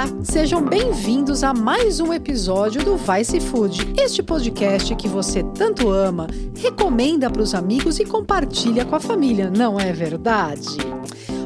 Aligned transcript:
Olá, 0.00 0.24
sejam 0.24 0.64
bem-vindos 0.64 1.44
a 1.44 1.52
mais 1.52 2.00
um 2.00 2.10
episódio 2.10 2.82
do 2.82 2.96
Vice 2.96 3.38
Food, 3.38 3.92
este 4.02 4.22
podcast 4.22 4.96
que 4.96 5.06
você 5.06 5.42
tanto 5.54 5.90
ama, 5.90 6.26
recomenda 6.56 7.28
para 7.28 7.42
os 7.42 7.54
amigos 7.54 7.98
e 7.98 8.06
compartilha 8.06 8.86
com 8.86 8.96
a 8.96 9.00
família, 9.00 9.50
não 9.50 9.78
é 9.78 9.92
verdade? 9.92 10.68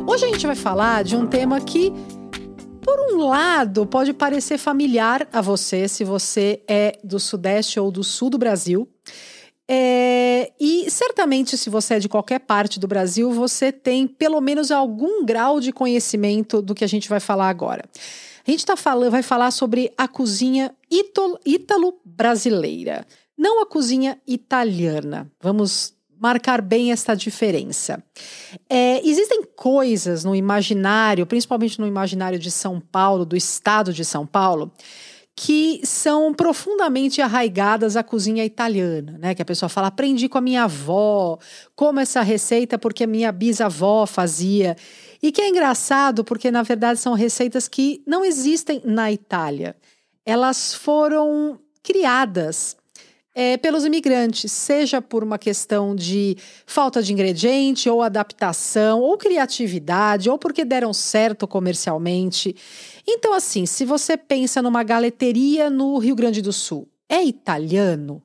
Hoje 0.07 0.27
a 0.27 0.29
gente 0.29 0.47
vai 0.47 0.55
falar 0.55 1.03
de 1.03 1.17
um 1.17 1.27
tema 1.27 1.61
que, 1.61 1.93
por 2.81 2.97
um 3.13 3.27
lado, 3.27 3.87
pode 3.87 4.13
parecer 4.13 4.57
familiar 4.57 5.27
a 5.33 5.41
você 5.41 5.89
se 5.89 6.05
você 6.05 6.63
é 6.69 6.97
do 7.03 7.19
Sudeste 7.19 7.81
ou 7.81 7.91
do 7.91 8.05
Sul 8.05 8.31
do 8.31 8.39
Brasil. 8.39 8.89
É, 9.67 10.53
e 10.61 10.89
certamente, 10.89 11.59
se 11.59 11.69
você 11.69 11.95
é 11.95 11.99
de 11.99 12.09
qualquer 12.09 12.39
parte 12.39 12.79
do 12.79 12.87
Brasil, 12.87 13.33
você 13.33 13.73
tem 13.73 14.07
pelo 14.07 14.41
menos 14.41 14.71
algum 14.71 15.25
grau 15.25 15.59
de 15.59 15.73
conhecimento 15.73 16.63
do 16.63 16.73
que 16.73 16.85
a 16.85 16.89
gente 16.89 17.09
vai 17.09 17.19
falar 17.19 17.49
agora. 17.49 17.83
A 18.47 18.51
gente 18.51 18.67
tá 18.67 18.77
falando, 18.77 19.11
vai 19.11 19.23
falar 19.23 19.51
sobre 19.51 19.91
a 19.97 20.07
cozinha 20.07 20.75
ítalo-brasileira, 20.91 23.07
não 23.37 23.63
a 23.63 23.67
cozinha 23.67 24.19
italiana. 24.27 25.31
Vamos 25.41 25.95
marcar 26.21 26.63
bem 26.63 26.93
esta 26.93 27.15
diferença. 27.15 28.03
É, 28.69 29.07
existem 29.07 29.43
coisas 29.57 30.25
no 30.25 30.35
imaginário, 30.35 31.27
principalmente 31.27 31.81
no 31.81 31.87
imaginário 31.87 32.39
de 32.39 32.51
São 32.51 32.81
Paulo, 32.81 33.25
do 33.25 33.37
estado 33.37 33.93
de 33.93 34.05
São 34.05 34.27
Paulo, 34.27 34.73
que 35.37 35.81
são 35.85 36.33
profundamente 36.33 37.21
arraigadas 37.21 37.97
à 37.97 38.03
cozinha 38.03 38.45
italiana, 38.45 39.19
né? 39.19 39.35
Que 39.35 39.43
a 39.43 39.45
pessoa 39.45 39.69
fala, 39.69 39.89
aprendi 39.89 40.29
com 40.29 40.39
a 40.39 40.41
minha 40.41 40.65
avó, 40.65 41.39
como 41.75 41.99
essa 41.99 42.23
receita 42.23 42.79
porque 42.79 43.05
a 43.05 43.07
minha 43.07 43.33
bisavó 43.33 44.07
fazia. 44.07 44.77
E 45.25 45.33
que 45.33 45.41
é 45.41 45.49
engraçado 45.49 46.23
porque, 46.23 46.51
na 46.51 46.63
verdade, 46.63 47.01
são 47.01 47.15
receitas 47.15 47.67
que 47.67 48.03
não 48.07 48.23
existem 48.23 48.83
na 48.85 49.11
Itália. 49.11 49.75
Elas 50.23 50.75
foram 50.75 51.59
criadas 51.83 52.77
é, 53.35 53.57
pelos 53.57 53.87
imigrantes, 53.87 54.53
seja 54.53 55.01
por 55.01 55.25
uma 55.25 55.39
questão 55.39 55.97
de 55.97 56.37
falta 56.67 57.03
de 57.03 57.11
ingrediente, 57.15 57.89
ou 57.89 58.03
adaptação, 58.03 59.01
ou 59.01 59.17
criatividade, 59.17 60.29
ou 60.29 60.39
porque 60.39 60.63
deram 60.63 60.93
certo 60.93 61.49
comercialmente. 61.49 62.55
Então, 63.09 63.33
assim, 63.33 63.65
se 63.65 63.87
você 63.87 64.19
pensa 64.19 64.61
numa 64.61 64.83
galeteria 64.83 65.71
no 65.71 65.97
Rio 65.97 66.17
Grande 66.17 66.43
do 66.43 66.53
Sul, 66.53 66.87
é 67.09 67.25
italiano? 67.25 68.23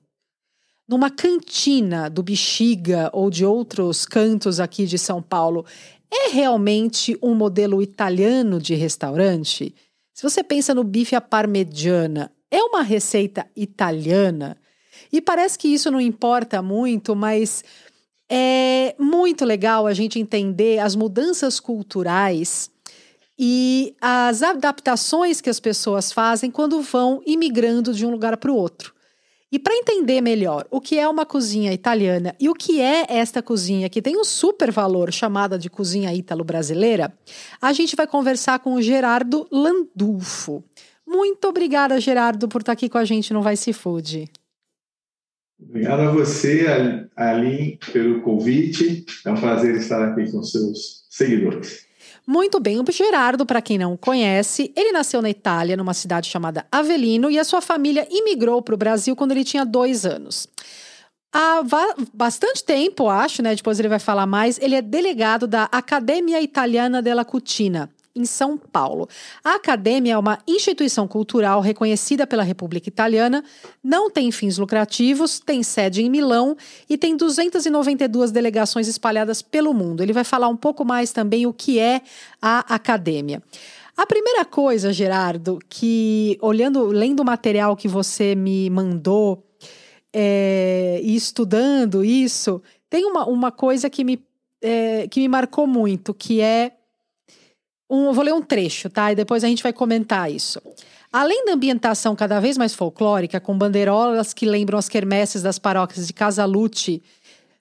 Numa 0.86 1.09
cantina 1.09 2.09
do 2.09 2.23
Bexiga 2.23 3.09
ou 3.14 3.30
de 3.30 3.45
outros 3.45 4.05
cantos 4.05 4.59
aqui 4.59 4.86
de 4.88 4.97
São 4.97 5.22
Paulo, 5.22 5.64
é 6.11 6.29
realmente 6.29 7.17
um 7.21 7.33
modelo 7.33 7.81
italiano 7.81 8.59
de 8.59 8.75
restaurante? 8.75 9.75
Se 10.13 10.23
você 10.23 10.43
pensa 10.43 10.73
no 10.73 10.83
bife 10.83 11.15
à 11.15 11.21
parmegiana, 11.21 12.31
é 12.52 12.61
uma 12.61 12.81
receita 12.81 13.47
italiana? 13.55 14.57
E 15.11 15.21
parece 15.21 15.57
que 15.57 15.67
isso 15.67 15.89
não 15.89 16.02
importa 16.02 16.61
muito, 16.61 17.15
mas 17.15 17.63
é 18.30 18.95
muito 18.99 19.45
legal 19.45 19.87
a 19.87 19.93
gente 19.93 20.19
entender 20.19 20.80
as 20.80 20.95
mudanças 20.95 21.59
culturais 21.59 22.69
e 23.37 23.95
as 24.02 24.43
adaptações 24.43 25.39
que 25.39 25.49
as 25.49 25.59
pessoas 25.59 26.11
fazem 26.11 26.52
quando 26.52 26.81
vão 26.81 27.21
imigrando 27.25 27.93
de 27.93 28.05
um 28.05 28.11
lugar 28.11 28.35
para 28.37 28.52
o 28.52 28.55
outro. 28.55 28.93
E 29.52 29.58
para 29.58 29.73
entender 29.73 30.22
melhor 30.22 30.67
o 30.69 30.80
que 30.80 31.00
é 31.00 31.08
uma 31.08 31.25
cozinha 31.25 31.73
italiana 31.73 32.36
e 32.39 32.47
o 32.50 32.53
que 32.53 32.80
é 32.80 33.05
esta 33.09 33.42
cozinha 33.42 33.89
que 33.89 34.02
tem 34.02 34.16
um 34.16 34.23
super 34.23 34.72
valor 34.72 35.11
chamada 35.11 35.58
de 35.58 35.69
cozinha 35.72 36.14
ítalo-brasileira, 36.14 37.11
a 37.59 37.73
gente 37.73 37.95
vai 37.95 38.05
conversar 38.05 38.59
com 38.59 38.75
o 38.75 38.81
Gerardo 38.81 39.47
Landulfo. 39.52 40.64
Muito 41.05 41.48
obrigada, 41.48 41.99
Gerardo, 41.99 42.48
por 42.48 42.61
estar 42.61 42.73
aqui 42.73 42.88
com 42.88 42.99
a 42.99 43.05
gente 43.05 43.33
no 43.33 43.42
Vice 43.42 43.73
Food. 43.73 44.30
Obrigado 45.59 46.02
a 46.02 46.11
você, 46.11 46.67
Aline, 47.15 47.80
pelo 47.92 48.21
convite. 48.21 49.04
É 49.26 49.32
um 49.32 49.36
prazer 49.36 49.76
estar 49.76 50.09
aqui 50.09 50.32
com 50.32 50.43
seus 50.43 51.05
seguidores. 51.09 51.89
Muito 52.31 52.59
bem, 52.59 52.79
o 52.79 52.85
Gerardo, 52.91 53.43
para 53.43 53.59
quem 53.59 53.79
não 53.79 53.97
conhece, 53.97 54.71
ele 54.75 54.91
nasceu 54.91 55.19
na 55.19 55.31
Itália, 55.31 55.75
numa 55.75 55.95
cidade 55.95 56.29
chamada 56.29 56.63
Avellino, 56.71 57.31
e 57.31 57.39
a 57.39 57.43
sua 57.43 57.59
família 57.59 58.07
imigrou 58.07 58.61
para 58.61 58.75
o 58.75 58.77
Brasil 58.77 59.15
quando 59.15 59.31
ele 59.31 59.43
tinha 59.43 59.65
dois 59.65 60.05
anos. 60.05 60.47
Há 61.33 61.63
bastante 62.13 62.63
tempo, 62.63 63.09
acho, 63.09 63.41
né? 63.41 63.55
Depois 63.55 63.79
ele 63.79 63.89
vai 63.89 63.97
falar 63.97 64.27
mais. 64.27 64.59
Ele 64.59 64.75
é 64.75 64.81
delegado 64.81 65.47
da 65.47 65.63
Academia 65.71 66.39
Italiana 66.39 67.01
della 67.01 67.25
Cucina, 67.25 67.89
em 68.15 68.25
São 68.25 68.58
Paulo. 68.58 69.08
A 69.43 69.55
academia 69.55 70.14
é 70.14 70.17
uma 70.17 70.39
instituição 70.47 71.08
cultural 71.08 71.61
reconhecida 71.61 72.25
pela 72.25 72.43
República 72.43 72.89
Italiana, 72.89 73.43
não 73.83 74.09
tem 74.09 74.31
fins 74.31 74.58
lucrativos, 74.58 75.39
tem 75.39 75.64
sede 75.64 76.02
em 76.02 76.09
Milão 76.09 76.55
e 76.89 76.97
tem 76.97 77.15
292 77.15 78.31
delegações 78.31 78.87
espalhadas 78.87 79.42
pelo 79.42 79.73
mundo. 79.73 80.02
Ele 80.02 80.14
vai 80.14 80.23
falar 80.23 80.47
um 80.47 80.58
pouco 80.58 80.83
mais 80.83 81.11
também 81.11 81.45
o 81.45 81.53
que 81.53 81.80
é 81.80 82.02
a 82.42 82.59
academia. 82.73 83.42
A 83.95 84.05
primeira 84.05 84.45
coisa, 84.45 84.93
Gerardo, 84.93 85.59
que 85.67 86.37
olhando, 86.41 86.86
lendo 86.86 87.20
o 87.20 87.26
material 87.26 87.76
que 87.76 87.87
você 87.87 88.33
me 88.33 88.70
mandou 88.70 89.43
é, 90.14 91.02
e 91.03 91.15
estudando 91.15 92.03
isso, 92.03 92.61
tem 92.89 93.05
uma, 93.05 93.26
uma 93.26 93.52
coisa 93.52 93.89
que 93.89 94.05
me, 94.05 94.23
é, 94.61 95.05
que 95.09 95.20
me 95.20 95.27
marcou 95.27 95.67
muito, 95.67 96.14
que 96.14 96.39
é 96.39 96.71
um, 97.89 98.14
vou 98.14 98.23
ler 98.23 98.33
um 98.33 98.42
trecho, 98.42 98.89
tá? 98.89 99.11
E 99.11 99.16
depois 99.16 99.44
a 99.44 99.48
gente 99.48 99.64
vai 99.64 99.73
comentar 99.73 100.32
isso. 100.32 100.61
Além 101.11 101.44
da 101.45 101.54
ambientação 101.54 102.16
cada 102.16 102.39
vez 102.39 102.55
mais 102.55 102.76
folclórica, 102.76 103.39
com 103.39 103.58
bandeirolas 103.58 104.32
que 104.32 104.45
lembram 104.45 104.77
as 104.77 104.88
quermesses 104.88 105.42
das 105.42 105.58
paróquias 105.58 106.05
de 106.05 106.14
Casalute, 106.14 107.02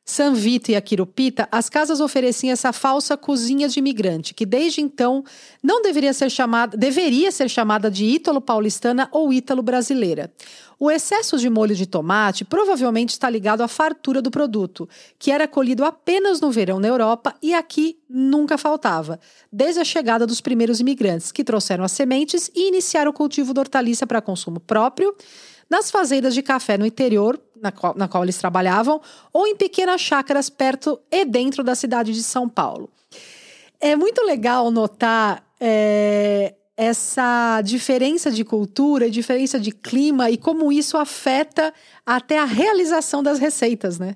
San 0.08 0.32
Vito 0.32 0.70
e 0.70 0.74
Aquirupita, 0.74 1.46
as 1.52 1.68
casas 1.68 2.00
ofereciam 2.00 2.50
essa 2.50 2.72
falsa 2.72 3.14
cozinha 3.14 3.68
de 3.68 3.78
imigrante, 3.78 4.32
que 4.32 4.46
desde 4.46 4.80
então 4.80 5.22
não 5.62 5.82
deveria 5.82 6.14
ser 6.14 6.30
chamada, 6.30 6.78
deveria 6.78 7.30
ser 7.30 7.46
chamada 7.50 7.90
de 7.90 8.06
ítalo-paulistana 8.06 9.06
ou 9.12 9.30
ítalo-brasileira. 9.34 10.32
O 10.80 10.90
excesso 10.90 11.36
de 11.36 11.50
molho 11.50 11.74
de 11.74 11.84
tomate 11.84 12.42
provavelmente 12.42 13.10
está 13.10 13.28
ligado 13.28 13.60
à 13.60 13.68
fartura 13.68 14.22
do 14.22 14.30
produto, 14.30 14.88
que 15.18 15.30
era 15.30 15.46
colhido 15.46 15.84
apenas 15.84 16.40
no 16.40 16.50
verão 16.50 16.80
na 16.80 16.88
Europa 16.88 17.34
e 17.42 17.52
aqui 17.52 17.98
nunca 18.08 18.56
faltava, 18.56 19.20
desde 19.52 19.78
a 19.78 19.84
chegada 19.84 20.26
dos 20.26 20.40
primeiros 20.40 20.80
imigrantes, 20.80 21.30
que 21.30 21.44
trouxeram 21.44 21.84
as 21.84 21.92
sementes 21.92 22.50
e 22.54 22.68
iniciaram 22.68 23.10
o 23.10 23.14
cultivo 23.14 23.52
da 23.52 23.60
hortaliça 23.60 24.06
para 24.06 24.22
consumo 24.22 24.58
próprio 24.58 25.14
nas 25.68 25.90
fazendas 25.90 26.34
de 26.34 26.42
café 26.42 26.78
no 26.78 26.86
interior, 26.86 27.38
na 27.60 27.72
qual, 27.72 27.94
na 27.96 28.08
qual 28.08 28.22
eles 28.22 28.38
trabalhavam, 28.38 29.00
ou 29.32 29.46
em 29.46 29.56
pequenas 29.56 30.00
chácaras 30.00 30.48
perto 30.48 31.00
e 31.10 31.24
dentro 31.24 31.62
da 31.62 31.74
cidade 31.74 32.12
de 32.12 32.22
São 32.22 32.48
Paulo. 32.48 32.90
É 33.80 33.94
muito 33.94 34.22
legal 34.24 34.70
notar 34.70 35.44
é, 35.60 36.54
essa 36.76 37.60
diferença 37.62 38.30
de 38.30 38.44
cultura, 38.44 39.10
diferença 39.10 39.58
de 39.58 39.72
clima 39.72 40.30
e 40.30 40.36
como 40.36 40.72
isso 40.72 40.96
afeta 40.96 41.72
até 42.04 42.38
a 42.38 42.44
realização 42.44 43.22
das 43.22 43.38
receitas, 43.38 43.98
né? 43.98 44.14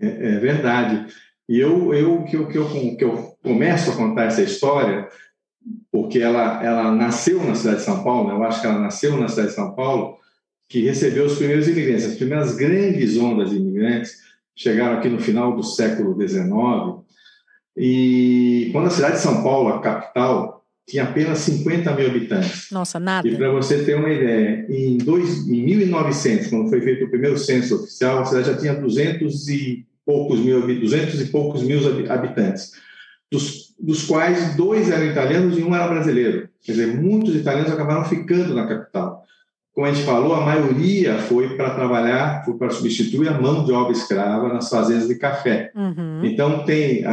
É, 0.00 0.06
é 0.06 0.38
verdade. 0.38 1.12
E 1.48 1.58
eu, 1.58 1.92
eu, 1.94 2.24
que, 2.24 2.36
eu, 2.36 2.48
que, 2.48 2.58
eu, 2.58 2.96
que 2.96 3.04
eu 3.04 3.36
começo 3.42 3.90
a 3.90 3.96
contar 3.96 4.24
essa 4.24 4.42
história 4.42 5.08
porque 5.90 6.18
ela, 6.18 6.62
ela 6.62 6.92
nasceu 6.92 7.42
na 7.44 7.54
cidade 7.54 7.78
de 7.78 7.84
São 7.84 8.02
Paulo, 8.02 8.28
né? 8.28 8.34
eu 8.34 8.44
acho 8.44 8.60
que 8.60 8.66
ela 8.66 8.78
nasceu 8.78 9.16
na 9.16 9.28
cidade 9.28 9.48
de 9.48 9.54
São 9.54 9.74
Paulo, 9.74 10.18
que 10.68 10.82
recebeu 10.82 11.24
os 11.24 11.36
primeiros 11.36 11.66
imigrantes. 11.66 12.04
As 12.04 12.16
primeiras 12.16 12.54
grandes 12.54 13.16
ondas 13.16 13.50
de 13.50 13.56
imigrantes 13.56 14.18
chegaram 14.54 14.98
aqui 14.98 15.08
no 15.08 15.20
final 15.20 15.56
do 15.56 15.62
século 15.62 16.14
XIX, 16.20 17.06
e 17.76 18.70
quando 18.72 18.88
a 18.88 18.90
cidade 18.90 19.16
de 19.16 19.22
São 19.22 19.42
Paulo, 19.42 19.68
a 19.68 19.80
capital, 19.80 20.64
tinha 20.84 21.04
apenas 21.04 21.38
50 21.40 21.94
mil 21.94 22.08
habitantes. 22.08 22.66
Nossa, 22.72 22.98
nada. 22.98 23.28
E 23.28 23.36
para 23.36 23.52
você 23.52 23.84
ter 23.84 23.94
uma 23.94 24.10
ideia, 24.10 24.66
em, 24.68 24.98
dois, 24.98 25.46
em 25.46 25.64
1900, 25.64 26.48
quando 26.48 26.68
foi 26.68 26.80
feito 26.80 27.04
o 27.04 27.10
primeiro 27.10 27.38
censo 27.38 27.76
oficial, 27.76 28.20
a 28.20 28.24
cidade 28.24 28.48
já 28.48 28.56
tinha 28.56 28.74
200 28.74 29.48
e 29.48 29.86
poucos 30.04 30.40
mil, 30.40 30.66
200 30.66 31.20
e 31.20 31.26
poucos 31.26 31.62
mil 31.62 31.78
habitantes 32.10 32.72
dos, 33.30 33.74
dos 33.78 34.06
quais 34.06 34.56
dois 34.56 34.90
eram 34.90 35.06
italianos 35.06 35.58
e 35.58 35.62
um 35.62 35.74
era 35.74 35.88
brasileiro. 35.88 36.48
Quer 36.62 36.72
dizer, 36.72 36.86
muitos 36.96 37.34
italianos 37.36 37.70
acabaram 37.70 38.04
ficando 38.04 38.54
na 38.54 38.66
capital. 38.66 39.07
Como 39.78 39.86
a 39.86 39.92
gente 39.92 40.04
falou, 40.04 40.34
a 40.34 40.44
maioria 40.44 41.18
foi 41.18 41.56
para 41.56 41.70
trabalhar, 41.70 42.44
foi 42.44 42.54
para 42.54 42.68
substituir 42.70 43.28
a 43.28 43.40
mão 43.40 43.64
de 43.64 43.70
obra 43.70 43.92
escrava 43.92 44.52
nas 44.52 44.68
fazendas 44.68 45.06
de 45.06 45.14
café. 45.14 45.70
Uhum. 45.72 46.24
Então, 46.24 46.64
tem, 46.64 47.04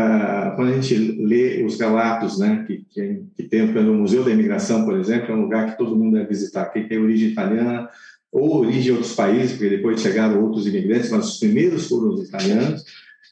quando 0.56 0.70
a 0.70 0.74
gente 0.74 0.96
lê 0.98 1.64
os 1.64 1.80
relatos, 1.80 2.40
né, 2.40 2.66
que, 2.66 2.84
que, 2.90 3.22
que 3.38 3.44
tem 3.44 3.68
no 3.68 3.94
Museu 3.94 4.24
da 4.24 4.32
Imigração, 4.32 4.84
por 4.84 4.98
exemplo, 4.98 5.32
é 5.32 5.36
um 5.36 5.42
lugar 5.42 5.70
que 5.70 5.78
todo 5.78 5.96
mundo 5.96 6.14
deve 6.16 6.30
visitar, 6.30 6.66
que 6.74 6.86
tem 6.86 6.98
origem 6.98 7.30
italiana 7.30 7.88
ou 8.32 8.62
origem 8.62 8.82
de 8.82 8.92
outros 8.94 9.14
países, 9.14 9.52
porque 9.52 9.70
depois 9.70 10.02
chegaram 10.02 10.44
outros 10.44 10.66
imigrantes, 10.66 11.12
mas 11.12 11.34
os 11.34 11.38
primeiros 11.38 11.88
foram 11.88 12.16
os 12.16 12.28
italianos. 12.28 12.84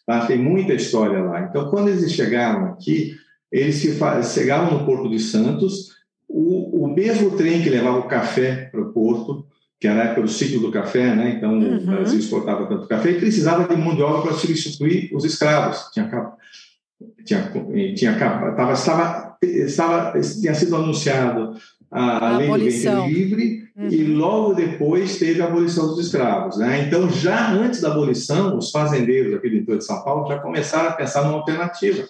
Tá? 0.05 0.27
Tem 0.27 0.37
muita 0.37 0.75
história 0.75 1.23
lá. 1.23 1.41
Então, 1.41 1.71
quando 1.71 1.87
eles 1.87 2.11
chegaram 2.11 2.65
aqui, 2.65 3.15
eles 3.51 3.83
chegavam 4.31 4.77
no 4.77 4.85
Porto 4.85 5.09
de 5.09 5.17
Santos, 5.17 5.92
o, 6.33 6.85
o 6.85 6.87
mesmo 6.87 7.37
trem 7.37 7.61
que 7.61 7.69
levava 7.69 7.99
o 7.99 8.07
café 8.07 8.69
para 8.71 8.81
o 8.81 8.91
porto, 8.91 9.45
que 9.79 9.87
era 9.87 10.01
a 10.01 10.05
época 10.05 10.23
do 10.23 10.27
ciclo 10.27 10.61
do 10.61 10.71
café, 10.71 11.15
né? 11.15 11.35
então 11.37 11.53
uhum. 11.53 11.77
o 11.77 11.85
Brasil 11.85 12.17
exportava 12.17 12.65
tanto 12.65 12.87
café, 12.87 13.13
precisava 13.13 13.67
de 13.67 13.79
mão 13.79 13.95
de 13.95 14.01
obra 14.01 14.23
para 14.23 14.33
substituir 14.33 15.11
os 15.13 15.23
escravos. 15.23 15.91
Tinha, 15.93 16.33
tinha, 17.23 17.51
tinha, 17.93 18.17
tava, 18.17 18.73
estava, 18.73 19.37
estava, 19.43 20.21
tinha 20.21 20.55
sido 20.55 20.75
anunciado 20.75 21.55
a, 21.91 22.29
a 22.29 22.37
lei 22.37 22.47
do 22.47 22.57
ventre 22.57 23.13
livre 23.13 23.63
uhum. 23.77 23.87
e 23.89 24.03
logo 24.05 24.53
depois 24.55 25.19
teve 25.19 25.39
a 25.39 25.45
abolição 25.45 25.87
dos 25.87 25.99
escravos. 25.99 26.57
Né? 26.57 26.85
Então, 26.87 27.07
já 27.11 27.51
antes 27.51 27.79
da 27.79 27.91
abolição, 27.91 28.57
os 28.57 28.71
fazendeiros 28.71 29.35
aqui 29.35 29.49
do 29.49 29.57
interior 29.57 29.77
de 29.77 29.85
São 29.85 30.03
Paulo 30.03 30.27
já 30.27 30.39
começaram 30.39 30.89
a 30.89 30.93
pensar 30.93 31.23
numa 31.25 31.35
alternativa. 31.37 32.07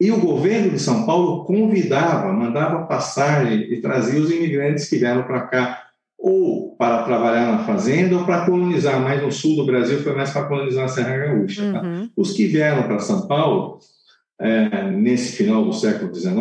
E 0.00 0.10
o 0.10 0.20
governo 0.20 0.70
de 0.70 0.78
São 0.78 1.06
Paulo 1.06 1.44
convidava, 1.44 2.32
mandava 2.32 2.86
passagem 2.86 3.72
e 3.72 3.80
trazia 3.80 4.20
os 4.20 4.30
imigrantes 4.30 4.88
que 4.88 4.98
vieram 4.98 5.22
para 5.22 5.42
cá 5.42 5.86
ou 6.18 6.76
para 6.76 7.04
trabalhar 7.04 7.52
na 7.52 7.64
fazenda 7.64 8.16
ou 8.16 8.24
para 8.24 8.44
colonizar. 8.44 9.00
Mais 9.00 9.22
no 9.22 9.32
sul 9.32 9.56
do 9.56 9.66
Brasil 9.66 9.98
foi 10.00 10.14
mais 10.14 10.30
para 10.30 10.46
colonizar 10.46 10.84
a 10.84 10.88
Serra 10.88 11.16
Gaúcha. 11.16 11.72
Tá? 11.72 11.82
Uhum. 11.82 12.10
Os 12.16 12.32
que 12.32 12.46
vieram 12.46 12.82
para 12.82 12.98
São 12.98 13.26
Paulo, 13.26 13.78
é, 14.38 14.90
nesse 14.90 15.36
final 15.36 15.64
do 15.64 15.72
século 15.72 16.14
XIX, 16.14 16.36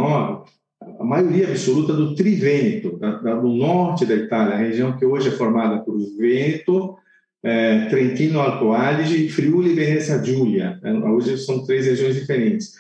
a 1.00 1.04
maioria 1.04 1.48
absoluta 1.48 1.94
do 1.94 2.14
Trivêneto, 2.14 2.98
da, 2.98 3.12
da, 3.12 3.36
do 3.36 3.48
norte 3.48 4.06
da 4.06 4.16
Itália, 4.16 4.56
a 4.56 4.60
região 4.60 4.98
que 4.98 5.06
hoje 5.06 5.30
é 5.30 5.32
formada 5.32 5.80
por 5.80 5.98
Vêneto, 6.18 6.98
é, 7.44 7.86
Trentino 7.86 8.40
Alto 8.40 8.74
Adige, 8.74 9.30
Friuli 9.30 9.72
e 9.72 9.76
Venezia 9.76 10.22
Giulia. 10.24 10.80
É, 10.84 10.92
hoje 10.92 11.38
são 11.38 11.64
três 11.66 11.86
regiões 11.86 12.16
diferentes. 12.16 12.74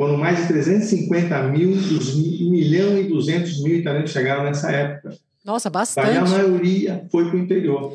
Foram 0.00 0.16
mais 0.16 0.38
de 0.38 0.46
350 0.46 1.42
mil 1.48 1.72
dos 1.72 2.14
1 2.16 2.50
milhão 2.50 2.96
e 2.96 3.04
200 3.04 3.62
mil 3.62 3.76
italianos 3.76 4.10
chegaram 4.10 4.44
nessa 4.44 4.72
época. 4.72 5.14
Nossa, 5.44 5.68
bastante. 5.68 6.16
a 6.16 6.24
maioria 6.24 7.06
foi 7.12 7.26
para 7.26 7.36
o 7.36 7.38
interior. 7.38 7.94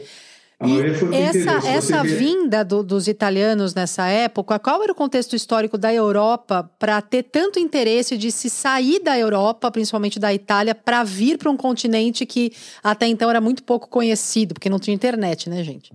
A 0.60 0.68
maioria 0.68 0.94
foi 0.94 1.08
para 1.08 1.18
o 1.18 1.20
interior. 1.20 1.66
Essa 1.66 2.04
vinda 2.04 2.64
do, 2.64 2.84
dos 2.84 3.08
italianos 3.08 3.74
nessa 3.74 4.06
época, 4.06 4.60
qual 4.60 4.84
era 4.84 4.92
o 4.92 4.96
contexto 4.96 5.36
histórico 5.36 5.80
da 5.80 5.92
Europa 5.92 6.70
para 6.78 7.02
ter 7.02 7.24
tanto 7.24 7.58
interesse 7.58 8.16
de 8.20 8.32
se 8.32 8.52
sair 8.52 9.02
da 9.02 9.18
Europa, 9.18 9.72
principalmente 9.72 10.20
da 10.20 10.32
Itália, 10.32 10.76
para 10.76 11.04
vir 11.04 11.40
para 11.40 11.50
um 11.50 11.58
continente 11.58 12.24
que 12.24 12.54
até 12.84 13.08
então 13.08 13.32
era 13.32 13.42
muito 13.42 13.64
pouco 13.64 13.90
conhecido, 13.90 14.54
porque 14.54 14.70
não 14.70 14.78
tinha 14.78 14.94
internet, 14.94 15.50
né, 15.50 15.64
gente? 15.64 15.92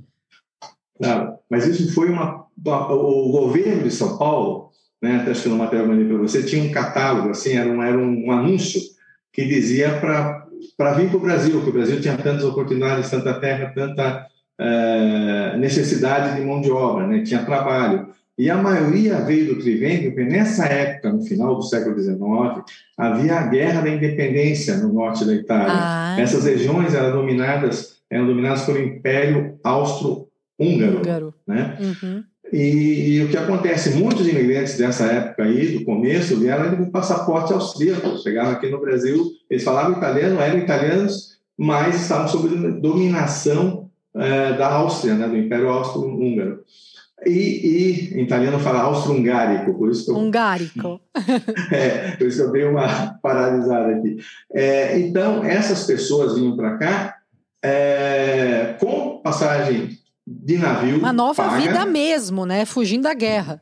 Claro, 1.01 1.35
mas 1.49 1.69
isso 1.69 1.95
foi 1.95 2.11
uma. 2.11 2.47
O 2.59 3.31
governo 3.31 3.85
de 3.85 3.93
São 3.93 4.19
Paulo 4.19 4.70
né? 5.01 5.17
Até 5.17 5.31
acho 5.31 5.43
que 5.45 5.49
no 5.49 5.57
material 5.57 5.87
mandei 5.87 6.07
para 6.07 6.17
você, 6.19 6.43
tinha 6.43 6.63
um 6.63 6.71
catálogo, 6.71 7.31
assim, 7.31 7.57
era 7.57 7.69
um, 7.69 7.83
era 7.83 7.99
um 7.99 8.31
anúncio 8.31 8.81
que 9.33 9.45
dizia 9.45 9.99
para 9.99 10.93
vir 10.95 11.09
para 11.09 11.17
o 11.17 11.21
Brasil, 11.21 11.63
que 11.63 11.71
o 11.71 11.73
Brasil 11.73 12.01
tinha 12.01 12.17
tantas 12.17 12.45
oportunidades, 12.45 13.11
tanta 13.11 13.35
terra, 13.35 13.73
tanta 13.75 14.27
é, 14.59 15.57
necessidade 15.57 16.37
de 16.37 16.47
mão 16.47 16.61
de 16.61 16.71
obra, 16.71 17.07
né? 17.07 17.23
tinha 17.23 17.45
trabalho. 17.45 18.09
E 18.37 18.49
a 18.49 18.57
maioria 18.57 19.21
veio 19.21 19.55
do 19.55 19.61
Trivênio, 19.61 20.15
porque 20.15 20.25
nessa 20.25 20.65
época, 20.65 21.13
no 21.13 21.23
final 21.23 21.57
do 21.57 21.63
século 21.63 21.99
XIX, 22.01 22.17
havia 22.97 23.35
a 23.35 23.47
Guerra 23.47 23.83
da 23.83 23.91
Independência 23.91 24.79
no 24.79 24.93
norte 24.93 25.27
da 25.27 25.35
Itália. 25.35 25.75
Ah. 25.75 26.17
Essas 26.19 26.45
regiões 26.45 26.95
eram 26.95 27.13
dominadas, 27.13 27.99
eram 28.09 28.27
dominadas 28.27 28.63
pelo 28.63 28.79
Império 28.79 29.59
Austro-Húngaro. 29.63 31.03
Né? 31.47 31.77
Uhum. 31.81 32.25
E, 32.53 33.17
e, 33.17 33.25
o 33.25 33.29
que 33.29 33.37
acontece, 33.37 33.91
muitos 33.91 34.27
imigrantes 34.27 34.77
dessa 34.77 35.05
época 35.05 35.45
aí, 35.45 35.79
do 35.79 35.85
começo, 35.85 36.37
vieram 36.37 36.77
com 36.77 36.91
passaporte 36.91 37.53
austríaco, 37.53 38.19
chegaram 38.19 38.51
aqui 38.51 38.69
no 38.69 38.81
Brasil, 38.81 39.25
eles 39.49 39.63
falavam 39.63 39.97
italiano, 39.97 40.41
eram 40.41 40.59
italianos, 40.59 41.39
mas 41.57 42.01
estavam 42.01 42.27
sob 42.27 42.49
dominação 42.81 43.89
é, 44.17 44.55
da 44.55 44.73
Áustria, 44.73 45.15
né, 45.15 45.29
do 45.29 45.37
Império 45.37 45.69
Austro-Húngaro. 45.69 46.61
E, 47.27 47.31
e, 47.31 48.19
em 48.19 48.23
italiano 48.23 48.59
fala 48.59 48.81
austro-hungárico, 48.81 49.75
por 49.75 49.91
isso 49.91 50.07
que 50.07 50.11
eu... 50.11 50.17
Hungárico. 50.17 51.01
é, 51.71 52.13
por 52.17 52.27
isso 52.27 52.39
que 52.39 52.49
eu 52.49 52.53
dei 52.53 52.65
uma 52.65 53.19
paralisada 53.23 53.95
aqui. 53.95 54.17
É, 54.53 54.99
então, 54.99 55.45
essas 55.45 55.85
pessoas 55.85 56.35
vinham 56.35 56.57
para 56.57 56.79
cá 56.79 57.17
é, 57.63 58.75
com 58.81 59.21
passagem 59.23 60.00
de 60.31 60.59
navio. 60.59 60.99
Uma 60.99 61.13
nova 61.13 61.43
paga. 61.43 61.61
vida 61.61 61.85
mesmo, 61.85 62.47
né? 62.47 62.65
Fugindo 62.65 63.03
da 63.03 63.15
guerra. 63.15 63.61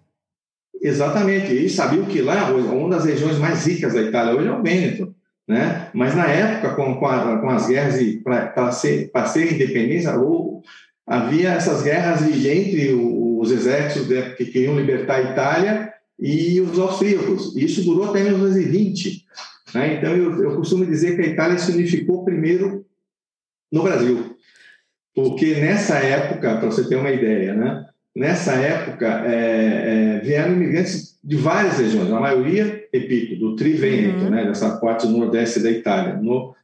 Exatamente. 0.81 1.53
E 1.53 1.69
sabiam 1.69 2.05
que 2.05 2.21
lá, 2.21 2.51
uma 2.53 2.91
das 2.91 3.05
regiões 3.07 3.39
mais 3.39 3.67
ricas 3.67 3.95
da 3.95 4.03
Itália 4.03 4.35
hoje 4.35 4.49
é 4.49 4.53
o 4.53 4.63
Vêneto. 4.63 5.15
Né? 5.47 5.89
Mas 5.95 6.15
na 6.15 6.27
época, 6.27 6.75
com, 6.75 6.97
com, 6.97 7.07
a, 7.07 7.39
com 7.39 7.49
as 7.49 7.67
guerras 7.67 7.99
para 8.23 8.71
ser, 8.71 9.11
ser 9.27 9.55
independência, 9.55 10.15
ou, 10.19 10.63
havia 11.07 11.51
essas 11.51 11.83
guerras 11.83 12.23
entre 12.23 12.93
os 12.93 13.51
exércitos 13.51 14.09
que 14.37 14.45
queriam 14.45 14.77
libertar 14.77 15.17
a 15.17 15.33
Itália 15.33 15.93
e 16.21 16.61
os 16.61 16.79
austríacos. 16.79 17.57
Isso 17.57 17.83
durou 17.83 18.11
até 18.11 18.23
1920. 18.23 19.25
Né? 19.75 19.95
Então, 19.95 20.15
eu, 20.15 20.43
eu 20.43 20.57
costumo 20.57 20.85
dizer 20.85 21.17
que 21.17 21.23
a 21.23 21.27
Itália 21.27 21.59
se 21.59 21.73
unificou 21.73 22.25
primeiro 22.25 22.85
no 23.73 23.83
Brasil. 23.83 24.28
Porque 25.23 25.57
nessa 25.57 25.97
época, 25.97 26.59
para 26.59 26.67
você 26.67 26.85
ter 26.85 26.95
uma 26.95 27.11
ideia, 27.11 27.53
né? 27.53 27.87
nessa 28.15 28.53
época 28.53 29.25
é, 29.27 30.19
é, 30.19 30.21
vieram 30.25 30.53
imigrantes 30.53 31.17
de 31.25 31.37
várias 31.37 31.79
regiões, 31.79 32.11
a 32.13 32.21
maioria, 32.21 32.85
repito, 32.95 33.37
do 33.37 33.57
Trivêneto, 33.57 34.25
uhum. 34.25 34.31
né? 34.31 34.45
dessa 34.45 34.77
parte 34.77 35.09
nordeste 35.09 35.59
da 35.59 35.71
Itália, 35.71 36.15
no 36.15 36.55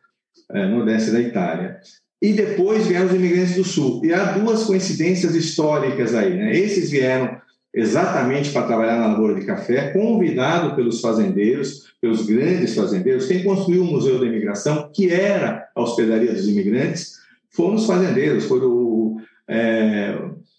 é, 0.52 0.66
nordeste 0.68 1.10
da 1.10 1.20
Itália. 1.20 1.78
E 2.22 2.32
depois 2.32 2.86
vieram 2.86 3.06
os 3.06 3.14
imigrantes 3.14 3.56
do 3.56 3.64
sul. 3.64 4.04
E 4.04 4.14
há 4.14 4.32
duas 4.32 4.62
coincidências 4.62 5.34
históricas 5.34 6.14
aí. 6.14 6.34
Né? 6.36 6.56
Esses 6.56 6.90
vieram 6.90 7.36
exatamente 7.74 8.50
para 8.50 8.68
trabalhar 8.68 9.00
na 9.00 9.08
lavoura 9.08 9.34
de 9.34 9.44
café, 9.44 9.90
convidado 9.90 10.76
pelos 10.76 11.00
fazendeiros, 11.00 11.92
pelos 12.00 12.24
grandes 12.24 12.72
fazendeiros. 12.74 13.26
Quem 13.26 13.42
construiu 13.42 13.82
o 13.82 13.86
Museu 13.86 14.20
da 14.20 14.26
Imigração, 14.26 14.90
que 14.94 15.10
era 15.10 15.68
a 15.74 15.82
hospedaria 15.82 16.32
dos 16.32 16.48
imigrantes, 16.48 17.23
foram 17.54 17.74
os 17.74 17.86
fazendeiros, 17.86 18.44
foi 18.44 18.60
o, 18.60 19.16
é, 19.48 20.18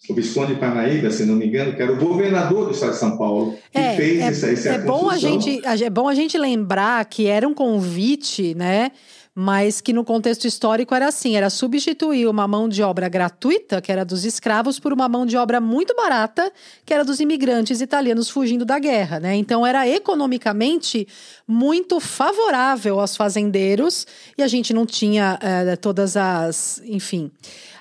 o 0.10 0.14
Visconde 0.14 0.56
Parnaíba, 0.56 1.12
se 1.12 1.26
não 1.26 1.36
me 1.36 1.48
engano, 1.48 1.76
que 1.76 1.82
era 1.82 1.92
o 1.92 1.98
governador 1.98 2.66
do 2.66 2.72
estado 2.72 2.92
de 2.92 2.98
São 2.98 3.18
Paulo, 3.18 3.56
que 3.72 3.78
é, 3.78 3.96
fez 3.96 4.20
é, 4.20 4.28
essa, 4.28 4.48
essa 4.50 4.70
é 4.70 4.78
bom 4.80 5.10
a 5.10 5.18
gente 5.18 5.62
É 5.66 5.90
bom 5.90 6.08
a 6.08 6.16
gente 6.16 6.38
lembrar 6.38 7.04
que 7.06 7.28
era 7.28 7.48
um 7.48 7.54
convite, 7.54 8.56
né? 8.56 8.92
Mas 9.38 9.82
que 9.82 9.92
no 9.92 10.06
contexto 10.06 10.46
histórico 10.48 10.96
era 10.96 11.10
assim: 11.10 11.36
era 11.36 11.50
substituir 11.50 12.26
uma 12.26 12.48
mão 12.48 12.70
de 12.70 12.82
obra 12.82 13.10
gratuita, 13.10 13.82
que 13.82 13.92
era 13.92 14.06
dos 14.06 14.24
escravos, 14.24 14.80
por 14.80 14.94
uma 14.94 15.10
mão 15.10 15.26
de 15.26 15.36
obra 15.36 15.60
muito 15.60 15.94
barata, 15.94 16.50
que 16.86 16.94
era 16.94 17.04
dos 17.04 17.20
imigrantes 17.20 17.82
italianos 17.82 18.30
fugindo 18.30 18.64
da 18.64 18.80
guerra. 18.80 19.20
Né? 19.20 19.36
Então 19.36 19.68
era 19.68 19.86
economicamente 19.86 21.06
muito 21.46 22.00
favorável 22.00 23.02
aos 23.02 23.18
fazendeiros 23.18 24.08
e 24.38 24.42
a 24.42 24.48
gente 24.48 24.74
não 24.74 24.86
tinha 24.86 25.38
é, 25.42 25.76
todas 25.76 26.16
as, 26.16 26.82
enfim 26.86 27.30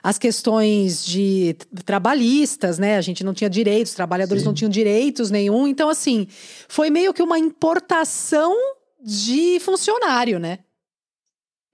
as 0.02 0.18
questões 0.18 1.02
de 1.02 1.56
trabalhistas, 1.82 2.78
né? 2.78 2.98
A 2.98 3.00
gente 3.00 3.24
não 3.24 3.32
tinha 3.32 3.48
direitos, 3.48 3.92
os 3.92 3.96
trabalhadores 3.96 4.42
Sim. 4.42 4.48
não 4.48 4.54
tinham 4.54 4.68
direitos 4.68 5.30
nenhum. 5.30 5.66
Então, 5.66 5.88
assim, 5.88 6.28
foi 6.68 6.90
meio 6.90 7.14
que 7.14 7.22
uma 7.22 7.38
importação 7.38 8.54
de 9.02 9.58
funcionário, 9.60 10.38
né? 10.38 10.58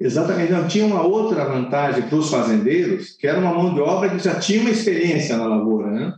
Exatamente. 0.00 0.50
Não, 0.50 0.66
tinha 0.66 0.87
uma 0.87 1.02
outra 1.02 1.45
vantagem 1.45 2.02
para 2.02 2.16
os 2.16 2.30
fazendeiros, 2.30 3.11
que 3.11 3.26
era 3.26 3.38
uma 3.38 3.52
mão 3.52 3.75
de 3.75 3.80
obra 3.80 4.09
que 4.09 4.19
já 4.19 4.37
tinha 4.37 4.61
uma 4.61 4.71
experiência 4.71 5.37
na 5.37 5.47
lavoura, 5.47 5.90
né? 5.90 6.14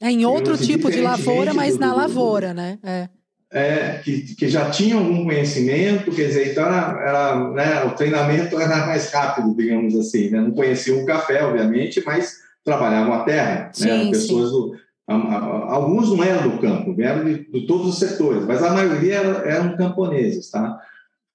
É, 0.00 0.10
em 0.10 0.26
outro 0.26 0.58
tipo 0.58 0.90
de 0.90 1.00
lavoura, 1.00 1.54
mas 1.54 1.74
do, 1.74 1.80
na 1.80 1.94
lavoura, 1.94 2.52
né? 2.52 2.78
É. 2.82 3.08
é. 3.52 4.00
que, 4.02 4.34
que 4.34 4.48
já 4.48 4.68
tinha 4.68 4.96
algum 4.96 5.24
conhecimento, 5.24 6.10
quer 6.10 6.26
dizer, 6.26 6.50
então 6.50 6.66
era, 6.66 7.00
era 7.00 7.50
né, 7.52 7.84
o 7.84 7.90
treinamento 7.94 8.58
era 8.58 8.86
mais 8.86 9.12
rápido, 9.12 9.54
digamos 9.54 9.94
assim, 9.94 10.28
né? 10.30 10.40
Não 10.40 10.50
conheciam 10.50 11.00
o 11.00 11.06
café, 11.06 11.44
obviamente, 11.44 12.02
mas 12.04 12.38
trabalhavam 12.64 13.14
a 13.14 13.22
terra, 13.22 13.54
né? 13.54 13.70
sim, 13.72 13.84
né? 13.84 14.00
Eram 14.00 14.10
pessoas 14.10 14.50
sim. 14.50 14.56
do, 14.56 14.76
a, 15.06 15.14
a, 15.14 15.74
alguns 15.74 16.10
não 16.10 16.24
eram 16.24 16.48
do 16.48 16.58
campo, 16.58 16.94
vieram 16.94 17.24
de, 17.24 17.50
de, 17.50 17.66
todos 17.66 17.86
os 17.86 17.98
setores, 17.98 18.44
mas 18.44 18.62
a 18.62 18.72
maioria 18.72 19.16
eram, 19.16 19.40
eram 19.44 19.76
camponeses, 19.76 20.50
tá? 20.50 20.80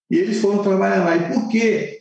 E 0.09 0.17
eles 0.17 0.39
foram 0.39 0.63
trabalhar 0.63 1.03
lá. 1.03 1.15
E 1.15 1.33
por 1.33 1.49
que 1.49 1.99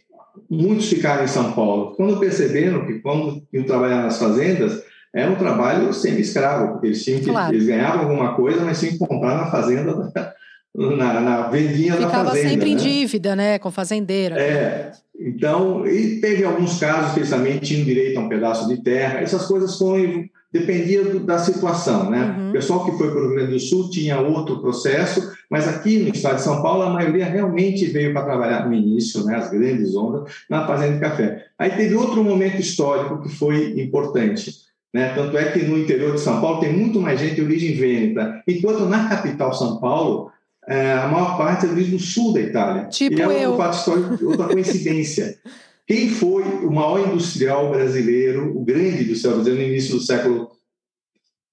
muitos 0.51 0.89
ficaram 0.89 1.25
em 1.25 1.29
São 1.29 1.53
Paulo? 1.53 1.95
Quando 1.97 2.21
perceberam 2.21 2.87
que 2.87 3.01
quando 3.01 3.43
iam 3.53 3.65
trabalhar 3.65 4.03
nas 4.03 4.19
fazendas, 4.19 4.83
era 5.15 5.31
um 5.31 5.37
trabalho 5.37 5.93
semi-escravo, 5.93 6.73
porque 6.73 6.89
eles 6.89 7.03
tinham 7.03 7.21
que, 7.21 7.27
claro. 7.27 7.55
eles 7.55 7.67
ganhavam 7.67 8.03
alguma 8.03 8.35
coisa, 8.35 8.63
mas 8.63 8.79
tinham 8.79 8.93
que 8.93 8.99
comprar 8.99 9.37
na 9.37 9.51
fazenda, 9.51 10.13
na, 10.75 11.21
na 11.21 11.49
vendinha 11.49 11.95
Ficava 11.95 12.25
da 12.25 12.31
fazenda. 12.31 12.31
Ficava 12.33 12.51
sempre 12.51 12.67
né? 12.67 12.73
em 12.75 12.77
dívida, 12.77 13.35
né, 13.35 13.59
com 13.59 13.71
fazendeira. 13.71 14.39
É, 14.39 14.93
então, 15.19 15.87
e 15.87 16.21
teve 16.21 16.45
alguns 16.45 16.79
casos 16.79 17.15
que 17.15 17.21
eles 17.21 17.31
também 17.31 17.59
tinham 17.59 17.85
direito 17.85 18.19
a 18.19 18.23
um 18.23 18.29
pedaço 18.29 18.69
de 18.69 18.83
terra, 18.83 19.21
essas 19.21 19.47
coisas 19.47 19.79
foram, 19.79 20.25
dependia 20.53 21.03
do, 21.03 21.21
da 21.21 21.39
situação, 21.39 22.11
né? 22.11 22.37
Uhum. 22.39 22.51
O 22.51 22.53
pessoal 22.53 22.85
que 22.85 22.99
foi 22.99 23.11
para 23.11 23.19
o 23.19 23.27
Rio 23.27 23.35
Grande 23.37 23.53
do 23.53 23.61
Sul 23.61 23.89
tinha 23.89 24.21
outro 24.21 24.61
processo, 24.61 25.33
Mas 25.51 25.69
aqui 25.69 25.99
no 25.99 26.09
estado 26.09 26.37
de 26.37 26.43
São 26.43 26.63
Paulo, 26.63 26.83
a 26.83 26.91
maioria 26.91 27.27
realmente 27.27 27.87
veio 27.87 28.13
para 28.13 28.25
trabalhar 28.25 28.67
no 28.67 28.75
início, 28.75 29.25
né, 29.25 29.37
as 29.37 29.51
grandes 29.51 29.95
ondas, 29.95 30.33
na 30.51 30.67
fazenda 30.67 30.95
de 30.95 31.01
café. 31.01 31.47
Aí 31.59 31.71
teve 31.71 31.95
outro 31.95 32.23
momento 32.25 32.61
histórico 32.61 33.23
que 33.23 33.29
foi 33.29 33.81
importante. 33.81 34.53
Né? 34.93 35.15
Tanto 35.15 35.37
é 35.37 35.53
que 35.53 35.65
no 35.65 35.79
interior 35.79 36.15
de 36.15 36.21
São 36.21 36.41
Paulo 36.41 36.61
tem 36.61 36.73
muito 36.73 37.01
mais 37.01 37.21
gente 37.21 37.37
de 37.37 37.43
origem 37.43 37.77
vêneta, 37.77 38.43
enquanto 38.47 38.87
na 38.87 39.09
capital 39.09 39.53
São 39.53 39.79
Paulo, 39.79 40.33
é, 40.67 40.93
a 40.93 41.07
maior 41.07 41.37
parte 41.37 41.67
é 41.67 41.69
do 41.69 41.99
sul 41.99 42.33
da 42.33 42.41
Itália. 42.41 42.87
Tipo 42.87 43.17
e 43.17 43.23
é 43.23 43.45
eu. 43.45 43.53
um 43.53 43.57
fato 43.57 43.79
histórico, 43.79 44.27
outra 44.27 44.49
coincidência. 44.49 45.39
Quem 45.87 46.09
foi 46.09 46.43
o 46.43 46.71
maior 46.73 47.09
industrial 47.09 47.71
brasileiro, 47.71 48.57
o 48.57 48.65
grande 48.65 49.05
industrial 49.05 49.37
brasileiro 49.37 49.65
no 49.65 49.73
início 49.73 49.95
do 49.95 50.01
século 50.01 50.51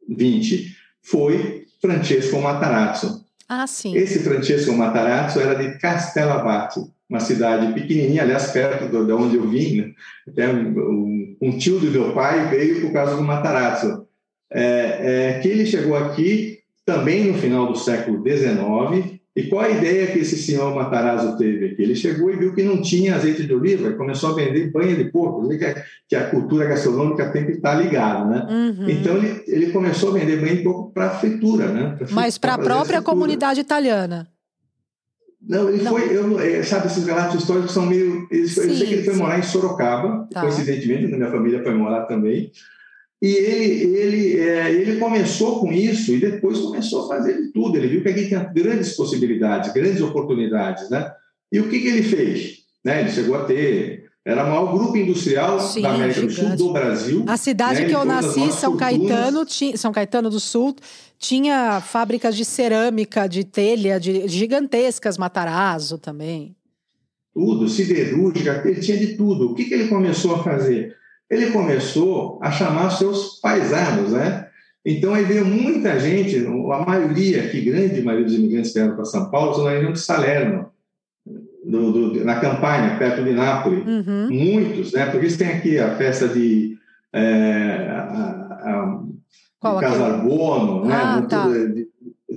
XX? 0.09 0.71
Foi 1.03 1.67
Francesco 1.79 2.41
Matarazzo. 2.41 3.22
Ah, 3.55 3.67
sim. 3.67 3.95
Esse 3.95 4.19
Francesco 4.19 4.73
Matarazzo 4.73 5.39
era 5.39 5.53
de 5.53 5.77
Castellabate, 5.77 6.79
uma 7.07 7.19
cidade 7.19 7.71
pequenininha, 7.73 8.23
aliás, 8.23 8.47
perto 8.47 8.89
de 8.89 9.11
onde 9.13 9.35
eu 9.35 9.47
vim. 9.47 9.81
Né? 9.81 9.91
Até 10.27 10.51
um, 10.51 11.37
um, 11.39 11.57
tio 11.59 11.79
do 11.79 11.91
meu 11.91 12.13
pai 12.13 12.47
veio 12.47 12.81
por 12.81 12.91
causa 12.91 13.15
do 13.15 13.21
Matarazzo. 13.21 14.07
É, 14.51 15.35
é, 15.35 15.39
que 15.39 15.47
ele 15.47 15.65
chegou 15.67 15.95
aqui 15.95 16.59
também 16.83 17.25
no 17.25 17.37
final 17.37 17.67
do 17.67 17.77
século 17.77 18.23
XIX 18.27 19.12
e 19.35 19.43
qual 19.43 19.63
a 19.63 19.69
ideia 19.69 20.07
que 20.07 20.19
esse 20.19 20.37
senhor 20.37 20.75
Matarazzo 20.75 21.35
teve 21.37 21.67
aqui? 21.67 21.81
Ele 21.81 21.95
chegou 21.95 22.31
e 22.31 22.35
viu 22.35 22.53
que 22.53 22.61
não 22.61 22.81
tinha 22.81 23.15
azeite 23.15 23.47
de 23.47 23.53
oliva 23.53 23.89
e 23.89 23.95
começou 23.95 24.29
a 24.29 24.35
vender 24.35 24.71
banha 24.71 24.95
de 24.95 25.05
porco, 25.05 25.49
que 25.49 25.65
a, 25.65 25.83
que 26.07 26.15
a 26.15 26.29
cultura 26.29 26.65
gastronômica 26.65 27.31
tem 27.31 27.43
que 27.45 27.53
estar 27.53 27.73
ligada, 27.73 28.25
né? 28.25 28.47
Uhum. 28.47 28.89
Então 28.89 29.17
ele, 29.17 29.43
ele 29.47 29.71
começou 29.71 30.11
a 30.11 30.19
vender 30.19 30.39
banha 30.39 30.57
de 30.57 30.63
porco 30.63 30.91
para 30.93 31.09
fritura, 31.09 31.67
né? 31.69 31.95
Pra 31.97 32.07
Mas 32.11 32.37
para 32.37 32.53
a 32.53 32.57
própria 32.59 33.01
comunidade 33.01 33.59
italiana. 33.59 34.27
Não, 35.41 35.67
ele 35.67 35.83
não. 35.83 35.91
foi, 35.91 36.15
eu, 36.15 36.39
é, 36.39 36.61
sabe, 36.61 36.87
esses 36.87 37.05
relatos 37.05 37.41
históricos 37.41 37.71
são 37.71 37.87
meio. 37.87 38.27
Sim, 38.31 38.37
eu 38.37 38.47
sei 38.47 38.87
que 38.87 38.93
ele 38.93 39.03
foi 39.03 39.13
sim. 39.15 39.19
morar 39.19 39.39
em 39.39 39.43
Sorocaba, 39.43 40.27
tá. 40.31 40.41
coincidentemente, 40.41 41.07
minha 41.07 41.31
família 41.31 41.63
foi 41.63 41.73
morar 41.73 42.03
também. 42.03 42.51
E 43.23 43.35
ele, 43.37 43.97
ele, 43.97 44.37
é, 44.37 44.69
ele 44.69 44.99
começou 44.99 45.61
com 45.61 45.71
isso 45.71 46.11
e 46.13 46.19
depois 46.19 46.59
começou 46.59 47.05
a 47.05 47.07
fazer 47.15 47.41
de 47.41 47.53
tudo. 47.53 47.77
Ele 47.77 47.87
viu 47.87 48.03
que 48.03 48.09
aqui 48.09 48.27
tinha 48.27 48.43
grandes 48.43 48.97
possibilidades, 48.97 49.71
grandes 49.71 50.01
oportunidades, 50.01 50.89
né? 50.89 51.09
E 51.49 51.57
o 51.57 51.69
que, 51.69 51.79
que 51.79 51.87
ele 51.87 52.03
fez? 52.03 52.57
Né? 52.83 52.99
Ele 52.99 53.11
chegou 53.11 53.35
a 53.35 53.45
ter... 53.45 54.09
Era 54.25 54.43
o 54.43 54.49
maior 54.49 54.73
grupo 54.73 54.97
industrial 54.97 55.57
Sim, 55.57 55.83
da 55.83 55.93
América 55.93 56.21
do 56.21 56.31
Sul, 56.31 56.55
do 56.57 56.73
Brasil. 56.73 57.23
A 57.25 57.37
cidade 57.37 57.83
né? 57.83 57.87
que 57.87 57.95
eu 57.95 58.03
nasci, 58.03 58.51
São 58.51 58.75
Caetano, 58.75 59.45
tinha, 59.45 59.77
São 59.77 59.93
Caetano 59.93 60.29
do 60.29 60.39
Sul, 60.39 60.75
tinha 61.17 61.79
fábricas 61.79 62.35
de 62.35 62.43
cerâmica, 62.43 63.25
de 63.27 63.45
telha, 63.45 64.01
de 64.01 64.27
gigantescas, 64.27 65.17
Matarazzo 65.17 65.97
também. 65.97 66.57
Tudo, 67.33 67.69
siderúrgica, 67.69 68.63
ele 68.65 68.81
tinha 68.81 68.97
de 68.97 69.15
tudo. 69.15 69.51
O 69.51 69.55
que, 69.55 69.63
que 69.63 69.73
ele 69.73 69.87
começou 69.87 70.35
a 70.35 70.43
fazer? 70.43 70.93
Ele 71.33 71.51
começou 71.51 72.39
a 72.41 72.51
chamar 72.51 72.89
seus 72.91 73.39
paisanos, 73.39 74.11
né? 74.11 74.47
Então 74.85 75.13
aí 75.13 75.23
veio 75.23 75.45
muita 75.45 75.97
gente, 75.99 76.45
a 76.45 76.85
maioria, 76.85 77.47
que 77.49 77.61
grande 77.61 78.01
maioria 78.01 78.25
dos 78.25 78.35
imigrantes 78.35 78.73
que 78.73 78.79
vieram 78.79 78.95
para 78.95 79.05
São 79.05 79.29
Paulo, 79.29 79.55
são 79.55 79.63
na 79.63 79.71
região 79.71 79.93
de 79.93 79.99
Salerno, 79.99 80.69
do, 81.65 81.91
do, 81.91 82.25
na 82.25 82.39
Campanha, 82.39 82.97
perto 82.97 83.23
de 83.23 83.31
Nápoles. 83.31 83.85
Uhum. 83.85 84.27
Muitos, 84.29 84.91
né? 84.91 85.05
Porque 85.05 85.25
eles 85.25 85.37
têm 85.37 85.47
aqui 85.47 85.79
a 85.79 85.95
festa 85.95 86.27
de 86.27 86.77
é, 87.13 87.87
a, 87.89 88.99
a, 89.61 89.79
Casarbono, 89.79 90.85
né? 90.85 90.93
Ah, 90.93 91.21
tá. 91.21 91.47
De, 91.47 91.87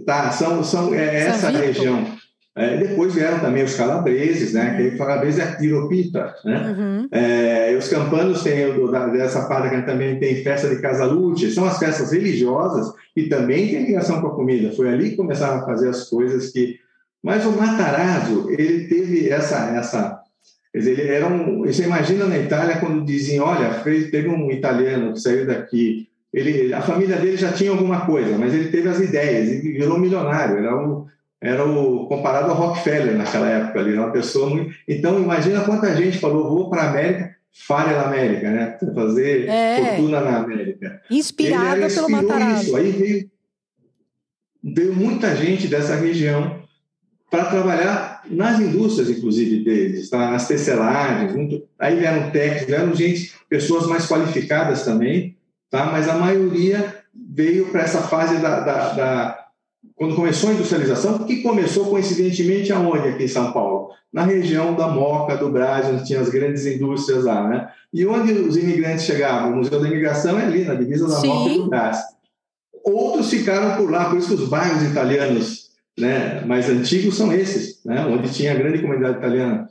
tá, 0.05 0.31
são, 0.31 0.63
são 0.63 0.95
é, 0.95 1.27
essa 1.27 1.51
região. 1.51 2.16
É, 2.59 2.79
depois 2.79 3.15
vieram 3.15 3.39
também 3.39 3.63
os 3.63 3.75
calabreses, 3.75 4.55
né? 4.55 4.71
Uhum. 4.71 4.91
Que 4.91 4.97
calabrese 4.97 5.43
é 5.43 5.57
tiropita, 5.57 6.35
né? 6.43 6.75
Uhum. 6.77 7.09
É, 7.13 7.77
os 7.79 7.87
campanos 7.87 8.43
têm, 8.43 8.73
dessa 9.13 9.47
parte 9.47 9.85
também 9.85 10.19
tem 10.19 10.43
festa 10.43 10.67
de 10.67 10.81
Casalucci, 10.81 11.51
são 11.51 11.67
as 11.67 11.79
festas 11.79 12.13
religiosas 12.13 12.95
e 13.15 13.25
também 13.25 13.69
tem 13.69 13.85
ligação 13.85 14.23
com 14.23 14.29
a 14.29 14.35
comida. 14.35 14.73
Foi 14.73 14.89
ali 14.89 15.11
que 15.11 15.17
começaram 15.17 15.59
a 15.59 15.67
fazer 15.67 15.91
as 15.91 16.09
coisas 16.09 16.51
que... 16.51 16.79
Mas 17.23 17.45
o 17.45 17.53
Matarazzo, 17.53 18.51
ele 18.51 18.89
teve 18.89 19.29
essa... 19.29 19.77
essa 19.77 20.21
ele 20.73 21.03
era 21.03 21.27
um... 21.27 21.61
Você 21.67 21.83
imagina 21.83 22.25
na 22.25 22.39
Itália 22.39 22.79
quando 22.79 23.05
diziam, 23.05 23.45
olha, 23.45 23.69
teve 23.85 24.29
um 24.29 24.51
italiano 24.51 25.13
que 25.13 25.21
saiu 25.21 25.47
daqui, 25.47 26.09
ele, 26.33 26.73
a 26.73 26.81
família 26.81 27.17
dele 27.17 27.37
já 27.37 27.53
tinha 27.53 27.71
alguma 27.71 28.07
coisa, 28.07 28.37
mas 28.39 28.55
ele 28.55 28.71
teve 28.71 28.89
as 28.89 29.01
ideias 29.01 29.49
e 29.49 29.73
virou 29.73 29.99
milionário. 29.99 30.59
Era 30.59 30.77
um 30.77 31.07
era 31.41 31.65
o 31.65 32.07
comparado 32.07 32.51
ao 32.51 32.57
Rockefeller 32.57 33.17
naquela 33.17 33.49
época 33.49 33.81
ali, 33.81 33.95
uma 33.95 34.11
pessoa 34.11 34.49
muito. 34.49 34.75
Então 34.89 35.21
imagina 35.21 35.65
quanta 35.65 35.95
gente 35.95 36.19
falou 36.19 36.49
vou 36.49 36.71
para 36.71 36.83
a 36.83 36.91
América, 36.91 37.37
fale 37.67 37.95
na 37.95 38.03
América, 38.03 38.51
né? 38.51 38.79
Fazer 38.95 39.49
é. 39.49 39.97
fortuna 39.97 40.21
na 40.21 40.39
América. 40.39 41.01
Inspirada 41.11 41.89
pelo 41.89 42.11
Matarazzo. 42.11 42.65
Isso. 42.65 42.77
Aí 42.77 42.91
veio, 42.91 43.31
veio 44.63 44.95
muita 44.95 45.37
gente 45.37 45.69
dessa 45.69 45.97
região 45.97 46.65
para 47.31 47.47
trabalhar 47.47 48.23
nas 48.31 48.61
indústrias, 48.61 49.11
inclusive 49.11 49.63
deles, 49.65 50.09
tá? 50.09 50.31
nas 50.31 50.49
tecelagens. 50.49 51.35
Muito... 51.35 51.69
Aí 51.79 51.97
vieram 51.97 52.31
técnicos, 52.31 52.67
vieram 52.67 52.95
gente, 52.95 53.35
pessoas 53.49 53.87
mais 53.87 54.07
qualificadas 54.07 54.85
também, 54.85 55.37
tá? 55.71 55.87
Mas 55.87 56.09
a 56.09 56.15
maioria 56.15 57.03
veio 57.15 57.67
para 57.67 57.83
essa 57.83 58.03
fase 58.03 58.39
da, 58.39 58.61
da, 58.61 58.93
da 58.93 59.46
quando 59.97 60.15
começou 60.15 60.51
a 60.51 60.53
industrialização, 60.53 61.19
que 61.21 61.43
começou 61.43 61.87
coincidentemente 61.87 62.71
aonde 62.71 63.09
aqui 63.09 63.25
em 63.25 63.29
São 63.29 63.51
Paulo? 63.51 63.91
Na 64.13 64.25
região 64.25 64.75
da 64.75 64.89
Moca, 64.89 65.37
do 65.37 65.51
Brasil, 65.51 65.95
onde 65.95 66.07
tinha 66.07 66.21
as 66.21 66.29
grandes 66.29 66.67
indústrias 66.67 67.25
lá, 67.25 67.49
né? 67.49 67.69
E 67.93 68.07
onde 68.07 68.31
os 68.33 68.59
imigrantes 68.59 69.07
chegavam? 69.07 69.53
O 69.53 69.57
Museu 69.57 69.81
da 69.81 69.89
Imigração 69.89 70.39
é 70.39 70.45
ali, 70.45 70.65
na 70.65 70.75
divisa 70.75 71.09
da 71.09 71.17
Sim. 71.17 71.29
Moca 71.29 71.51
e 71.51 71.59
do 71.59 71.69
Brás. 71.69 71.99
Outros 72.85 73.31
ficaram 73.31 73.77
por 73.79 73.91
lá, 73.91 74.11
por 74.11 74.19
isso 74.19 74.29
que 74.29 74.35
os 74.35 74.49
bairros 74.49 74.83
italianos 74.83 75.71
né, 75.99 76.45
mais 76.45 76.69
antigos 76.69 77.17
são 77.17 77.33
esses, 77.33 77.83
né? 77.85 78.05
Onde 78.05 78.31
tinha 78.31 78.53
a 78.53 78.57
grande 78.57 78.81
comunidade 78.81 79.17
italiana 79.17 79.67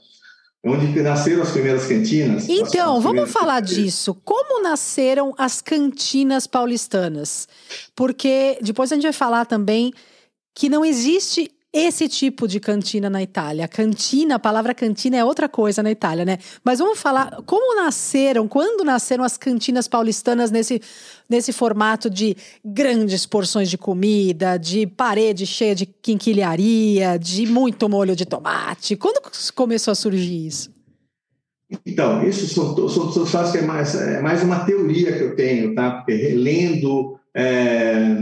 onde 0.68 1.00
nasceram 1.00 1.44
as 1.44 1.52
primeiras 1.52 1.86
cantinas. 1.86 2.50
Então, 2.50 3.00
vamos 3.00 3.32
falar 3.32 3.62
cantinas. 3.62 3.84
disso. 3.84 4.18
Como 4.26 4.64
nasceram 4.64 5.32
as 5.38 5.62
cantinas 5.62 6.48
paulistanas? 6.48 7.48
Porque 7.96 8.58
depois 8.64 8.92
a 8.92 8.96
gente 8.96 9.04
vai 9.04 9.14
falar 9.14 9.46
também 9.46 9.94
que 10.56 10.70
não 10.70 10.86
existe 10.86 11.52
esse 11.76 12.08
tipo 12.08 12.48
de 12.48 12.58
cantina 12.58 13.10
na 13.10 13.22
Itália. 13.22 13.68
Cantina, 13.68 14.36
a 14.36 14.40
palavra 14.40 14.74
cantina 14.74 15.18
é 15.18 15.26
outra 15.26 15.50
coisa 15.50 15.84
na 15.84 15.92
Itália, 15.92 16.24
né? 16.24 16.38
Mas 16.64 16.80
vamos 16.80 16.98
falar 16.98 17.42
como 17.46 17.76
nasceram, 17.76 18.48
quando 18.48 18.86
nasceram 18.86 19.26
as 19.26 19.36
cantinas 19.36 19.86
paulistanas 19.86 20.52
nesse, 20.52 20.82
nesse 21.30 21.52
formato 21.52 22.10
de 22.10 22.38
grandes 22.64 23.26
porções 23.26 23.70
de 23.70 23.78
comida, 23.78 24.56
de 24.56 24.88
parede 24.88 25.46
cheia 25.46 25.76
de 25.76 25.86
quinquilharia, 25.86 27.20
de 27.20 27.46
muito 27.46 27.90
molho 27.90 28.16
de 28.16 28.26
tomate. 28.26 28.96
Quando 28.96 29.22
começou 29.54 29.92
a 29.92 29.96
surgir 29.96 30.48
isso? 30.48 30.74
Então, 31.86 32.26
isso 32.26 32.48
são, 32.48 32.74
são, 32.88 33.12
são, 33.12 33.26
são 33.26 33.52
que 33.52 33.58
é 33.58 33.62
mais, 33.64 33.94
é 33.96 34.22
mais 34.22 34.42
uma 34.42 34.64
teoria 34.64 35.12
que 35.12 35.24
eu 35.24 35.36
tenho, 35.36 35.76
tá? 35.76 35.92
Porque 35.92 36.14
relendo, 36.14 37.20
é, 37.36 38.16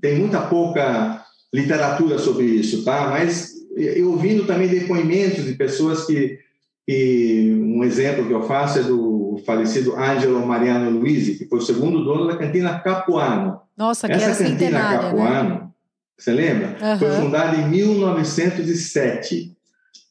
tem 0.00 0.20
muita 0.20 0.42
pouca 0.42 1.24
literatura 1.52 2.18
sobre 2.18 2.44
isso, 2.44 2.84
tá? 2.84 3.08
Mas 3.10 3.54
eu 3.76 4.10
ouvindo 4.10 4.46
também 4.46 4.68
depoimentos 4.68 5.44
de 5.44 5.54
pessoas 5.54 6.06
que, 6.06 6.38
que 6.86 7.56
um 7.60 7.82
exemplo 7.84 8.26
que 8.26 8.32
eu 8.32 8.42
faço 8.42 8.78
é 8.78 8.82
do 8.82 9.40
falecido 9.44 9.96
Angelo 9.96 10.44
Mariano 10.46 10.90
Luisi, 10.90 11.36
que 11.36 11.46
foi 11.46 11.58
o 11.58 11.62
segundo 11.62 12.04
dono 12.04 12.26
da 12.26 12.36
cantina 12.36 12.78
Capuano. 12.78 13.60
Nossa, 13.76 14.06
que 14.06 14.14
Essa 14.14 14.26
era 14.26 14.36
cantina 14.36 14.78
né? 14.78 14.98
Capuano, 14.98 15.48
né? 15.48 15.68
você 16.16 16.32
lembra? 16.32 16.76
Uhum. 16.80 16.98
Foi 16.98 17.10
fundada 17.12 17.56
em 17.56 17.68
1907, 17.68 19.56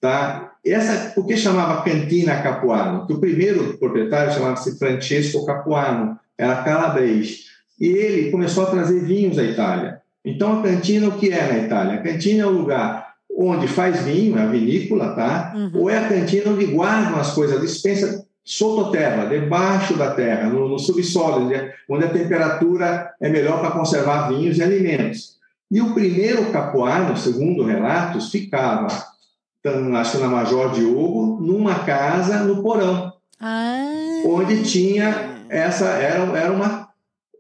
tá? 0.02 0.54
Essa, 0.66 1.12
por 1.12 1.26
que 1.26 1.38
chamava 1.38 1.84
Cantina 1.84 2.42
Capuano? 2.42 3.00
Porque 3.00 3.14
o 3.14 3.20
primeiro 3.20 3.78
proprietário 3.78 4.34
chamava-se 4.34 4.78
Francesco 4.78 5.46
Capuano, 5.46 6.20
era 6.38 6.64
calabrês. 6.64 7.46
E 7.80 7.88
ele 7.88 8.32
começou 8.32 8.64
a 8.64 8.72
trazer 8.72 9.00
vinhos 9.02 9.38
da 9.38 9.44
Itália. 9.44 10.02
Então, 10.30 10.60
a 10.60 10.64
cantina, 10.64 11.08
o 11.08 11.18
que 11.18 11.32
é 11.32 11.48
na 11.48 11.58
Itália? 11.66 11.96
A 11.96 12.04
cantina 12.04 12.44
é 12.44 12.46
o 12.46 12.52
lugar 12.52 13.10
onde 13.32 13.68
faz 13.68 14.02
vinho, 14.04 14.38
é 14.38 14.42
a 14.42 14.48
vinícola, 14.48 15.16
tá? 15.16 15.54
Uhum. 15.56 15.72
Ou 15.82 15.90
é 15.90 15.98
a 15.98 16.10
cantina 16.10 16.52
onde 16.52 16.66
guardam 16.66 17.20
as 17.20 17.32
coisas, 17.32 17.62
dispensa 17.62 18.26
sototerra, 18.44 19.28
debaixo 19.28 19.96
da 19.96 20.12
terra, 20.12 20.50
no, 20.50 20.68
no 20.68 20.80
subsolo, 20.80 21.48
né? 21.48 21.72
onde 21.88 22.06
a 22.06 22.10
temperatura 22.10 23.12
é 23.22 23.30
melhor 23.30 23.60
para 23.60 23.72
conservar 23.72 24.28
vinhos 24.30 24.58
e 24.58 24.64
alimentos. 24.64 25.38
E 25.72 25.80
o 25.82 25.94
primeiro 25.94 26.52
capuano, 26.52 27.16
segundo 27.16 27.64
relatos, 27.64 28.32
ficava, 28.32 28.88
acho 28.88 30.12
que 30.12 30.18
na 30.18 30.28
Major 30.28 30.72
Diogo, 30.72 31.40
numa 31.40 31.76
casa 31.86 32.44
no 32.44 32.64
porão, 32.64 33.14
ah. 33.40 34.24
onde 34.26 34.64
tinha 34.64 35.44
essa, 35.48 35.86
era, 35.86 36.24
era 36.36 36.52
uma... 36.52 36.90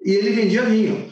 E 0.05 0.12
ele 0.12 0.29
vendia 0.29 0.63
vinho. 0.63 1.12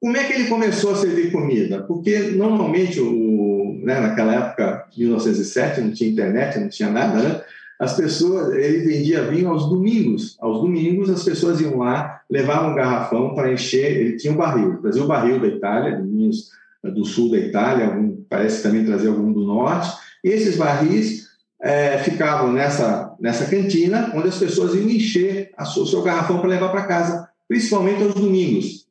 Como 0.00 0.16
é 0.16 0.24
que 0.24 0.32
ele 0.34 0.48
começou 0.48 0.92
a 0.92 0.96
servir 0.96 1.32
comida? 1.32 1.82
Porque 1.82 2.18
normalmente 2.32 3.00
o, 3.00 3.80
né, 3.82 4.00
naquela 4.00 4.34
época, 4.34 4.86
1907, 4.96 5.80
não 5.80 5.92
tinha 5.92 6.10
internet, 6.10 6.58
não 6.58 6.68
tinha 6.68 6.90
nada, 6.90 7.22
né? 7.22 7.40
As 7.78 7.94
pessoas, 7.94 8.54
ele 8.54 8.78
vendia 8.78 9.26
vinho 9.26 9.50
aos 9.50 9.68
domingos. 9.68 10.36
Aos 10.40 10.60
domingos, 10.60 11.10
as 11.10 11.22
pessoas 11.22 11.60
iam 11.60 11.76
lá, 11.78 12.22
levavam 12.28 12.72
um 12.72 12.74
garrafão 12.74 13.34
para 13.34 13.52
encher. 13.52 13.98
Ele 13.98 14.16
tinha 14.16 14.32
um 14.32 14.36
barril, 14.36 14.78
trazia 14.80 15.04
o 15.04 15.06
barril 15.06 15.40
da 15.40 15.46
Itália, 15.46 16.00
vinhos 16.00 16.50
do 16.82 17.04
sul 17.04 17.30
da 17.30 17.38
Itália, 17.38 17.86
algum, 17.86 18.16
parece 18.28 18.62
também 18.62 18.84
trazer 18.84 19.08
algum 19.08 19.30
do 19.30 19.44
norte. 19.44 19.90
E 20.24 20.28
esses 20.28 20.56
barris 20.56 21.26
é, 21.60 21.98
ficavam 21.98 22.50
nessa, 22.50 23.14
nessa 23.20 23.44
cantina, 23.44 24.10
onde 24.14 24.28
as 24.28 24.38
pessoas 24.38 24.74
iam 24.74 24.88
encher 24.88 25.50
o 25.58 25.86
seu 25.86 26.02
garrafão 26.02 26.38
para 26.38 26.48
levar 26.48 26.70
para 26.70 26.86
casa, 26.86 27.28
principalmente 27.46 28.02
aos 28.02 28.14
domingos. 28.14 28.85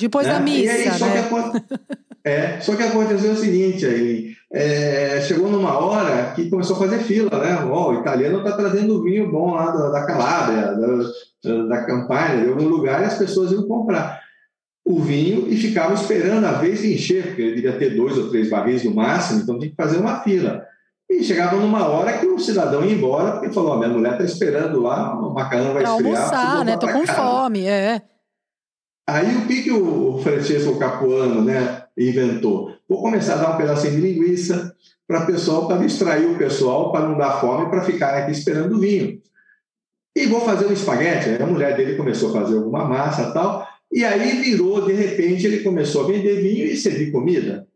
Depois 0.00 0.26
né? 0.26 0.32
da 0.32 0.40
missa, 0.40 0.72
aí, 0.72 0.98
só 0.98 1.06
né? 1.06 1.28
Que, 1.28 2.28
é, 2.28 2.60
só 2.60 2.74
que 2.74 2.82
aconteceu 2.82 3.32
o 3.32 3.36
seguinte, 3.36 3.84
aí, 3.86 4.32
é, 4.52 5.20
chegou 5.20 5.48
numa 5.48 5.78
hora 5.78 6.32
que 6.34 6.50
começou 6.50 6.76
a 6.76 6.78
fazer 6.80 6.98
fila, 7.00 7.30
né? 7.38 7.64
Oh, 7.64 7.90
o 7.90 8.00
italiano 8.00 8.38
está 8.38 8.56
trazendo 8.56 9.02
vinho 9.02 9.30
bom 9.30 9.54
lá 9.54 9.70
da, 9.70 9.90
da 9.90 10.06
Calábria, 10.06 10.74
da, 11.42 11.62
da 11.66 11.84
Campania, 11.84 12.44
de 12.44 12.48
algum 12.48 12.68
lugar, 12.68 13.02
e 13.02 13.04
as 13.04 13.16
pessoas 13.18 13.52
iam 13.52 13.68
comprar 13.68 14.20
o 14.84 15.00
vinho 15.00 15.46
e 15.48 15.56
ficavam 15.56 15.94
esperando 15.94 16.44
a 16.44 16.52
vez 16.52 16.80
de 16.80 16.94
encher, 16.94 17.28
porque 17.28 17.42
ele 17.42 17.54
devia 17.56 17.78
ter 17.78 17.90
dois 17.90 18.16
ou 18.18 18.28
três 18.28 18.50
barris 18.50 18.84
no 18.84 18.94
máximo, 18.94 19.42
então 19.42 19.58
tinha 19.58 19.70
que 19.70 19.76
fazer 19.76 19.98
uma 19.98 20.20
fila. 20.20 20.64
E 21.08 21.24
chegava 21.24 21.56
numa 21.56 21.88
hora 21.88 22.18
que 22.18 22.26
o 22.26 22.38
cidadão 22.38 22.84
ia 22.84 22.94
embora, 22.94 23.32
porque 23.32 23.52
falou: 23.52 23.74
oh, 23.74 23.78
minha 23.78 23.88
mulher 23.88 24.12
está 24.12 24.24
esperando 24.24 24.80
lá, 24.80 25.12
o 25.14 25.34
macarrão 25.34 25.72
vai 25.72 25.82
pra 25.82 25.92
esfriar. 25.92 26.22
almoçar, 26.22 26.64
né? 26.64 26.76
Tô 26.76 26.86
com 26.86 27.04
casa. 27.04 27.20
fome, 27.20 27.66
é. 27.66 28.00
Aí 29.14 29.36
o 29.36 29.46
que, 29.46 29.62
que 29.62 29.72
o 29.72 30.20
Francesco 30.22 30.78
Capuano 30.78 31.42
né, 31.42 31.84
inventou? 31.98 32.76
Vou 32.88 33.02
começar 33.02 33.34
a 33.34 33.36
dar 33.38 33.54
um 33.54 33.56
pedacinho 33.56 33.94
de 33.94 34.00
linguiça 34.00 34.74
para 35.06 35.26
pessoal, 35.26 35.66
para 35.66 35.78
distrair 35.78 36.26
o 36.26 36.38
pessoal, 36.38 36.92
para 36.92 37.08
não 37.08 37.18
dar 37.18 37.40
fome, 37.40 37.68
para 37.68 37.82
ficar 37.82 38.14
aqui 38.14 38.30
esperando 38.30 38.76
o 38.76 38.80
vinho. 38.80 39.20
E 40.14 40.26
vou 40.26 40.40
fazer 40.40 40.66
um 40.66 40.72
espaguete. 40.72 41.30
Aí 41.30 41.42
a 41.42 41.46
mulher 41.46 41.76
dele 41.76 41.96
começou 41.96 42.30
a 42.30 42.40
fazer 42.40 42.56
alguma 42.56 42.84
massa 42.84 43.32
tal, 43.32 43.66
e 43.92 44.04
aí 44.04 44.40
virou, 44.40 44.86
de 44.86 44.92
repente, 44.92 45.46
ele 45.46 45.64
começou 45.64 46.04
a 46.04 46.06
vender 46.06 46.40
vinho 46.40 46.64
e 46.64 46.76
servir 46.76 47.10
comida. 47.10 47.66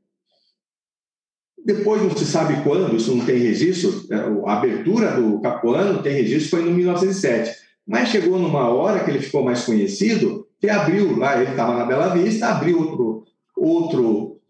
Depois, 1.65 2.03
não 2.03 2.17
se 2.17 2.27
sabe 2.27 2.63
quando, 2.63 2.95
isso 2.95 3.15
não 3.17 3.25
tem 3.25 3.39
registro, 3.39 4.05
é, 4.11 4.17
a 4.49 4.59
abertura 4.59 5.13
do 5.13 5.41
Capuano 5.41 6.03
tem 6.03 6.13
registro, 6.13 6.51
foi 6.51 6.69
em 6.69 6.73
1907. 6.73 7.51
Mas 7.87 8.11
chegou 8.11 8.39
numa 8.39 8.69
hora 8.69 9.03
que 9.03 9.11
ele 9.11 9.21
ficou 9.21 9.43
mais 9.43 9.65
conhecido, 9.65 10.44
que 10.65 10.71
abriu 10.71 11.19
lá, 11.19 11.41
ele 11.41 11.51
estava 11.51 11.77
na 11.77 11.85
Bela 11.85 12.15
Vista, 12.15 12.47
abriu 12.47 12.81
outro, 12.81 13.25
outro 13.55 14.41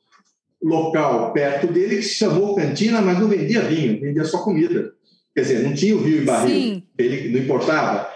local 0.63 1.33
perto 1.33 1.67
dele 1.67 1.97
que 1.97 2.03
se 2.03 2.15
chamou 2.15 2.55
Cantina, 2.55 3.03
mas 3.03 3.19
não 3.19 3.29
vendia 3.29 3.63
vinho, 3.63 4.01
vendia 4.01 4.25
só 4.25 4.39
comida. 4.39 4.93
Quer 5.35 5.41
dizer, 5.43 5.63
não 5.65 5.75
tinha 5.75 5.97
o 5.97 5.99
vinho 5.99 6.23
em 6.23 6.25
barril, 6.25 6.55
Sim. 6.55 6.83
ele 6.97 7.31
não 7.31 7.41
importava. 7.41 8.09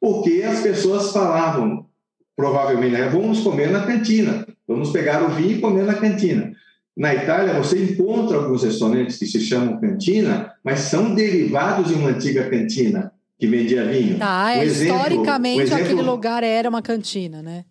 Porque 0.00 0.42
as 0.42 0.60
pessoas 0.60 1.12
falavam, 1.12 1.86
provavelmente, 2.36 2.92
né, 2.92 3.08
vamos 3.08 3.40
comer 3.40 3.70
na 3.70 3.86
cantina, 3.86 4.44
vamos 4.66 4.90
pegar 4.90 5.22
o 5.22 5.30
vinho 5.30 5.58
e 5.58 5.60
comer 5.60 5.84
na 5.84 5.94
cantina. 5.94 6.52
Na 6.96 7.14
Itália, 7.14 7.54
você 7.54 7.80
encontra 7.80 8.36
alguns 8.36 8.64
restaurantes 8.64 9.16
que 9.16 9.26
se 9.26 9.40
chamam 9.40 9.80
cantina, 9.80 10.52
mas 10.64 10.80
são 10.80 11.14
derivados 11.14 11.86
de 11.86 11.94
uma 11.94 12.10
antiga 12.10 12.50
cantina 12.50 13.12
que 13.38 13.46
vendia 13.46 13.84
vinho. 13.84 14.18
Ah, 14.20 14.52
um 14.56 14.62
exemplo, 14.62 14.96
historicamente 14.96 15.58
um 15.58 15.62
exemplo... 15.62 15.84
aquele 15.84 16.02
lugar 16.02 16.42
era 16.42 16.68
uma 16.68 16.82
cantina, 16.82 17.40
né? 17.40 17.64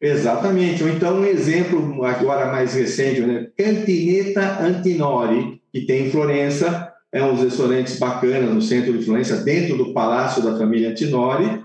Exatamente. 0.00 0.82
Ou 0.82 0.90
então 0.90 1.20
um 1.20 1.24
exemplo 1.24 2.04
agora 2.04 2.50
mais 2.50 2.74
recente, 2.74 3.20
né? 3.20 3.46
Cantineta 3.56 4.60
Antinori, 4.60 5.62
que 5.72 5.82
tem 5.82 6.06
em 6.06 6.10
Florença, 6.10 6.92
é 7.12 7.22
um 7.22 7.34
dos 7.34 7.44
restaurantes 7.44 7.98
bacanas 7.98 8.52
no 8.52 8.60
centro 8.60 8.98
de 8.98 9.04
Florença, 9.04 9.36
dentro 9.36 9.76
do 9.76 9.92
palácio 9.92 10.42
da 10.42 10.58
família 10.58 10.90
Antinori, 10.90 11.62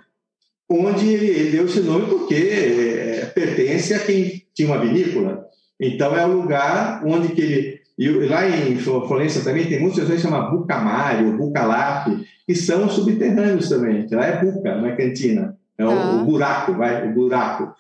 onde 0.70 1.08
ele, 1.08 1.28
ele 1.28 1.52
deu 1.52 1.66
esse 1.66 1.80
nome 1.80 2.06
porque 2.08 2.36
é, 2.36 3.26
pertence 3.34 3.94
a 3.94 4.00
quem 4.00 4.44
tinha 4.54 4.68
uma 4.68 4.80
vinícola. 4.80 5.48
Então 5.80 6.16
é 6.16 6.26
o 6.26 6.34
lugar 6.34 7.04
onde 7.06 7.30
que 7.30 7.42
ele 7.42 7.77
e 7.98 8.10
lá 8.28 8.48
em 8.48 8.78
Florença 8.78 9.44
também 9.44 9.66
tem 9.66 9.80
muitos 9.80 9.98
restaurantes 9.98 10.24
que 10.24 10.30
chamam 10.30 10.52
Bucamari 10.52 11.26
ou 11.26 11.38
Bucalap, 11.38 12.08
que 12.46 12.54
são 12.54 12.88
subterrâneos 12.88 13.70
também. 13.70 14.08
Lá 14.12 14.26
é 14.26 14.46
buca, 14.46 14.76
não 14.76 14.86
é 14.86 14.96
cantina. 14.96 15.58
É 15.78 15.86
o, 15.86 15.90
ah. 15.90 16.22
o 16.22 16.26
buraco, 16.26 16.74
vai, 16.74 17.10
o 17.10 17.14
buraco. 17.14 17.74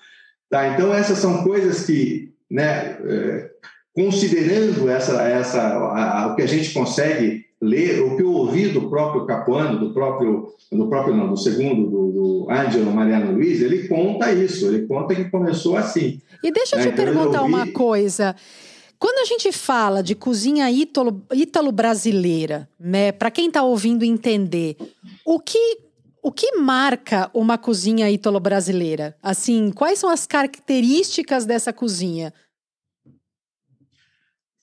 Tá, 0.49 0.69
então 0.69 0.93
essas 0.93 1.19
são 1.19 1.43
coisas 1.43 1.85
que, 1.85 2.31
né, 2.49 2.97
é, 3.03 3.49
considerando 3.93 4.89
essa, 4.89 5.21
essa, 5.23 5.61
a, 5.61 6.23
a, 6.23 6.27
o 6.27 6.35
que 6.35 6.41
a 6.41 6.47
gente 6.47 6.73
consegue 6.73 7.45
ler, 7.61 8.01
o 8.01 8.15
que 8.15 8.23
eu 8.23 8.31
ouvi 8.31 8.69
do 8.69 8.89
próprio 8.89 9.25
Capuano, 9.25 9.79
do 9.79 9.93
próprio, 9.93 10.47
do 10.71 10.87
próprio 10.87 11.15
não, 11.15 11.29
do 11.29 11.37
segundo, 11.37 11.89
do, 11.89 12.11
do 12.11 12.47
Angelo 12.49 12.91
Mariano 12.91 13.33
Luiz, 13.33 13.61
ele 13.61 13.87
conta 13.87 14.31
isso, 14.31 14.67
ele 14.67 14.87
conta 14.87 15.13
que 15.13 15.25
começou 15.25 15.75
assim. 15.75 16.19
E 16.43 16.51
deixa 16.51 16.75
eu 16.75 16.79
né? 16.79 16.85
te 16.85 16.93
então, 16.93 17.05
perguntar 17.05 17.41
ouvi... 17.41 17.53
uma 17.53 17.67
coisa. 17.67 18.35
Quando 18.99 19.19
a 19.19 19.25
gente 19.25 19.51
fala 19.51 20.01
de 20.01 20.15
cozinha 20.15 20.67
ítalo-brasileira, 20.71 22.67
né, 22.79 23.11
para 23.11 23.29
quem 23.29 23.47
está 23.47 23.61
ouvindo 23.61 24.03
entender, 24.03 24.75
o 25.25 25.39
que 25.39 25.85
o 26.27 26.31
que 26.31 26.57
marca 26.57 27.29
uma 27.33 27.57
cozinha 27.57 28.11
ítalo-brasileira? 28.11 29.15
Assim, 29.23 29.71
quais 29.71 29.97
são 29.99 30.09
as 30.09 30.27
características 30.27 31.45
dessa 31.45 31.71
cozinha? 31.71 32.33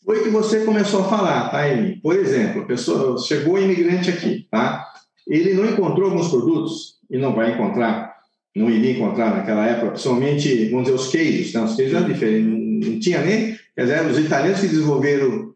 Foi 0.05 0.23
que 0.23 0.29
você 0.29 0.63
começou 0.63 1.01
a 1.01 1.09
falar, 1.09 1.49
tá, 1.49 1.65
Amy? 1.65 1.99
Por 2.03 2.17
exemplo, 2.17 2.67
pessoa 2.67 3.19
chegou 3.19 3.59
imigrante 3.59 4.11
aqui, 4.11 4.47
tá? 4.51 4.87
Ele 5.27 5.55
não 5.55 5.65
encontrou 5.65 6.11
alguns 6.11 6.29
produtos 6.29 6.99
e 7.11 7.17
não 7.17 7.35
vai 7.35 7.55
encontrar, 7.55 8.15
não 8.55 8.69
iria 8.69 8.93
encontrar 8.93 9.35
naquela 9.35 9.65
época, 9.65 9.93
principalmente, 9.93 10.69
vamos 10.69 10.85
dizer, 10.85 10.97
os 10.97 11.09
queijos, 11.09 11.55
né? 11.55 11.63
Os 11.63 11.77
queijos 11.77 11.95
eram 11.95 12.13
diferentes, 12.13 12.89
não 12.91 13.01
tinha 13.01 13.23
nem 13.23 13.59
Quer 13.77 13.83
dizer, 13.83 14.07
os 14.07 14.19
italianos 14.19 14.61
que 14.61 14.69
desenvolveram 14.69 15.53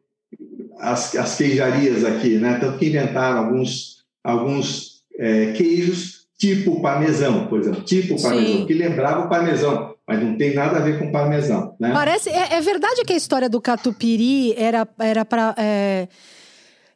as, 0.78 1.14
as 1.16 1.36
queijarias 1.36 2.04
aqui, 2.04 2.38
né? 2.38 2.58
Tanto 2.60 2.78
que 2.78 2.88
inventaram 2.88 3.38
alguns, 3.38 4.04
alguns 4.22 5.02
é, 5.18 5.52
queijos 5.52 6.18
tipo 6.38 6.80
parmesão, 6.80 7.48
por 7.48 7.60
exemplo, 7.60 7.82
tipo 7.82 8.20
parmesão, 8.20 8.58
Sim. 8.58 8.66
que 8.66 8.72
lembrava 8.72 9.26
o 9.26 9.28
parmesão, 9.28 9.94
mas 10.06 10.22
não 10.22 10.36
tem 10.36 10.54
nada 10.54 10.76
a 10.76 10.80
ver 10.80 10.98
com 10.98 11.10
parmesão, 11.10 11.74
né? 11.80 11.92
Parece, 11.92 12.30
é, 12.30 12.54
é 12.54 12.60
verdade 12.60 13.02
que 13.04 13.12
a 13.12 13.16
história 13.16 13.48
do 13.48 13.60
catupiry 13.60 14.54
era 14.56 14.86
era 15.00 15.24
para 15.24 15.54
é 15.58 16.06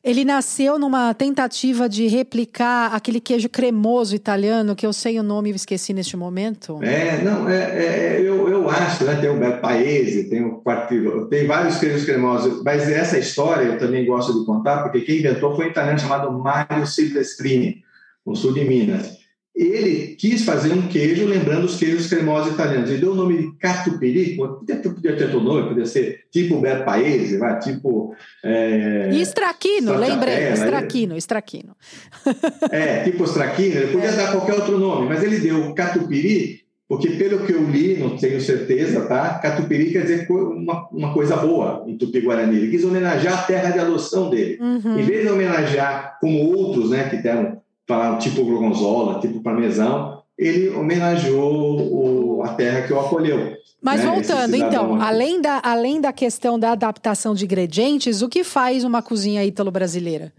ele 0.05 0.25
nasceu 0.25 0.79
numa 0.79 1.15
tentativa 1.15 1.89
de 1.89 2.09
replicar 2.09 2.95
aquele 2.95 3.21
queijo 3.21 3.49
cremoso 3.49 4.17
italiano, 4.17 4.75
que 4.75 4.85
eu 4.85 4.93
sei 4.93 5.19
o 5.21 5.23
nome 5.23 5.51
e 5.51 5.55
esqueci 5.55 5.93
neste 5.93 6.17
momento. 6.17 6.83
É, 6.83 7.23
não, 7.23 7.49
é, 7.49 8.17
é 8.17 8.21
eu, 8.21 8.49
eu 8.49 8.69
acho, 8.69 9.05
né? 9.05 9.15
Tem 9.15 9.31
o 9.31 9.61
Paese, 9.61 10.29
tem 10.29 10.45
o 10.45 10.61
Quartillo, 10.61 11.29
tem 11.29 11.47
vários 11.47 11.79
queijos 11.79 12.05
cremosos, 12.05 12.63
mas 12.65 12.91
essa 12.91 13.17
história 13.17 13.65
eu 13.65 13.79
também 13.79 14.05
gosto 14.05 14.41
de 14.41 14.45
contar, 14.45 14.83
porque 14.83 15.03
quem 15.03 15.21
inventou 15.21 15.55
foi 15.55 15.67
um 15.67 15.71
italiano 15.71 15.99
chamado 15.99 16.33
Mario 16.33 16.87
Silvestrini, 16.87 17.83
no 18.27 18.35
sul 18.35 18.53
de 18.53 18.65
Minas 18.65 19.22
ele 19.55 20.17
quis 20.17 20.45
fazer 20.45 20.73
um 20.73 20.89
queijo 20.89 21.27
lembrando 21.27 21.65
os 21.65 21.77
queijos 21.77 22.09
cremosos 22.09 22.55
italianos. 22.55 22.89
Ele 22.89 23.01
deu 23.01 23.13
o 23.13 23.15
nome 23.15 23.37
de 23.37 23.53
catupiry, 23.59 24.37
podia 24.37 24.77
ter, 24.77 24.89
podia 24.91 25.17
ter 25.17 25.25
outro 25.25 25.41
nome, 25.41 25.69
podia 25.69 25.85
ser 25.85 26.25
tipo 26.31 26.61
Ber 26.61 26.85
Paese, 26.85 27.37
vai, 27.37 27.59
tipo... 27.59 28.15
É, 28.43 29.11
Stracchino, 29.13 29.95
lembrei, 29.95 30.53
Stracchino, 30.55 31.17
Stracchino. 31.17 31.77
É, 32.71 33.05
tipo 33.05 33.25
Stracchino, 33.25 33.77
ele 33.77 33.93
podia 33.93 34.09
é. 34.09 34.17
dar 34.17 34.33
qualquer 34.33 34.55
outro 34.55 34.79
nome, 34.79 35.09
mas 35.09 35.23
ele 35.23 35.39
deu 35.39 35.75
catupiry 35.75 36.63
porque 36.93 37.09
pelo 37.09 37.47
que 37.47 37.53
eu 37.53 37.65
li, 37.71 37.97
não 37.97 38.19
tenho 38.19 38.39
certeza, 38.39 39.07
tá? 39.07 39.39
Catupiry 39.39 39.93
quer 39.93 40.03
dizer 40.03 40.31
uma, 40.31 40.87
uma 40.91 41.15
coisa 41.15 41.37
boa 41.37 41.83
em 41.87 41.97
Tupi-Guarani. 41.97 42.55
Ele 42.55 42.71
quis 42.71 42.85
homenagear 42.85 43.33
a 43.33 43.43
terra 43.45 43.71
de 43.71 43.79
adoção 43.79 44.29
dele. 44.29 44.59
Uhum. 44.61 44.99
Em 44.99 45.03
vez 45.03 45.23
de 45.23 45.33
homenagear 45.33 46.19
como 46.21 46.55
outros, 46.55 46.91
né, 46.91 47.09
que 47.09 47.17
deram 47.17 47.62
para 47.87 48.17
tipo 48.17 48.45
gorgonzola, 48.45 49.21
tipo 49.21 49.43
parmesão, 49.43 50.23
ele 50.39 50.71
homenageou 50.71 52.39
o, 52.39 52.43
a 52.43 52.55
terra 52.55 52.87
que 52.87 52.93
o 52.93 53.01
acolheu. 53.01 53.57
Mas 53.81 54.05
né? 54.05 54.11
voltando, 54.11 54.55
então, 54.55 55.01
além 55.01 55.41
da, 55.41 55.61
além 55.63 56.01
da 56.01 56.13
questão 56.13 56.59
da 56.59 56.73
adaptação 56.73 57.35
de 57.35 57.45
ingredientes, 57.45 58.23
o 58.23 58.29
que 58.29 58.45
faz 58.45 58.85
uma 58.85 59.03
cozinha 59.03 59.45
ítalo-brasileira? 59.45 60.33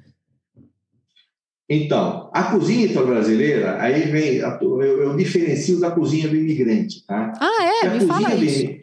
Então, 1.69 2.29
a 2.34 2.43
cozinha 2.43 2.86
ítalo-brasileira, 2.86 3.82
aí 3.82 4.03
vem, 4.12 4.38
eu, 4.38 4.82
eu, 4.82 5.15
diferencio 5.15 5.79
da 5.79 5.91
cozinha 5.91 6.27
do 6.27 6.36
imigrante, 6.36 7.06
tá? 7.06 7.34
Ah, 7.39 7.84
é? 7.84 7.89
Me 7.89 8.06
fala 8.06 8.34
isso. 8.36 8.82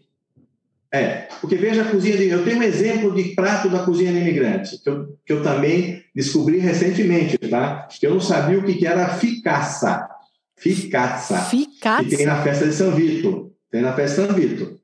É, 0.93 1.29
porque 1.41 1.55
veja 1.55 1.83
a 1.83 1.91
cozinha 1.91 2.17
de. 2.17 2.29
Eu 2.29 2.45
tenho 2.45 2.59
um 2.59 2.63
exemplo 2.63 3.15
de 3.15 3.35
prato 3.35 3.69
da 3.69 3.85
cozinha 3.85 4.13
de 4.13 4.19
imigrante, 4.19 4.83
que 4.83 4.91
eu, 4.91 5.19
que 5.25 5.33
eu 5.33 5.43
também 5.43 6.03
descobri 6.15 6.59
recentemente, 6.59 7.39
tá? 7.39 7.87
Que 7.89 8.07
eu 8.07 8.15
não 8.15 8.21
sabia 8.21 8.59
o 8.59 8.65
que, 8.65 8.75
que 8.75 8.87
era 8.87 9.09
ficaça. 9.11 10.09
Ficaça. 10.57 11.39
Ficaça. 11.43 12.05
Que 12.05 12.17
tem 12.17 12.27
na 12.27 12.43
festa 12.43 12.67
de 12.67 12.75
São 12.75 12.91
Vito. 12.91 13.53
Tem 13.71 13.83
na 13.83 13.93
festa 13.93 14.23
de 14.23 14.29
São 14.29 14.37
Vito. 14.37 14.81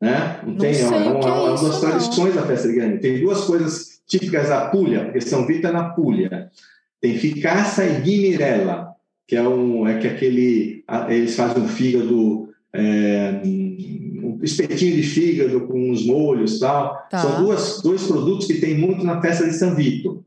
Né? 0.00 0.40
Não, 0.42 0.52
não 0.52 0.58
tem, 0.58 0.80
é, 0.80 0.86
uma, 0.86 0.96
é, 0.96 1.08
uma, 1.08 1.58
é 1.58 1.62
das 1.62 1.80
tradições 1.80 2.34
da 2.34 2.46
festa 2.46 2.68
de 2.68 2.74
grande. 2.74 3.00
Tem 3.00 3.20
duas 3.20 3.40
coisas 3.40 4.00
típicas 4.06 4.48
da 4.48 4.68
Puglia, 4.68 5.04
porque 5.04 5.20
São 5.20 5.44
Vito 5.44 5.66
é 5.66 5.72
na 5.72 5.90
Puglia. 5.90 6.50
Tem 7.00 7.18
Ficaça 7.18 7.84
e 7.84 8.00
Guimirella, 8.00 8.92
que 9.26 9.36
é 9.36 9.42
um 9.42 9.86
é 9.86 9.98
que 9.98 10.06
aquele 10.06 10.84
eles 11.08 11.34
fazem 11.36 11.62
um 11.62 11.68
fígado 11.68 12.48
é, 12.72 13.40
um 13.78 14.38
espetinho 14.42 14.96
de 14.96 15.02
fígado 15.02 15.66
com 15.66 15.90
uns 15.90 16.04
molhos 16.04 16.58
tal. 16.58 17.06
Tá. 17.10 17.18
São 17.18 17.42
duas, 17.42 17.80
dois 17.82 18.06
produtos 18.06 18.46
que 18.46 18.60
tem 18.60 18.76
muito 18.76 19.04
na 19.04 19.20
festa 19.20 19.46
de 19.46 19.54
São 19.54 19.74
Vito, 19.74 20.24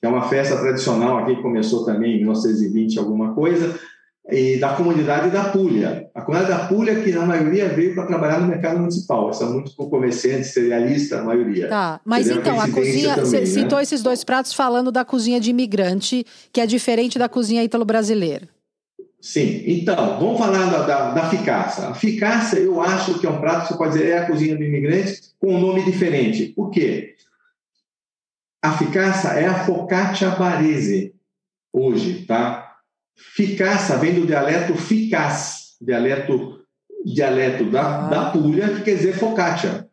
que 0.00 0.06
é 0.06 0.08
uma 0.08 0.28
festa 0.28 0.56
tradicional 0.56 1.18
aqui 1.18 1.36
que 1.36 1.42
começou 1.42 1.84
também 1.84 2.14
em 2.14 2.18
1920 2.18 2.98
alguma 2.98 3.34
coisa 3.34 3.78
e 4.30 4.58
da 4.58 4.74
comunidade 4.74 5.30
da 5.30 5.44
Puglia. 5.44 6.10
A 6.14 6.20
comunidade 6.20 6.58
da 6.58 6.66
Puglia 6.66 7.02
que 7.02 7.12
na 7.12 7.24
maioria 7.24 7.68
veio 7.70 7.94
para 7.94 8.06
trabalhar 8.06 8.40
no 8.40 8.46
mercado 8.46 8.78
municipal. 8.78 9.32
São 9.32 9.52
muito 9.52 9.74
comerciantes, 9.74 10.52
cerealistas, 10.52 11.18
a 11.18 11.24
maioria. 11.24 11.68
Tá, 11.68 12.00
mas 12.04 12.28
então, 12.28 12.60
a 12.60 12.68
cozinha, 12.68 13.14
também, 13.14 13.24
você 13.24 13.40
né? 13.40 13.46
citou 13.46 13.80
esses 13.80 14.02
dois 14.02 14.22
pratos 14.24 14.52
falando 14.52 14.92
da 14.92 15.04
cozinha 15.04 15.40
de 15.40 15.50
imigrante, 15.50 16.26
que 16.52 16.60
é 16.60 16.66
diferente 16.66 17.18
da 17.18 17.28
cozinha 17.28 17.64
ítalo-brasileira. 17.64 18.46
Sim, 19.20 19.64
então, 19.66 20.20
vamos 20.20 20.38
falar 20.38 20.70
da, 20.70 20.82
da, 20.82 21.10
da 21.10 21.30
ficaça. 21.30 21.88
A 21.88 21.94
ficaça, 21.94 22.58
eu 22.58 22.80
acho 22.80 23.18
que 23.18 23.26
é 23.26 23.30
um 23.30 23.40
prato 23.40 23.62
que 23.62 23.68
você 23.72 23.78
pode 23.78 23.92
dizer 23.94 24.10
é 24.10 24.18
a 24.18 24.26
cozinha 24.26 24.56
do 24.56 24.62
imigrante 24.62 25.20
com 25.40 25.54
um 25.54 25.60
nome 25.60 25.84
diferente. 25.84 26.46
Por 26.46 26.70
quê? 26.70 27.16
A 28.62 28.76
ficaça 28.76 29.32
é 29.32 29.46
a 29.46 29.64
focaccia 29.64 30.30
barese, 30.30 31.14
hoje, 31.72 32.24
tá? 32.26 32.76
Ficaça 33.16 33.96
vem 33.96 34.14
do 34.14 34.26
dialeto 34.26 34.74
ficaz, 34.76 35.76
dialeto, 35.80 36.60
dialeto 37.04 37.64
da, 37.70 38.06
ah. 38.06 38.08
da 38.08 38.30
Puglia, 38.30 38.68
que 38.68 38.82
quer 38.82 38.96
dizer 38.96 39.14
focaccia. 39.14 39.88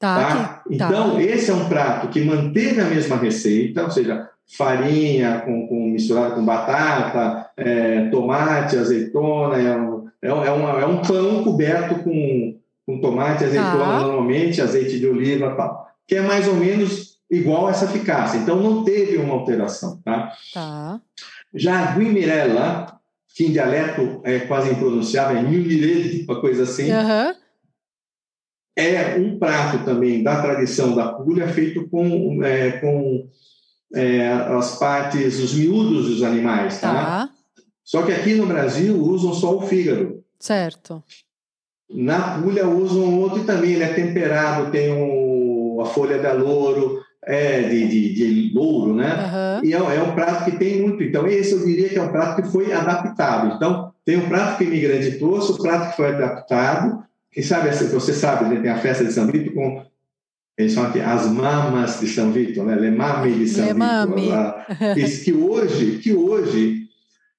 Tá, 0.00 0.16
tá? 0.16 0.34
tá. 0.34 0.62
Então, 0.68 1.20
esse 1.20 1.48
é 1.48 1.54
um 1.54 1.68
prato 1.68 2.08
que 2.08 2.24
manteve 2.24 2.80
a 2.80 2.86
mesma 2.86 3.16
receita, 3.16 3.84
ou 3.84 3.90
seja, 3.90 4.28
farinha 4.56 5.40
com, 5.40 5.66
com 5.66 5.86
misturada 5.88 6.34
com 6.34 6.44
batata, 6.44 7.50
é, 7.56 8.08
tomate, 8.10 8.76
azeitona, 8.76 9.58
é 9.58 9.76
um, 9.76 10.44
é, 10.44 10.50
uma, 10.50 10.80
é 10.80 10.86
um 10.86 11.00
pão 11.00 11.42
coberto 11.42 12.02
com, 12.02 12.58
com 12.86 13.00
tomate, 13.00 13.44
azeitona 13.44 13.78
tá. 13.78 14.00
normalmente, 14.00 14.60
azeite 14.60 14.98
de 14.98 15.06
oliva, 15.06 15.54
tal, 15.56 15.88
que 16.06 16.16
é 16.16 16.20
mais 16.20 16.46
ou 16.46 16.54
menos 16.54 17.18
igual 17.30 17.66
a 17.66 17.70
essa 17.70 17.86
eficácia. 17.86 18.38
Então, 18.38 18.62
não 18.62 18.84
teve 18.84 19.16
uma 19.16 19.34
alteração. 19.34 20.00
Tá? 20.04 20.32
tá. 20.52 21.00
Já 21.54 21.78
a 21.78 21.92
guimirella, 21.92 23.00
que 23.34 23.46
em 23.46 23.52
dialeto 23.52 24.20
é 24.22 24.40
quase 24.40 24.70
impronunciável, 24.70 25.38
é 25.38 25.42
guimirelle, 25.42 26.26
uma 26.28 26.40
coisa 26.40 26.64
assim, 26.64 26.92
uhum. 26.92 27.34
é 28.76 29.16
um 29.16 29.38
prato 29.38 29.82
também 29.86 30.22
da 30.22 30.42
tradição 30.42 30.94
da 30.94 31.10
Puglia, 31.10 31.48
feito 31.48 31.88
com, 31.88 32.44
é, 32.44 32.72
com 32.72 33.30
é, 33.94 34.28
as 34.28 34.78
partes, 34.78 35.38
os 35.38 35.54
miúdos 35.54 36.06
dos 36.06 36.22
animais, 36.22 36.80
tá? 36.80 36.92
tá? 36.92 37.30
Só 37.84 38.02
que 38.02 38.12
aqui 38.12 38.34
no 38.34 38.46
Brasil 38.46 38.96
usam 38.96 39.34
só 39.34 39.56
o 39.56 39.62
fígado. 39.62 40.22
Certo. 40.38 41.02
Na 41.90 42.38
Puglia 42.38 42.66
usam 42.66 43.20
outro 43.20 43.44
também, 43.44 43.72
ele 43.72 43.84
é 43.84 43.92
temperado, 43.92 44.70
tem 44.70 44.92
um, 44.92 45.80
a 45.80 45.86
folha 45.86 46.18
de 46.18 46.32
louro, 46.42 47.00
é, 47.24 47.62
de, 47.62 47.88
de, 47.88 48.14
de 48.14 48.54
louro, 48.54 48.94
né? 48.94 49.60
Uhum. 49.60 49.64
E 49.64 49.74
é, 49.74 49.76
é, 49.76 50.02
um 50.02 50.14
prato 50.14 50.44
que 50.44 50.56
tem 50.56 50.80
muito. 50.80 51.02
Então, 51.02 51.26
esse 51.26 51.52
eu 51.52 51.64
diria 51.64 51.88
que 51.88 51.98
é 51.98 52.02
um 52.02 52.10
prato 52.10 52.42
que 52.42 52.48
foi 52.48 52.72
adaptado. 52.72 53.54
Então, 53.54 53.92
tem 54.04 54.16
um 54.16 54.28
prato 54.28 54.58
que 54.58 54.64
o 54.64 54.66
imigrante 54.66 55.18
trouxe, 55.18 55.52
o 55.52 55.58
prato 55.58 55.90
que 55.90 55.96
foi 55.96 56.08
adaptado. 56.08 57.04
Quem 57.30 57.42
sabe, 57.42 57.70
você 57.70 58.12
sabe, 58.12 58.46
né? 58.46 58.60
tem 58.60 58.70
a 58.70 58.78
festa 58.78 59.04
de 59.04 59.12
São 59.12 59.26
Vito 59.26 59.54
com 59.54 59.84
eles 60.56 60.74
falam 60.74 60.92
que 60.92 61.00
as 61.00 61.26
mamas 61.28 61.98
de 62.00 62.06
São 62.08 62.30
Vito, 62.30 62.62
né? 62.62 62.74
Le 62.74 62.90
mame 62.90 63.32
de 63.32 63.48
São 63.48 63.64
Vito. 63.66 63.78
que 65.24 65.32
hoje, 65.32 65.98
que 65.98 66.12
hoje 66.12 66.82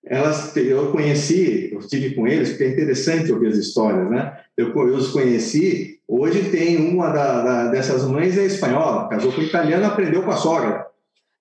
elas, 0.06 0.56
eu 0.58 0.92
conheci, 0.92 1.70
eu 1.72 1.80
estive 1.80 2.14
com 2.14 2.28
eles, 2.28 2.50
porque 2.50 2.64
é 2.66 2.70
interessante 2.70 3.32
ouvir 3.32 3.48
as 3.48 3.58
histórias, 3.58 4.10
né? 4.10 4.38
Eu, 4.58 4.68
eu 4.68 4.96
os 4.96 5.12
conheci, 5.12 6.00
hoje 6.08 6.50
tem 6.50 6.78
uma 6.78 7.10
da, 7.10 7.42
da, 7.42 7.68
dessas 7.72 8.04
mães 8.04 8.38
é 8.38 8.46
espanhola, 8.46 9.08
casou 9.08 9.32
com 9.32 9.42
italiano, 9.42 9.86
aprendeu 9.86 10.24
com 10.24 10.32
a 10.32 10.38
sogra. 10.38 10.86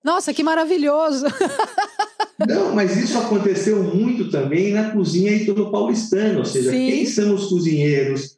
Nossa, 0.03 0.33
que 0.33 0.43
maravilhoso! 0.43 1.25
Não, 2.47 2.73
mas 2.73 2.97
isso 2.97 3.17
aconteceu 3.17 3.83
muito 3.83 4.29
também 4.29 4.73
na 4.73 4.91
cozinha 4.91 5.31
ítalo-paulistana, 5.31 6.39
ou 6.39 6.45
seja, 6.45 6.71
Sim. 6.71 6.87
quem 6.87 7.05
são 7.05 7.35
os 7.35 7.47
cozinheiros, 7.47 8.37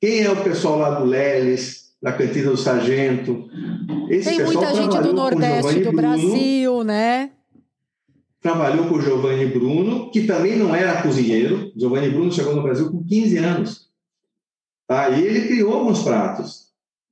quem 0.00 0.22
é 0.22 0.30
o 0.30 0.42
pessoal 0.44 0.78
lá 0.78 0.90
do 0.90 1.04
Leles, 1.04 1.85
da 2.02 2.12
Cantina 2.12 2.50
do 2.50 2.56
Sargento. 2.56 3.48
Esse 4.08 4.30
Tem 4.30 4.44
muita 4.44 4.74
gente 4.74 4.98
do 4.98 5.12
Nordeste 5.12 5.80
do 5.80 5.92
Bruno, 5.92 5.96
Brasil, 5.96 6.84
né? 6.84 7.30
Trabalhou 8.40 8.86
com 8.86 8.94
o 8.94 9.02
Giovanni 9.02 9.46
Bruno, 9.46 10.10
que 10.10 10.24
também 10.24 10.56
não 10.56 10.74
era 10.74 11.02
cozinheiro. 11.02 11.72
Giovanni 11.76 12.10
Bruno 12.10 12.30
chegou 12.30 12.54
no 12.54 12.62
Brasil 12.62 12.90
com 12.90 13.02
15 13.02 13.38
anos. 13.38 13.86
Tá? 14.86 15.10
E 15.10 15.24
ele 15.24 15.48
criou 15.48 15.74
alguns 15.74 16.02
pratos. 16.02 16.66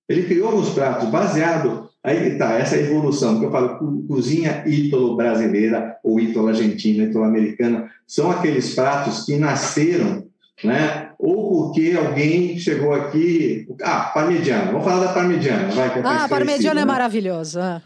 Ele 0.08 0.24
criou 0.24 0.48
alguns 0.48 0.70
pratos 0.70 1.08
baseado. 1.08 1.88
Aí 2.04 2.36
tá, 2.36 2.52
essa 2.52 2.76
evolução 2.76 3.40
que 3.40 3.46
eu 3.46 3.50
falo, 3.50 4.04
cozinha 4.06 4.62
ítalo-brasileira 4.66 5.96
ou 6.04 6.20
ítalo-argentina, 6.20 7.04
ítalo-americana, 7.04 7.90
são 8.06 8.30
aqueles 8.30 8.74
pratos 8.74 9.24
que 9.24 9.36
nasceram 9.36 10.24
né? 10.62 11.03
Ou 11.18 11.70
porque 11.70 11.96
alguém 11.96 12.58
chegou 12.58 12.94
aqui. 12.94 13.66
Ah, 13.82 14.10
parmigiana. 14.14 14.72
Vamos 14.72 14.84
falar 14.84 15.06
da 15.06 15.12
parmigiana, 15.12 15.68
vai. 15.68 15.92
Que 15.92 15.98
é 15.98 16.02
ah, 16.04 16.24
a 16.24 16.28
parmigiana 16.28 16.80
é 16.80 16.84
maravilhosa. 16.84 17.82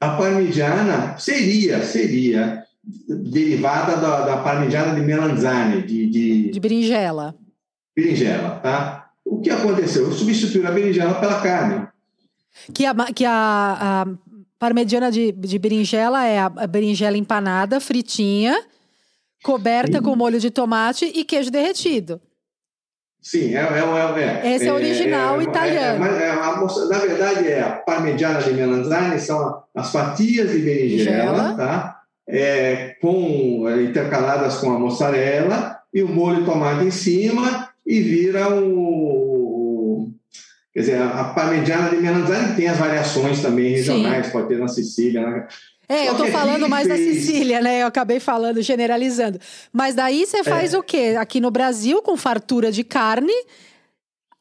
A 0.00 0.08
parmigiana 0.16 1.18
seria, 1.18 1.82
seria 1.82 2.64
derivada 2.82 3.96
da, 3.96 4.20
da 4.24 4.36
parmigiana 4.38 4.94
de 4.94 5.02
melanzane, 5.02 5.82
de, 5.82 6.06
de... 6.06 6.50
de 6.50 6.60
berinjela. 6.60 7.34
Berinjela, 7.94 8.60
tá? 8.60 9.10
O 9.24 9.40
que 9.40 9.50
aconteceu? 9.50 10.10
Substituiu 10.10 10.66
a 10.66 10.70
berinjela 10.70 11.14
pela 11.14 11.40
carne. 11.40 11.86
Que 12.72 12.86
a, 12.86 12.94
que 13.12 13.24
a, 13.24 13.78
a 13.80 14.06
parmegiana 14.58 15.10
de, 15.10 15.32
de 15.32 15.58
berinjela 15.58 16.26
é 16.26 16.38
a 16.38 16.48
berinjela 16.48 17.16
empanada, 17.16 17.78
fritinha, 17.78 18.58
coberta 19.42 19.98
Sim. 19.98 20.04
com 20.04 20.16
molho 20.16 20.40
de 20.40 20.50
tomate 20.50 21.04
e 21.14 21.24
queijo 21.24 21.50
derretido. 21.50 22.20
Sim, 23.22 23.54
é, 23.54 23.60
é, 23.60 24.44
é 24.44 24.54
Esse 24.54 24.64
é, 24.64 24.68
é 24.68 24.72
original 24.72 25.40
é, 25.40 25.44
italiano. 25.44 26.04
A, 26.04 26.86
na 26.88 26.98
verdade, 26.98 27.48
é 27.48 27.60
a 27.60 27.70
parmigiana 27.72 28.40
de 28.40 28.52
melanzane, 28.52 29.20
são 29.20 29.62
as 29.74 29.92
fatias 29.92 30.50
de 30.50 30.58
berinjela, 30.58 31.54
tá? 31.54 31.96
com, 33.00 33.68
intercaladas 33.80 34.58
com 34.58 34.72
a 34.72 34.78
mussarela 34.78 35.76
e 35.92 36.02
o 36.02 36.08
molho 36.08 36.40
de 36.40 36.44
tomate 36.44 36.84
em 36.84 36.90
cima 36.90 37.68
e 37.86 38.00
vira 38.00 38.48
o, 38.48 40.08
Quer 40.72 40.80
dizer, 40.80 41.02
a 41.02 41.24
parmigiana 41.24 41.90
de 41.90 41.96
melanzane 41.96 42.54
tem 42.54 42.68
as 42.68 42.78
variações 42.78 43.42
também 43.42 43.72
regionais, 43.72 44.26
Sim. 44.26 44.32
pode 44.32 44.48
ter 44.48 44.58
na 44.58 44.68
Sicília, 44.68 45.20
na, 45.20 45.46
é, 45.90 46.08
eu 46.08 46.16
tô 46.16 46.26
falando 46.26 46.68
mais 46.68 46.86
da 46.86 46.96
Sicília, 46.96 47.60
né? 47.60 47.82
Eu 47.82 47.88
acabei 47.88 48.20
falando, 48.20 48.62
generalizando. 48.62 49.40
Mas 49.72 49.96
daí 49.96 50.24
você 50.24 50.44
faz 50.44 50.72
é. 50.72 50.78
o 50.78 50.84
quê? 50.84 51.16
Aqui 51.18 51.40
no 51.40 51.50
Brasil, 51.50 52.00
com 52.00 52.16
fartura 52.16 52.70
de 52.70 52.84
carne, 52.84 53.32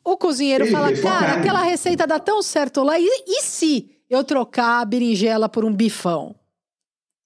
o 0.05 0.15
cozinheiro 0.15 0.65
Ele 0.65 0.71
fala, 0.71 0.95
cara, 0.95 1.33
aquela 1.33 1.63
receita 1.63 2.05
dá 2.05 2.19
tão 2.19 2.43
certo 2.43 2.83
lá. 2.83 2.99
E, 2.99 3.07
e 3.27 3.41
se 3.41 3.89
eu 4.07 4.23
trocar 4.23 4.81
a 4.81 4.85
berinjela 4.85 5.49
por 5.49 5.65
um 5.65 5.73
bifão? 5.73 6.35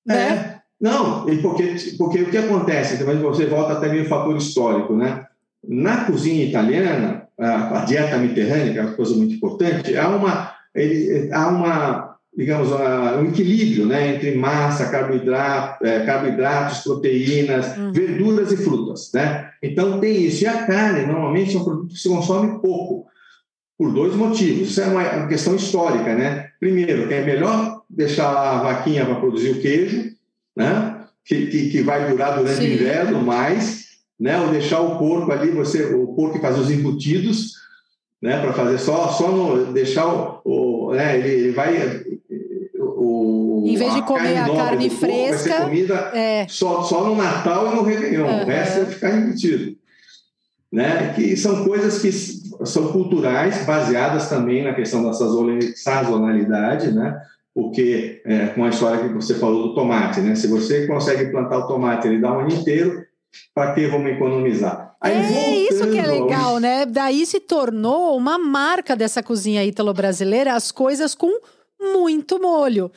É. 0.08 0.14
Né? 0.14 0.62
Não, 0.80 1.28
e 1.28 1.42
porque, 1.42 1.76
porque 1.98 2.22
o 2.22 2.32
que 2.32 2.38
acontece? 2.38 2.98
Também 2.98 3.18
você 3.18 3.46
volta 3.46 3.74
até 3.74 3.90
meio 3.90 4.08
fator 4.08 4.38
histórico, 4.38 4.96
né? 4.96 5.26
Na 5.68 6.06
cozinha 6.06 6.46
italiana, 6.46 7.28
a, 7.38 7.82
a 7.82 7.86
dieta 7.86 8.18
mediterrânea, 8.18 8.72
que 8.72 8.80
é 8.80 8.82
uma 8.82 8.96
coisa 8.96 9.16
muito 9.16 9.34
importante, 9.34 9.98
há 9.98 10.08
uma, 10.10 10.54
ele, 10.74 11.30
há 11.32 11.48
uma 11.48 12.13
digamos, 12.36 12.70
um 12.72 13.26
equilíbrio 13.26 13.86
né, 13.86 14.16
entre 14.16 14.36
massa, 14.36 14.90
carboidrato, 14.90 15.86
é, 15.86 16.04
carboidratos, 16.06 16.80
proteínas, 16.80 17.78
uhum. 17.78 17.92
verduras 17.92 18.52
e 18.52 18.58
frutas. 18.58 19.12
Né? 19.14 19.52
Então, 19.62 20.00
tem 20.00 20.26
isso. 20.26 20.44
E 20.44 20.48
a 20.48 20.66
carne, 20.66 21.06
normalmente, 21.06 21.56
é 21.56 21.60
um 21.60 21.64
produto 21.64 21.94
que 21.94 22.00
se 22.00 22.10
consome 22.10 22.60
pouco, 22.60 23.06
por 23.78 23.94
dois 23.94 24.16
motivos. 24.16 24.70
Isso 24.70 24.82
é 24.82 24.88
uma 24.88 25.28
questão 25.28 25.56
histórica. 25.56 26.16
Né? 26.16 26.50
Primeiro, 26.60 27.12
é 27.14 27.24
melhor 27.24 27.84
deixar 27.88 28.30
a 28.30 28.64
vaquinha 28.64 29.06
para 29.06 29.16
produzir 29.16 29.52
o 29.52 29.62
queijo, 29.62 30.12
né? 30.56 31.02
que, 31.24 31.48
que, 31.48 31.70
que 31.70 31.82
vai 31.84 32.10
durar 32.10 32.38
durante 32.38 32.58
Sim. 32.58 32.72
o 32.72 32.74
inverno 32.74 33.22
mais, 33.22 33.90
né? 34.20 34.42
ou 34.42 34.50
deixar 34.50 34.82
o 34.82 34.98
porco 34.98 35.32
ali, 35.32 35.52
você, 35.52 35.94
o 35.94 36.08
porco 36.08 36.36
que 36.36 36.42
faz 36.42 36.58
os 36.58 36.72
embutidos, 36.72 37.64
né, 38.24 38.40
para 38.40 38.54
fazer 38.54 38.78
só, 38.78 39.10
só 39.10 39.30
no, 39.30 39.74
deixar 39.74 40.08
o, 40.08 40.42
o 40.46 40.94
né, 40.94 41.20
ele, 41.20 41.28
ele, 41.28 41.52
vai 41.52 42.06
o, 43.64 43.68
em 43.68 43.76
vez 43.78 43.94
de 43.94 44.02
comer 44.02 44.38
a 44.38 44.54
carne 44.54 44.90
fresca, 44.90 45.50
vai 45.50 45.58
ser 45.58 45.64
comida 45.64 46.12
é. 46.14 46.46
só, 46.50 46.84
só 46.84 47.04
no 47.06 47.16
Natal 47.16 47.72
e 47.72 47.76
no 47.76 47.84
Réveillon. 47.84 48.28
Uhum. 48.28 48.44
O 48.44 48.46
resto 48.46 48.82
é 48.82 48.86
ficar 48.86 49.16
embutido. 49.16 49.78
né? 50.72 51.14
Que 51.14 51.38
são 51.38 51.64
coisas 51.64 52.02
que 52.02 52.12
são 52.66 52.92
culturais, 52.92 53.64
baseadas 53.64 54.28
também 54.28 54.64
na 54.64 54.74
questão 54.74 55.04
da 55.04 55.14
sazonalidade, 55.14 56.92
né? 56.92 57.22
Porque 57.54 58.22
é, 58.26 58.48
com 58.48 58.66
a 58.66 58.70
história 58.70 59.08
que 59.08 59.14
você 59.14 59.36
falou 59.36 59.70
do 59.70 59.76
tomate, 59.76 60.20
né? 60.20 60.34
Se 60.34 60.48
você 60.48 60.88
consegue 60.88 61.32
plantar 61.32 61.60
o 61.60 61.68
tomate, 61.68 62.08
ele 62.08 62.20
dá 62.20 62.34
um 62.34 62.40
ano 62.40 62.52
inteiro, 62.52 63.06
para 63.54 63.74
que 63.74 63.88
vamos 63.88 64.12
economizar? 64.12 64.96
Aí, 65.00 65.14
é 65.14 65.56
isso 65.70 65.90
que 65.92 66.00
é 66.00 66.08
legal, 66.08 66.60
né? 66.60 66.86
Daí 66.86 67.26
se 67.26 67.40
tornou 67.40 68.18
uma 68.18 68.38
marca 68.38 68.96
dessa 68.96 69.22
cozinha 69.22 69.64
ítalo-brasileira, 69.64 70.54
as 70.54 70.72
coisas 70.72 71.14
com 71.14 71.32
muito 71.80 72.42
molho. 72.42 72.90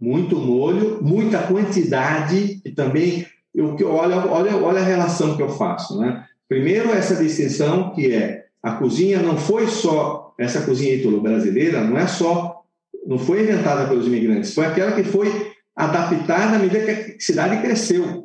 Muito 0.00 0.36
molho, 0.36 0.98
muita 1.02 1.38
quantidade 1.42 2.60
e 2.64 2.70
também 2.70 3.26
eu 3.54 3.76
olha, 3.88 4.16
olha, 4.26 4.56
olha 4.56 4.80
a 4.80 4.84
relação 4.84 5.36
que 5.36 5.42
eu 5.42 5.48
faço, 5.48 5.98
né? 6.00 6.24
Primeiro 6.48 6.90
essa 6.90 7.14
distinção 7.14 7.92
que 7.92 8.12
é 8.12 8.44
a 8.62 8.72
cozinha 8.72 9.22
não 9.22 9.36
foi 9.36 9.68
só 9.68 10.34
essa 10.38 10.62
cozinha 10.62 10.94
ítalo-brasileira, 10.94 11.82
não 11.82 11.96
é 11.96 12.06
só 12.06 12.62
não 13.06 13.18
foi 13.18 13.42
inventada 13.42 13.86
pelos 13.86 14.06
imigrantes, 14.06 14.54
foi 14.54 14.66
aquela 14.66 14.92
que 14.92 15.04
foi 15.04 15.52
adaptada 15.76 16.56
à 16.56 16.58
medida 16.58 16.84
que 16.84 17.12
a 17.12 17.20
cidade 17.20 17.60
cresceu 17.60 18.24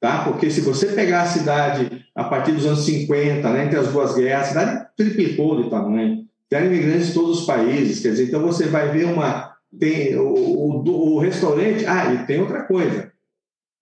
tá? 0.00 0.24
Porque 0.24 0.50
se 0.50 0.60
você 0.60 0.86
pegar 0.86 1.22
a 1.22 1.26
cidade 1.26 2.04
a 2.14 2.24
partir 2.24 2.52
dos 2.52 2.66
anos 2.66 2.84
50, 2.84 3.48
né, 3.50 3.64
entre 3.64 3.78
as 3.78 3.88
duas 3.88 4.14
guerras, 4.14 4.46
a 4.46 4.48
cidade 4.48 4.86
triplicou 4.96 5.62
de 5.62 5.70
tamanho. 5.70 6.26
Tem 6.48 6.64
imigrantes 6.64 7.08
de 7.08 7.14
todos 7.14 7.40
os 7.40 7.46
países, 7.46 8.00
quer 8.00 8.10
dizer, 8.10 8.28
então 8.28 8.40
você 8.40 8.66
vai 8.66 8.90
ver 8.90 9.04
uma 9.04 9.47
tem 9.78 10.16
o, 10.16 10.32
o, 10.32 11.14
o 11.14 11.18
restaurante, 11.18 11.84
ah, 11.86 12.14
e 12.14 12.26
tem 12.26 12.40
outra 12.40 12.62
coisa. 12.62 13.12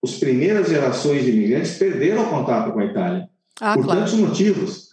As 0.03 0.15
primeiras 0.15 0.69
gerações 0.69 1.23
de 1.23 1.31
imigrantes 1.31 1.77
perderam 1.77 2.23
o 2.23 2.29
contato 2.29 2.71
com 2.71 2.79
a 2.79 2.85
Itália. 2.85 3.29
Ah, 3.59 3.73
por 3.73 3.85
claro. 3.85 4.01
tantos 4.01 4.13
motivos, 4.15 4.89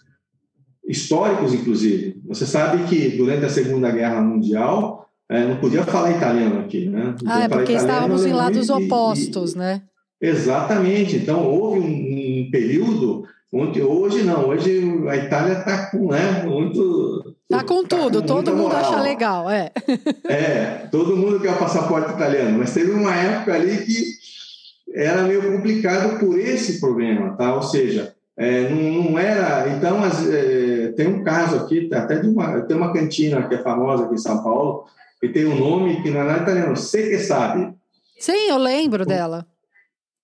históricos 0.87 1.53
inclusive. 1.53 2.21
Você 2.27 2.47
sabe 2.47 2.85
que 2.85 3.17
durante 3.17 3.45
a 3.45 3.51
Segunda 3.51 3.91
Guerra 3.91 4.21
Mundial 4.23 5.09
é, 5.29 5.47
não 5.47 5.57
podia 5.57 5.85
falar 5.85 6.13
italiano 6.13 6.61
aqui, 6.61 6.89
né? 6.89 7.15
ah, 7.27 7.45
é 7.45 7.49
porque 7.49 7.73
estávamos 7.73 8.25
em 8.25 8.33
lados 8.33 8.71
opostos, 8.71 9.55
e, 9.55 9.59
né? 9.59 9.83
Exatamente. 10.21 11.17
Então, 11.17 11.45
houve 11.47 11.81
um, 11.81 12.47
um 12.47 12.51
período 12.51 13.25
onde 13.53 13.81
hoje 13.83 14.23
não, 14.23 14.49
hoje 14.49 14.83
a 15.09 15.17
Itália 15.17 15.59
está 15.59 15.91
com 15.91 16.09
né, 16.09 16.43
muito. 16.45 17.24
Está 17.51 17.63
com 17.63 17.83
tá 17.83 17.97
tudo, 17.97 18.21
com 18.21 18.27
todo 18.27 18.51
mundo 18.53 18.63
moral. 18.63 18.81
acha 18.81 19.03
legal, 19.03 19.51
é. 19.51 19.71
É, 20.29 20.89
todo 20.91 21.17
mundo 21.17 21.41
quer 21.41 21.53
o 21.53 21.59
passaporte 21.59 22.13
italiano, 22.13 22.59
mas 22.59 22.73
teve 22.73 22.91
uma 22.91 23.15
época 23.15 23.55
ali 23.55 23.85
que 23.85 24.05
era 24.95 25.23
meio 25.23 25.53
complicado 25.53 26.19
por 26.19 26.39
esse 26.39 26.81
problema, 26.81 27.37
tá? 27.37 27.55
Ou 27.55 27.63
seja, 27.63 28.15
é, 28.37 28.69
não, 28.69 29.11
não, 29.11 29.19
era. 29.19 29.69
Então, 29.69 30.03
as, 30.03 30.27
é, 30.27 30.93
tem 30.97 31.07
um 31.07 31.23
caso 31.23 31.57
aqui, 31.57 31.91
até 31.93 32.19
de 32.19 32.29
uma, 32.29 32.63
tem 32.63 32.77
uma 32.77 32.93
cantina 32.93 33.47
que 33.47 33.55
é 33.55 33.63
famosa 33.63 34.05
aqui 34.05 34.15
em 34.15 34.19
São 34.19 34.43
Paulo, 34.43 34.87
que 35.21 35.29
tem 35.29 35.45
um 35.45 35.59
nome 35.59 36.03
que 36.03 36.11
não 36.11 36.23
é 36.23 36.25
nada 36.25 36.43
italiano, 36.43 36.77
Você 36.77 37.11
que 37.11 37.19
sabe. 37.19 37.75
Sim, 38.19 38.49
eu 38.49 38.57
lembro 38.57 39.05
dela 39.05 39.47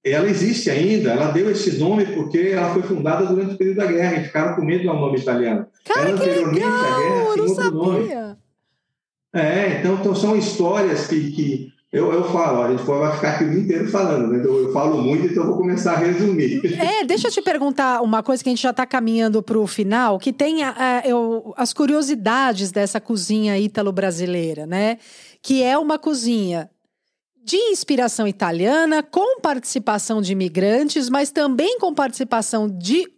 ela 0.05 0.29
existe 0.29 0.71
ainda, 0.71 1.11
ela 1.11 1.31
deu 1.31 1.51
esse 1.51 1.79
nome 1.79 2.07
porque 2.07 2.39
ela 2.39 2.73
foi 2.73 2.83
fundada 2.83 3.27
durante 3.27 3.55
o 3.55 3.59
período 3.59 3.77
da 3.77 3.87
guerra 3.87 4.17
e 4.17 4.25
ficaram 4.25 4.57
com 4.57 4.65
medo 4.65 4.91
um 4.91 4.99
nome 4.99 5.19
italiano. 5.19 5.67
Cara, 5.85 6.09
ela, 6.09 6.13
anteriormente 6.13 6.65
legal, 6.65 6.73
à 6.73 6.99
guerra 6.99 7.33
tinha 7.35 7.45
outro 7.45 7.71
nome. 7.71 8.09
É, 9.33 9.79
então, 9.79 9.95
então 9.95 10.15
são 10.15 10.37
histórias 10.37 11.07
que, 11.07 11.31
que 11.33 11.73
eu, 11.93 12.13
eu 12.13 12.25
falo, 12.25 12.63
a 12.63 12.71
gente 12.71 12.85
vai 12.85 13.15
ficar 13.15 13.31
aqui 13.33 13.45
o 13.45 13.51
dia 13.51 13.61
inteiro 13.61 13.89
falando, 13.89 14.29
né? 14.29 14.39
Então, 14.39 14.57
eu 14.57 14.73
falo 14.73 15.03
muito, 15.03 15.27
então 15.27 15.43
eu 15.43 15.49
vou 15.49 15.59
começar 15.59 15.95
a 15.95 15.99
resumir. 15.99 16.61
É, 16.81 17.05
deixa 17.05 17.29
eu 17.29 17.33
te 17.33 17.43
perguntar 17.43 18.01
uma 18.01 18.23
coisa 18.23 18.43
que 18.43 18.49
a 18.49 18.53
gente 18.53 18.63
já 18.63 18.71
está 18.71 18.87
caminhando 18.87 19.43
para 19.43 19.59
o 19.59 19.67
final, 19.67 20.19
que 20.19 20.33
tem 20.33 20.63
a, 20.63 21.03
eu, 21.05 21.53
as 21.57 21.73
curiosidades 21.73 22.71
dessa 22.71 23.01
cozinha 23.01 23.59
ítalo-brasileira, 23.59 24.67
né? 24.67 24.99
Que 25.43 25.63
é 25.63 25.77
uma 25.77 25.99
cozinha 25.99 26.71
de 27.51 27.57
inspiração 27.57 28.29
italiana, 28.29 29.03
com 29.03 29.41
participação 29.41 30.23
de 30.23 30.31
imigrantes, 30.31 31.09
mas 31.09 31.33
também 31.33 31.81
com 31.81 31.93
participação 31.93 32.69
de, 32.69 33.11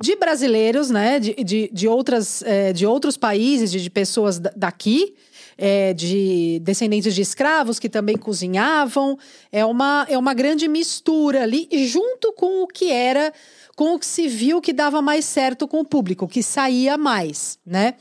de 0.00 0.16
brasileiros, 0.16 0.90
né? 0.90 1.20
De, 1.20 1.34
de, 1.34 1.70
de, 1.72 1.86
outras, 1.86 2.42
é, 2.42 2.72
de 2.72 2.84
outros 2.84 3.16
países, 3.16 3.70
de, 3.70 3.80
de 3.80 3.88
pessoas 3.88 4.40
daqui. 4.40 5.14
É, 5.62 5.92
de 5.92 6.58
descendentes 6.62 7.14
de 7.14 7.20
escravos 7.20 7.78
que 7.78 7.90
também 7.90 8.16
cozinhavam. 8.16 9.18
É 9.52 9.62
uma, 9.62 10.06
é 10.08 10.16
uma 10.16 10.32
grande 10.32 10.66
mistura 10.66 11.42
ali, 11.42 11.68
junto 11.86 12.32
com 12.32 12.62
o 12.62 12.66
que 12.66 12.90
era, 12.90 13.30
com 13.76 13.94
o 13.94 13.98
que 13.98 14.06
se 14.06 14.26
viu 14.26 14.62
que 14.62 14.72
dava 14.72 15.02
mais 15.02 15.26
certo 15.26 15.68
com 15.68 15.80
o 15.80 15.84
público, 15.84 16.26
que 16.26 16.42
saía 16.42 16.96
mais, 16.96 17.58
né? 17.66 17.92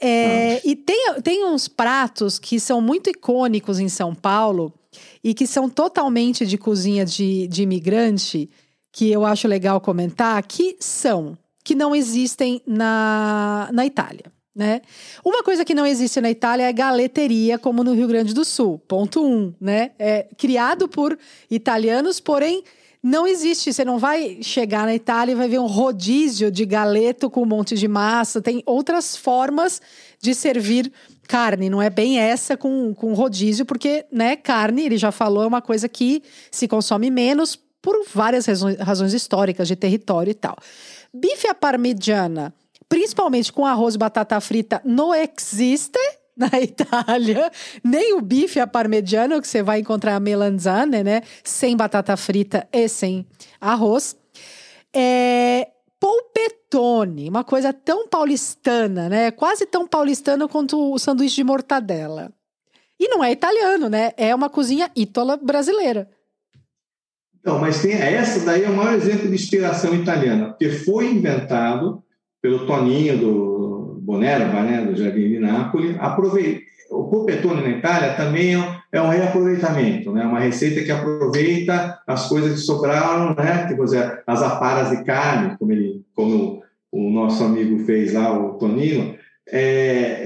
É, 0.00 0.62
e 0.64 0.74
tem, 0.74 1.20
tem 1.22 1.44
uns 1.44 1.68
pratos 1.68 2.38
que 2.38 2.58
são 2.58 2.80
muito 2.80 3.10
icônicos 3.10 3.78
em 3.78 3.88
São 3.90 4.14
Paulo 4.14 4.72
e 5.24 5.32
que 5.32 5.46
são 5.46 5.70
totalmente 5.70 6.44
de 6.44 6.58
cozinha 6.58 7.02
de, 7.06 7.48
de 7.48 7.62
imigrante, 7.62 8.50
que 8.92 9.10
eu 9.10 9.24
acho 9.24 9.48
legal 9.48 9.80
comentar, 9.80 10.40
que 10.46 10.76
são, 10.78 11.36
que 11.64 11.74
não 11.74 11.96
existem 11.96 12.60
na, 12.66 13.70
na 13.72 13.86
Itália. 13.86 14.30
Né? 14.54 14.82
Uma 15.24 15.42
coisa 15.42 15.64
que 15.64 15.74
não 15.74 15.86
existe 15.86 16.20
na 16.20 16.30
Itália 16.30 16.68
é 16.68 16.72
galeteria, 16.72 17.58
como 17.58 17.82
no 17.82 17.94
Rio 17.94 18.06
Grande 18.06 18.34
do 18.34 18.44
Sul. 18.44 18.78
Ponto 18.86 19.24
um, 19.26 19.52
né? 19.60 19.90
É 19.98 20.28
criado 20.36 20.86
por 20.86 21.18
italianos, 21.50 22.20
porém 22.20 22.62
não 23.04 23.26
existe. 23.26 23.70
Você 23.70 23.84
não 23.84 23.98
vai 23.98 24.38
chegar 24.40 24.86
na 24.86 24.94
Itália 24.94 25.32
e 25.32 25.34
vai 25.34 25.46
ver 25.46 25.58
um 25.58 25.66
rodízio 25.66 26.50
de 26.50 26.64
galeto 26.64 27.28
com 27.28 27.42
um 27.42 27.46
monte 27.46 27.76
de 27.76 27.86
massa. 27.86 28.40
Tem 28.40 28.62
outras 28.64 29.14
formas 29.14 29.82
de 30.18 30.34
servir 30.34 30.90
carne. 31.28 31.68
Não 31.68 31.82
é 31.82 31.90
bem 31.90 32.18
essa 32.18 32.56
com, 32.56 32.94
com 32.94 33.12
rodízio, 33.12 33.66
porque, 33.66 34.06
né, 34.10 34.36
carne, 34.36 34.86
ele 34.86 34.96
já 34.96 35.12
falou, 35.12 35.44
é 35.44 35.46
uma 35.46 35.60
coisa 35.60 35.86
que 35.86 36.22
se 36.50 36.66
consome 36.66 37.10
menos 37.10 37.58
por 37.82 38.06
várias 38.10 38.46
razões, 38.46 38.78
razões 38.78 39.12
históricas, 39.12 39.68
de 39.68 39.76
território 39.76 40.30
e 40.30 40.34
tal. 40.34 40.56
Bife 41.12 41.46
à 41.46 41.54
parmigiana, 41.54 42.54
principalmente 42.88 43.52
com 43.52 43.66
arroz 43.66 43.96
e 43.96 43.98
batata 43.98 44.40
frita, 44.40 44.80
não 44.82 45.14
existe 45.14 45.98
na 46.36 46.60
Itália, 46.60 47.50
nem 47.82 48.14
o 48.14 48.20
bife 48.20 48.58
à 48.58 48.66
parmegiana, 48.66 49.40
que 49.40 49.48
você 49.48 49.62
vai 49.62 49.80
encontrar 49.80 50.16
a 50.16 50.20
melanzane, 50.20 51.02
né? 51.02 51.22
Sem 51.42 51.76
batata 51.76 52.16
frita 52.16 52.68
e 52.72 52.88
sem 52.88 53.26
arroz. 53.60 54.16
É, 54.94 55.68
polpetone, 56.00 57.28
uma 57.28 57.44
coisa 57.44 57.72
tão 57.72 58.08
paulistana, 58.08 59.08
né? 59.08 59.30
Quase 59.30 59.64
tão 59.66 59.86
paulistana 59.86 60.48
quanto 60.48 60.92
o 60.92 60.98
sanduíche 60.98 61.36
de 61.36 61.44
mortadela. 61.44 62.32
E 62.98 63.08
não 63.08 63.22
é 63.22 63.32
italiano, 63.32 63.88
né? 63.88 64.12
É 64.16 64.34
uma 64.34 64.50
cozinha 64.50 64.90
ítola 64.94 65.36
brasileira. 65.36 66.08
Não, 67.44 67.58
mas 67.58 67.82
tem 67.82 67.92
essa 67.92 68.44
daí 68.44 68.64
é 68.64 68.70
o 68.70 68.76
maior 68.76 68.94
exemplo 68.94 69.28
de 69.28 69.34
inspiração 69.34 69.94
italiana, 69.94 70.48
porque 70.48 70.70
foi 70.70 71.10
inventado 71.10 72.02
pelo 72.40 72.66
Toninho 72.66 73.18
do 73.18 73.73
Bonerva, 74.04 74.62
né, 74.62 74.84
do 74.84 74.96
Jardim 74.96 75.28
de 75.28 75.38
Nápoles. 75.38 75.96
Aproveita, 75.98 76.60
o 76.90 77.04
polpetone 77.04 77.62
na 77.62 77.78
Itália 77.78 78.14
também 78.14 78.54
é 78.92 79.00
um 79.00 79.08
reaproveitamento, 79.08 80.12
né? 80.12 80.24
Uma 80.24 80.38
receita 80.38 80.82
que 80.82 80.90
aproveita 80.90 81.98
as 82.06 82.28
coisas 82.28 82.52
que 82.52 82.60
sobraram, 82.60 83.34
né? 83.34 83.66
Tipo, 83.66 83.82
as 83.82 84.42
aparas 84.42 84.90
de 84.90 85.04
carne, 85.04 85.56
como 85.58 85.72
ele, 85.72 86.02
como 86.14 86.62
o 86.92 87.10
nosso 87.10 87.42
amigo 87.42 87.78
fez 87.80 88.12
lá, 88.12 88.38
o 88.38 88.54
Tonino. 88.54 89.16
É, 89.50 90.22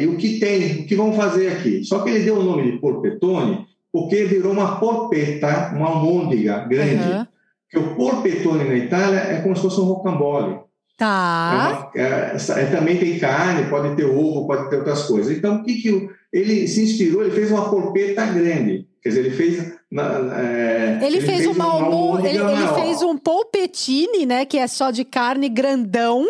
é, 0.00 0.02
e 0.02 0.06
o 0.06 0.16
que 0.16 0.40
tem, 0.40 0.82
o 0.82 0.86
que 0.86 0.96
vão 0.96 1.12
fazer 1.12 1.48
aqui? 1.48 1.84
Só 1.84 2.00
que 2.00 2.10
ele 2.10 2.24
deu 2.24 2.38
o 2.38 2.42
nome 2.42 2.70
de 2.70 2.78
porpetone 2.78 3.66
porque 3.92 4.24
virou 4.24 4.52
uma 4.52 4.78
porpeta, 4.78 5.72
uma 5.74 5.88
almôndega 5.88 6.58
grande. 6.68 7.08
Uhum. 7.08 7.26
Que 7.70 7.78
o 7.78 7.94
porpetone 7.94 8.64
na 8.64 8.76
Itália 8.76 9.18
é 9.18 9.40
como 9.40 9.56
se 9.56 9.62
fosse 9.62 9.80
um 9.80 9.84
rocambole. 9.84 10.58
Tá. 10.96 11.90
É 11.94 12.32
uma, 12.32 12.58
é, 12.58 12.66
também 12.66 12.98
tem 12.98 13.18
carne, 13.18 13.68
pode 13.68 13.94
ter 13.96 14.06
ovo, 14.06 14.46
pode 14.46 14.70
ter 14.70 14.76
outras 14.76 15.02
coisas. 15.04 15.36
Então, 15.36 15.56
o 15.56 15.64
que, 15.64 15.74
que 15.74 16.08
ele 16.32 16.66
se 16.66 16.82
inspirou? 16.82 17.22
Ele 17.22 17.34
fez 17.34 17.50
uma 17.50 17.68
polpeta 17.68 18.24
grande. 18.24 18.88
Quer 19.02 19.10
dizer, 19.10 19.26
ele 19.26 19.36
fez. 19.36 19.58
É, 19.58 20.98
ele, 21.02 21.06
ele, 21.06 21.20
fez, 21.20 21.44
fez 21.44 21.46
uma, 21.46 21.76
uma 21.76 22.26
ele, 22.26 22.38
ele 22.38 22.68
fez 22.74 23.02
um 23.02 23.16
polpetine, 23.16 24.24
né? 24.24 24.46
Que 24.46 24.58
é 24.58 24.66
só 24.66 24.90
de 24.90 25.04
carne 25.04 25.48
grandão, 25.48 26.26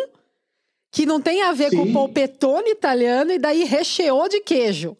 que 0.92 1.06
não 1.06 1.20
tem 1.20 1.42
a 1.42 1.52
ver 1.52 1.70
Sim. 1.70 1.76
com 1.76 1.92
polpetone 1.92 2.70
italiano, 2.70 3.32
e 3.32 3.38
daí 3.38 3.64
recheou 3.64 4.28
de 4.28 4.40
queijo. 4.40 4.96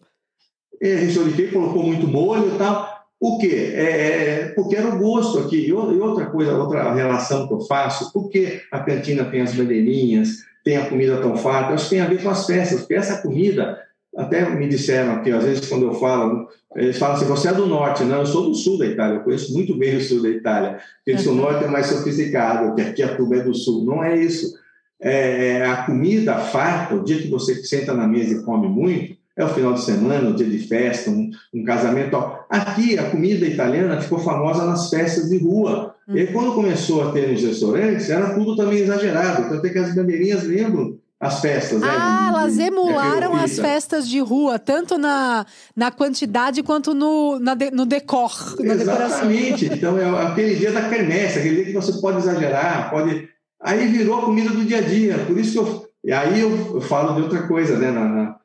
É, 0.81 0.95
recheou 0.95 1.25
de 1.25 1.33
queijo, 1.33 1.53
colocou 1.53 1.83
muito 1.83 2.07
molho 2.07 2.55
e 2.55 2.57
tal. 2.57 2.96
O 3.19 3.39
quê? 3.39 3.71
É, 3.73 3.81
é, 3.81 4.45
porque 4.49 4.75
era 4.75 4.89
o 4.89 4.99
gosto 4.99 5.39
aqui. 5.39 5.67
E 5.67 5.73
outra 5.73 6.27
coisa, 6.27 6.55
outra 6.55 6.93
relação 6.93 7.47
que 7.47 7.53
eu 7.53 7.61
faço, 7.61 8.13
porque 8.13 8.61
a 8.71 8.79
cantina 8.79 9.25
tem 9.25 9.41
as 9.41 9.53
bandeirinhas, 9.53 10.45
tem 10.63 10.77
a 10.77 10.89
comida 10.89 11.17
tão 11.17 11.35
farta, 11.35 11.73
acho 11.73 11.85
que 11.85 11.91
tem 11.91 12.01
a 12.01 12.07
ver 12.07 12.21
com 12.21 12.29
as 12.29 12.45
festas, 12.45 12.81
porque 12.81 12.93
essa 12.93 13.21
comida, 13.21 13.81
até 14.15 14.47
me 14.49 14.67
disseram 14.67 15.13
aqui, 15.13 15.31
às 15.31 15.43
vezes 15.43 15.67
quando 15.67 15.85
eu 15.85 15.93
falo, 15.93 16.47
eles 16.75 16.97
falam 16.97 17.15
assim, 17.15 17.25
você 17.25 17.47
é 17.47 17.53
do 17.53 17.65
norte, 17.65 18.03
não, 18.03 18.19
eu 18.19 18.25
sou 18.25 18.49
do 18.49 18.53
sul 18.53 18.77
da 18.77 18.85
Itália, 18.85 19.15
eu 19.15 19.23
conheço 19.23 19.53
muito 19.53 19.75
bem 19.77 19.95
o 19.95 20.01
sul 20.01 20.21
da 20.21 20.29
Itália, 20.29 20.79
porque 21.05 21.27
uhum. 21.27 21.35
o 21.35 21.37
norte 21.37 21.63
é 21.63 21.67
mais 21.67 21.87
sofisticado, 21.87 22.75
que 22.75 22.81
aqui 22.81 23.01
a 23.01 23.15
tuba 23.15 23.37
é 23.37 23.43
do 23.43 23.55
sul, 23.55 23.83
não 23.83 24.03
é 24.03 24.15
isso. 24.15 24.55
É, 24.99 25.63
a 25.65 25.83
comida 25.85 26.37
farta, 26.37 26.95
o 26.95 27.03
dia 27.03 27.21
que 27.21 27.29
você 27.29 27.55
senta 27.63 27.93
na 27.93 28.07
mesa 28.07 28.35
e 28.35 28.43
come 28.43 28.67
muito, 28.67 29.16
é 29.37 29.45
o 29.45 29.49
final 29.49 29.73
de 29.73 29.81
semana, 29.81 30.29
o 30.29 30.33
dia 30.33 30.49
de 30.49 30.57
festa, 30.57 31.11
um, 31.11 31.29
um 31.53 31.63
casamento. 31.63 32.17
Aqui, 32.49 32.97
a 32.97 33.11
comida 33.11 33.45
italiana 33.45 34.01
ficou 34.01 34.17
famosa 34.17 34.65
nas 34.65 34.89
festas 34.89 35.29
de 35.29 35.37
rua. 35.37 35.95
Uhum. 36.07 36.15
E 36.15 36.21
aí, 36.21 36.27
quando 36.33 36.55
começou 36.55 37.07
a 37.07 37.11
ter 37.11 37.31
nos 37.31 37.43
restaurantes, 37.43 38.09
era 38.09 38.33
tudo 38.33 38.55
também 38.55 38.79
exagerado. 38.79 39.47
Tanto 39.47 39.67
é 39.67 39.69
que 39.69 39.77
as 39.77 39.93
bandeirinhas 39.93 40.43
lembram 40.43 40.97
as 41.19 41.39
festas. 41.39 41.81
Né, 41.81 41.87
ah, 41.87 42.23
né, 42.23 42.27
elas 42.29 42.57
emularam 42.57 43.35
as 43.35 43.59
festas 43.59 44.09
de 44.09 44.19
rua, 44.19 44.57
tanto 44.57 44.97
na, 44.97 45.45
na 45.75 45.91
quantidade 45.91 46.63
quanto 46.63 46.95
no, 46.95 47.39
na 47.39 47.53
de, 47.53 47.69
no 47.69 47.85
decor. 47.85 48.31
Exatamente. 48.59 49.65
então, 49.65 49.99
é 49.99 50.25
aquele 50.25 50.55
dia 50.55 50.71
da 50.71 50.89
quermesse, 50.89 51.37
aquele 51.37 51.55
dia 51.57 51.65
que 51.65 51.73
você 51.73 52.01
pode 52.01 52.17
exagerar, 52.17 52.89
pode. 52.89 53.29
Aí 53.61 53.87
virou 53.87 54.19
a 54.19 54.25
comida 54.25 54.49
do 54.49 54.65
dia 54.65 54.79
a 54.79 54.81
dia. 54.81 55.19
Por 55.27 55.37
isso 55.37 55.51
que 55.51 55.59
eu. 55.59 55.87
E 56.03 56.11
aí 56.11 56.41
eu, 56.41 56.75
eu 56.75 56.81
falo 56.81 57.15
de 57.15 57.21
outra 57.21 57.47
coisa, 57.47 57.77
né? 57.77 57.91
Na, 57.91 58.05
na, 58.05 58.35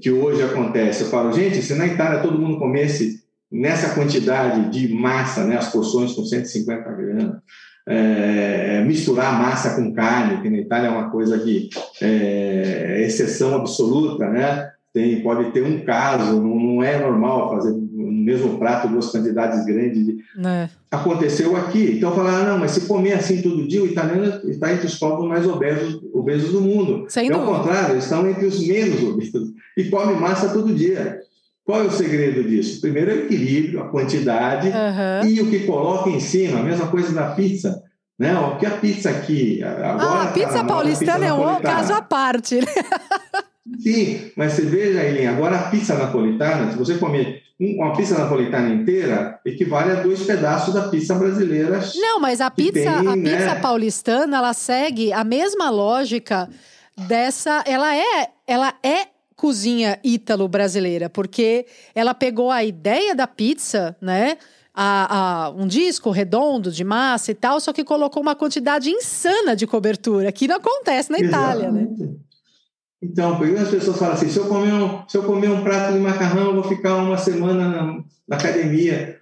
que 0.00 0.10
hoje 0.10 0.42
acontece. 0.42 1.02
Eu 1.02 1.08
falo, 1.08 1.32
gente, 1.32 1.62
se 1.62 1.74
na 1.74 1.86
Itália 1.86 2.22
todo 2.22 2.38
mundo 2.38 2.58
comesse 2.58 3.22
nessa 3.50 3.94
quantidade 3.94 4.70
de 4.70 4.92
massa, 4.94 5.44
né? 5.44 5.56
As 5.56 5.70
porções 5.72 6.12
com 6.12 6.24
150 6.24 6.92
gramas 6.92 7.40
é, 7.86 8.84
misturar 8.84 9.38
massa 9.38 9.74
com 9.74 9.92
carne, 9.92 10.42
que 10.42 10.50
na 10.50 10.58
Itália 10.58 10.88
é 10.88 10.90
uma 10.90 11.10
coisa 11.10 11.38
que 11.38 11.68
é 12.00 13.02
exceção 13.02 13.54
absoluta, 13.54 14.28
né? 14.28 14.70
Tem, 14.92 15.22
pode 15.22 15.52
ter 15.52 15.62
um 15.62 15.84
caso, 15.84 16.40
não, 16.40 16.54
não 16.56 16.82
é 16.82 16.98
normal 16.98 17.50
fazer 17.50 17.72
no 18.10 18.24
mesmo 18.24 18.58
prato 18.58 18.88
duas 18.88 19.10
quantidades 19.10 19.64
grandes. 19.64 20.04
De... 20.04 20.18
É. 20.44 20.68
Aconteceu 20.90 21.56
aqui. 21.56 21.96
Então, 21.96 22.14
falar, 22.14 22.40
ah, 22.40 22.44
não, 22.44 22.58
mas 22.58 22.72
se 22.72 22.82
comer 22.82 23.12
assim 23.12 23.40
todo 23.40 23.66
dia, 23.66 23.82
o 23.82 23.86
italiano 23.86 24.48
está 24.50 24.72
entre 24.72 24.86
os 24.86 24.98
povos 24.98 25.28
mais 25.28 25.46
obesos, 25.46 26.00
obesos 26.12 26.52
do 26.52 26.60
mundo. 26.60 27.06
Sem 27.08 27.30
é 27.30 27.36
o 27.36 27.44
contrário, 27.44 27.94
eles 27.94 28.04
estão 28.04 28.28
entre 28.28 28.46
os 28.46 28.66
menos 28.66 29.02
obesos 29.02 29.50
e 29.76 29.84
come 29.84 30.14
massa 30.14 30.48
todo 30.48 30.74
dia. 30.74 31.20
Qual 31.64 31.82
é 31.82 31.86
o 31.86 31.90
segredo 31.90 32.42
disso? 32.42 32.80
Primeiro, 32.80 33.10
é 33.10 33.14
o 33.14 33.18
equilíbrio, 33.24 33.80
a 33.80 33.88
quantidade 33.88 34.68
uhum. 34.68 35.28
e 35.28 35.40
o 35.40 35.48
que 35.48 35.60
coloca 35.60 36.10
em 36.10 36.18
cima, 36.18 36.58
a 36.58 36.62
mesma 36.62 36.88
coisa 36.88 37.12
da 37.12 37.30
pizza. 37.30 37.80
Né? 38.18 38.36
O 38.38 38.58
que 38.58 38.66
a 38.66 38.72
pizza 38.72 39.08
aqui. 39.08 39.62
Agora, 39.62 40.02
ah, 40.02 40.22
a 40.24 40.26
pizza 40.32 40.52
tá, 40.52 40.64
paulistana 40.64 41.14
pizza 41.14 41.26
é 41.26 41.32
um 41.32 41.60
caso 41.60 41.92
à 41.92 42.02
parte. 42.02 42.60
Sim, 43.78 44.30
mas 44.36 44.54
você 44.54 44.62
veja, 44.62 45.02
Eileen, 45.02 45.28
agora 45.28 45.56
a 45.56 45.70
pizza 45.70 45.94
napolitana, 45.94 46.72
se 46.72 46.78
você 46.78 46.96
comer 46.96 47.42
uma 47.58 47.94
pizza 47.94 48.16
napolitana 48.16 48.70
inteira, 48.70 49.38
equivale 49.44 49.92
a 49.92 50.02
dois 50.02 50.22
pedaços 50.22 50.72
da 50.72 50.88
pizza 50.88 51.14
brasileira. 51.14 51.80
Não, 51.96 52.18
mas 52.18 52.40
a 52.40 52.50
pizza, 52.50 52.72
tem, 52.72 52.86
a 52.86 53.16
né? 53.16 53.30
pizza 53.30 53.56
paulistana, 53.56 54.38
ela 54.38 54.54
segue 54.54 55.12
a 55.12 55.22
mesma 55.22 55.68
lógica 55.68 56.48
dessa. 56.96 57.62
Ela 57.66 57.94
é, 57.94 58.30
ela 58.46 58.74
é 58.82 59.08
cozinha 59.36 59.98
ítalo-brasileira, 60.02 61.10
porque 61.10 61.66
ela 61.94 62.14
pegou 62.14 62.50
a 62.50 62.64
ideia 62.64 63.14
da 63.14 63.26
pizza, 63.26 63.96
né? 64.00 64.38
A, 64.72 65.46
a, 65.46 65.50
um 65.50 65.66
disco 65.66 66.10
redondo 66.10 66.70
de 66.70 66.84
massa 66.84 67.32
e 67.32 67.34
tal, 67.34 67.60
só 67.60 67.72
que 67.72 67.84
colocou 67.84 68.22
uma 68.22 68.36
quantidade 68.36 68.88
insana 68.88 69.56
de 69.56 69.66
cobertura, 69.66 70.30
que 70.30 70.46
não 70.46 70.56
acontece 70.56 71.10
na 71.10 71.18
Itália, 71.18 71.70
né? 71.70 71.88
Então, 73.02 73.38
porque 73.38 73.56
as 73.56 73.70
pessoas 73.70 73.98
falam 73.98 74.14
assim: 74.14 74.28
se 74.28 74.38
eu 74.38 74.46
comer 74.46 74.72
um, 74.72 75.08
se 75.08 75.16
eu 75.16 75.22
comer 75.22 75.48
um 75.48 75.62
prato 75.62 75.92
de 75.92 75.98
macarrão, 75.98 76.48
eu 76.48 76.54
vou 76.54 76.64
ficar 76.64 76.96
uma 76.96 77.16
semana 77.16 77.68
na, 77.68 78.04
na 78.28 78.36
academia. 78.36 79.18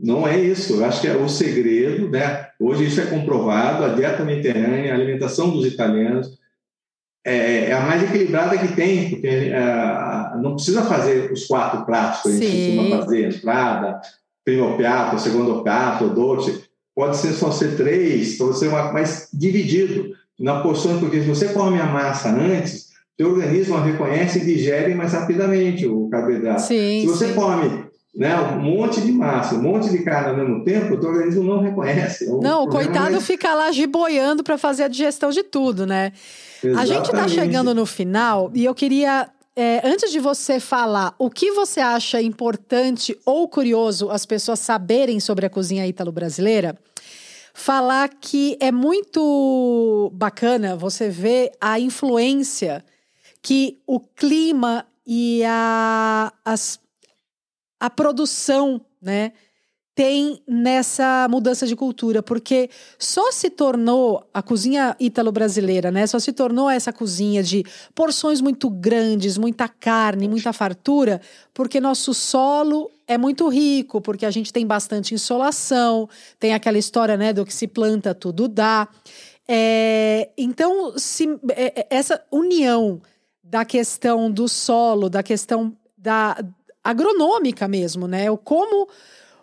Não 0.00 0.26
é 0.26 0.38
isso. 0.38 0.74
Eu 0.74 0.84
acho 0.84 1.00
que 1.00 1.08
é 1.08 1.16
o 1.16 1.28
segredo, 1.28 2.08
né? 2.10 2.48
Hoje 2.60 2.86
isso 2.86 3.00
é 3.00 3.06
comprovado. 3.06 3.84
A 3.84 3.88
dieta 3.88 4.24
mediterrânea, 4.24 4.92
a 4.92 4.94
alimentação 4.94 5.50
dos 5.50 5.66
italianos, 5.66 6.38
é, 7.26 7.66
é, 7.66 7.72
a 7.72 7.80
mais 7.80 8.02
equilibrada 8.02 8.56
que 8.56 8.74
tem, 8.74 9.10
porque 9.10 9.26
é, 9.26 10.36
não 10.40 10.54
precisa 10.54 10.82
fazer 10.82 11.32
os 11.32 11.46
quatro 11.46 11.84
pratos 11.84 12.22
que 12.22 12.28
a 12.28 12.32
gente 12.32 12.46
Sim. 12.46 12.76
costuma 12.76 13.02
fazer, 13.02 13.26
entrada, 13.26 14.00
primo 14.44 14.76
piatto, 14.76 15.18
segundo 15.18 15.62
piatto, 15.62 16.08
dolce. 16.08 16.64
Pode 16.94 17.16
ser 17.16 17.32
só 17.32 17.50
ser 17.50 17.76
três, 17.76 18.38
pode 18.38 18.58
ser 18.58 18.68
uma, 18.68 18.92
mais 18.92 19.28
dividido 19.32 20.16
na 20.38 20.60
porção, 20.60 20.98
porque 20.98 21.20
se 21.20 21.28
você 21.28 21.48
come 21.48 21.80
a 21.80 21.86
massa 21.86 22.30
antes, 22.30 22.87
seu 23.18 23.30
organismo 23.30 23.76
a 23.76 23.82
reconhece 23.82 24.38
e 24.38 24.44
digere 24.44 24.94
mais 24.94 25.12
rapidamente 25.12 25.86
o 25.86 26.08
carboidrato. 26.08 26.62
Sim, 26.62 27.00
se 27.00 27.06
você 27.06 27.26
sim. 27.28 27.34
come 27.34 27.88
né, 28.14 28.36
um 28.40 28.60
monte 28.60 29.00
de 29.00 29.12
massa, 29.12 29.56
um 29.56 29.62
monte 29.62 29.90
de 29.90 29.98
carne 30.02 30.30
ao 30.30 30.36
mesmo 30.36 30.64
tempo, 30.64 30.94
o 30.94 31.00
teu 31.00 31.10
organismo 31.10 31.42
não 31.42 31.60
reconhece. 31.60 32.24
É 32.24 32.28
não, 32.28 32.64
o 32.64 32.68
coitado 32.68 33.12
mais... 33.12 33.26
fica 33.26 33.54
lá 33.54 33.70
giboiando 33.72 34.42
para 34.42 34.56
fazer 34.56 34.84
a 34.84 34.88
digestão 34.88 35.30
de 35.30 35.42
tudo, 35.42 35.86
né? 35.86 36.12
Exatamente. 36.62 36.92
A 36.92 36.94
gente 36.94 37.06
está 37.06 37.28
chegando 37.28 37.74
no 37.74 37.84
final 37.84 38.50
e 38.54 38.64
eu 38.64 38.74
queria 38.74 39.28
é, 39.56 39.80
antes 39.84 40.12
de 40.12 40.20
você 40.20 40.60
falar 40.60 41.14
o 41.18 41.28
que 41.28 41.50
você 41.50 41.80
acha 41.80 42.22
importante 42.22 43.16
ou 43.26 43.48
curioso 43.48 44.10
as 44.10 44.24
pessoas 44.24 44.60
saberem 44.60 45.18
sobre 45.18 45.46
a 45.46 45.50
cozinha 45.50 45.86
ítalo-brasileira, 45.86 46.78
falar 47.52 48.08
que 48.08 48.56
é 48.60 48.70
muito 48.70 50.10
bacana 50.14 50.76
você 50.76 51.08
ver 51.08 51.50
a 51.60 51.78
influência 51.80 52.84
que 53.42 53.80
o 53.86 54.00
clima 54.00 54.86
e 55.06 55.42
a, 55.44 56.32
as, 56.44 56.80
a 57.80 57.88
produção, 57.90 58.80
né? 59.00 59.32
tem 59.98 60.40
nessa 60.46 61.26
mudança 61.28 61.66
de 61.66 61.74
cultura, 61.74 62.22
porque 62.22 62.70
só 62.96 63.32
se 63.32 63.50
tornou 63.50 64.24
a 64.32 64.40
cozinha 64.40 64.94
ítalo-brasileira, 65.00 65.90
né? 65.90 66.06
Só 66.06 66.20
se 66.20 66.32
tornou 66.32 66.70
essa 66.70 66.92
cozinha 66.92 67.42
de 67.42 67.64
porções 67.96 68.40
muito 68.40 68.70
grandes, 68.70 69.36
muita 69.36 69.66
carne, 69.66 70.28
muita 70.28 70.52
fartura, 70.52 71.20
porque 71.52 71.80
nosso 71.80 72.14
solo 72.14 72.88
é 73.08 73.18
muito 73.18 73.48
rico, 73.48 74.00
porque 74.00 74.24
a 74.24 74.30
gente 74.30 74.52
tem 74.52 74.64
bastante 74.64 75.14
insolação, 75.14 76.08
tem 76.38 76.54
aquela 76.54 76.78
história, 76.78 77.16
né, 77.16 77.32
do 77.32 77.44
que 77.44 77.52
se 77.52 77.66
planta 77.66 78.14
tudo 78.14 78.46
dá. 78.46 78.86
É, 79.48 80.28
então, 80.38 80.96
se, 80.96 81.26
é, 81.56 81.80
é, 81.80 81.86
essa 81.90 82.22
união 82.30 83.02
da 83.48 83.64
questão 83.64 84.30
do 84.30 84.48
solo, 84.48 85.08
da 85.08 85.22
questão 85.22 85.74
da 85.96 86.36
agronômica 86.84 87.66
mesmo, 87.66 88.06
né? 88.06 88.30
O 88.30 88.36
como 88.36 88.88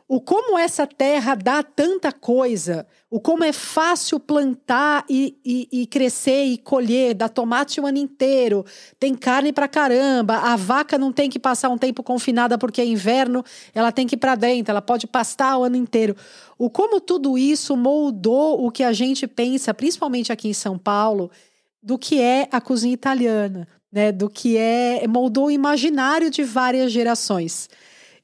o 0.07 0.21
como 0.21 0.55
essa 0.55 0.85
terra 0.85 1.33
dá 1.33 1.63
tanta 1.63 2.11
coisa, 2.11 2.85
o 3.09 3.19
como 3.19 3.43
é 3.43 3.51
fácil 3.51 4.19
plantar 4.19 5.03
e, 5.09 5.35
e, 5.43 5.67
e, 5.71 5.87
crescer 5.87 6.43
e 6.43 6.59
colher, 6.59 7.15
dá 7.15 7.27
tomate 7.27 7.81
o 7.81 7.87
ano 7.87 7.97
inteiro, 7.97 8.63
tem 8.99 9.15
carne 9.15 9.51
pra 9.51 9.67
caramba, 9.67 10.35
a 10.35 10.55
vaca 10.55 10.95
não 10.99 11.11
tem 11.11 11.27
que 11.27 11.39
passar 11.39 11.69
um 11.69 11.77
tempo 11.77 12.03
confinada 12.03 12.55
porque 12.55 12.81
é 12.81 12.85
inverno, 12.85 13.43
ela 13.73 13.91
tem 13.91 14.05
que 14.05 14.13
ir 14.13 14.19
para 14.19 14.35
dentro, 14.35 14.69
ela 14.69 14.81
pode 14.81 15.07
pastar 15.07 15.57
o 15.57 15.63
ano 15.63 15.75
inteiro. 15.75 16.15
O 16.55 16.69
como 16.69 17.01
tudo 17.01 17.35
isso 17.35 17.75
moldou 17.75 18.63
o 18.63 18.69
que 18.69 18.83
a 18.83 18.93
gente 18.93 19.25
pensa, 19.25 19.73
principalmente 19.73 20.31
aqui 20.31 20.49
em 20.49 20.53
São 20.53 20.77
Paulo, 20.77 21.31
do 21.81 21.97
que 21.97 22.19
é 22.19 22.47
a 22.51 22.61
cozinha 22.61 22.93
italiana, 22.93 23.67
né? 23.95 24.11
Do 24.11 24.29
que 24.29 24.57
é 24.57 25.07
moldou 25.07 25.45
o 25.45 25.51
imaginário 25.51 26.29
de 26.29 26.43
várias 26.43 26.91
gerações. 26.91 27.69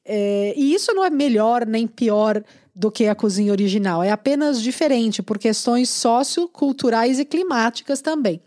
É, 0.04 0.52
e 0.56 0.74
isso 0.74 0.92
não 0.92 1.02
é 1.02 1.08
melhor 1.08 1.66
nem 1.66 1.86
pior 1.86 2.44
do 2.74 2.90
que 2.90 3.06
a 3.06 3.14
cozinha 3.14 3.52
original, 3.52 4.02
é 4.02 4.10
apenas 4.10 4.62
diferente 4.62 5.22
por 5.22 5.38
questões 5.38 5.90
socioculturais 5.90 7.18
e 7.18 7.24
climáticas 7.24 8.00
também. 8.00 8.40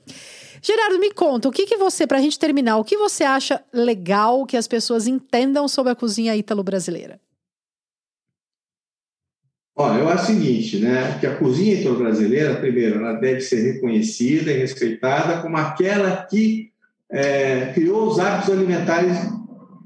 Gerardo, 0.62 1.00
me 1.00 1.12
conta, 1.12 1.48
o 1.48 1.52
que, 1.52 1.66
que 1.68 1.78
você, 1.78 2.08
para 2.08 2.18
a 2.18 2.22
gente 2.22 2.40
terminar, 2.40 2.78
o 2.78 2.84
que 2.84 2.98
você 2.98 3.24
acha 3.24 3.64
legal 3.72 4.44
que 4.46 4.58
as 4.58 4.68
pessoas 4.68 5.06
entendam 5.06 5.68
sobre 5.68 5.92
a 5.92 5.96
cozinha 5.96 6.36
ítalo-brasileira? 6.36 7.20
Olha, 9.78 10.00
eu 10.00 10.10
acho 10.10 10.24
o 10.24 10.28
seguinte, 10.28 10.80
né, 10.80 11.20
que 11.20 11.28
a 11.28 11.38
cozinha 11.38 11.80
ítalo-brasileira, 11.80 12.56
primeiro, 12.56 13.00
ela 13.00 13.14
deve 13.14 13.42
ser 13.42 13.74
reconhecida 13.74 14.52
e 14.52 14.58
respeitada 14.58 15.42
como 15.42 15.56
aquela 15.56 16.26
que 16.26 16.72
é, 17.12 17.72
criou 17.74 18.08
os 18.08 18.20
hábitos 18.20 18.54
alimentares 18.54 19.18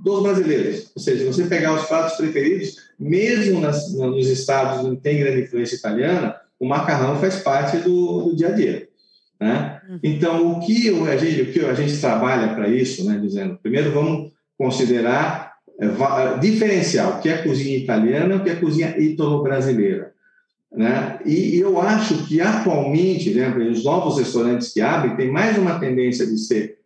dos 0.03 0.23
brasileiros. 0.23 0.91
Ou 0.95 1.01
seja, 1.01 1.25
você 1.25 1.45
pegar 1.45 1.73
os 1.73 1.85
pratos 1.85 2.17
preferidos, 2.17 2.75
mesmo 2.99 3.59
nas, 3.59 3.91
nos 3.93 4.27
estados 4.27 4.85
onde 4.85 5.01
tem 5.01 5.19
grande 5.19 5.41
influência 5.41 5.75
italiana, 5.75 6.35
o 6.59 6.67
macarrão 6.67 7.19
faz 7.19 7.37
parte 7.37 7.77
do, 7.77 8.23
do 8.23 8.35
dia 8.35 8.49
a 8.49 8.51
dia. 8.51 8.87
Né? 9.39 9.81
Uhum. 9.89 9.99
Então, 10.03 10.51
o 10.51 10.59
que 10.59 10.89
a 11.07 11.17
gente, 11.17 11.41
o 11.41 11.53
que 11.53 11.65
a 11.65 11.73
gente 11.73 11.97
trabalha 11.99 12.53
para 12.53 12.67
isso, 12.67 13.05
né, 13.05 13.17
dizendo, 13.17 13.57
primeiro 13.61 13.91
vamos 13.91 14.31
considerar 14.57 15.53
é, 15.79 16.37
diferenciar 16.39 17.17
o 17.17 17.21
que 17.21 17.29
é 17.29 17.37
cozinha 17.37 17.77
italiana 17.77 18.35
e 18.35 18.37
o 18.37 18.43
que 18.43 18.49
é 18.49 18.55
cozinha 18.55 18.99
ítalo-brasileira. 18.99 20.11
Né? 20.71 21.19
E, 21.25 21.55
e 21.55 21.59
eu 21.59 21.79
acho 21.81 22.27
que 22.27 22.41
atualmente, 22.41 23.33
né, 23.33 23.49
os 23.71 23.83
novos 23.83 24.17
restaurantes 24.19 24.73
que 24.73 24.81
abrem, 24.81 25.15
tem 25.15 25.31
mais 25.31 25.57
uma 25.57 25.79
tendência 25.79 26.25
de 26.25 26.37
ser 26.37 26.78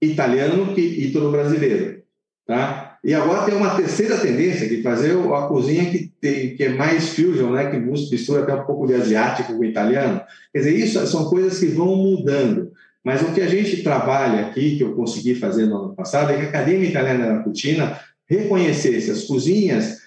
italiano 0.00 0.74
que 0.74 0.80
ítalo-brasileiro, 0.80 2.02
tá? 2.46 2.98
E 3.02 3.14
agora 3.14 3.46
tem 3.46 3.54
uma 3.54 3.74
terceira 3.76 4.18
tendência 4.18 4.68
de 4.68 4.82
fazer 4.82 5.12
a 5.12 5.42
cozinha 5.46 5.90
que, 5.90 6.12
tem, 6.20 6.54
que 6.54 6.64
é 6.64 6.68
mais 6.68 7.10
fusion, 7.10 7.52
né? 7.52 7.70
Que 7.70 7.78
mistura 7.78 8.42
até 8.42 8.54
um 8.54 8.64
pouco 8.64 8.86
de 8.86 8.94
asiático 8.94 9.56
com 9.56 9.64
italiano. 9.64 10.20
Quer 10.52 10.58
dizer, 10.58 10.74
isso 10.74 11.06
são 11.06 11.24
coisas 11.30 11.58
que 11.58 11.66
vão 11.66 11.96
mudando. 11.96 12.70
Mas 13.02 13.22
o 13.22 13.32
que 13.32 13.40
a 13.40 13.48
gente 13.48 13.82
trabalha 13.82 14.46
aqui, 14.46 14.76
que 14.76 14.84
eu 14.84 14.94
consegui 14.94 15.34
fazer 15.34 15.64
no 15.64 15.76
ano 15.76 15.94
passado, 15.94 16.30
é 16.30 16.36
que 16.36 16.42
a 16.42 16.48
Academia 16.50 16.90
Italiana 16.90 17.34
da 17.34 17.42
Cucina 17.42 17.98
reconhecesse 18.28 19.10
as 19.10 19.24
cozinhas 19.24 19.99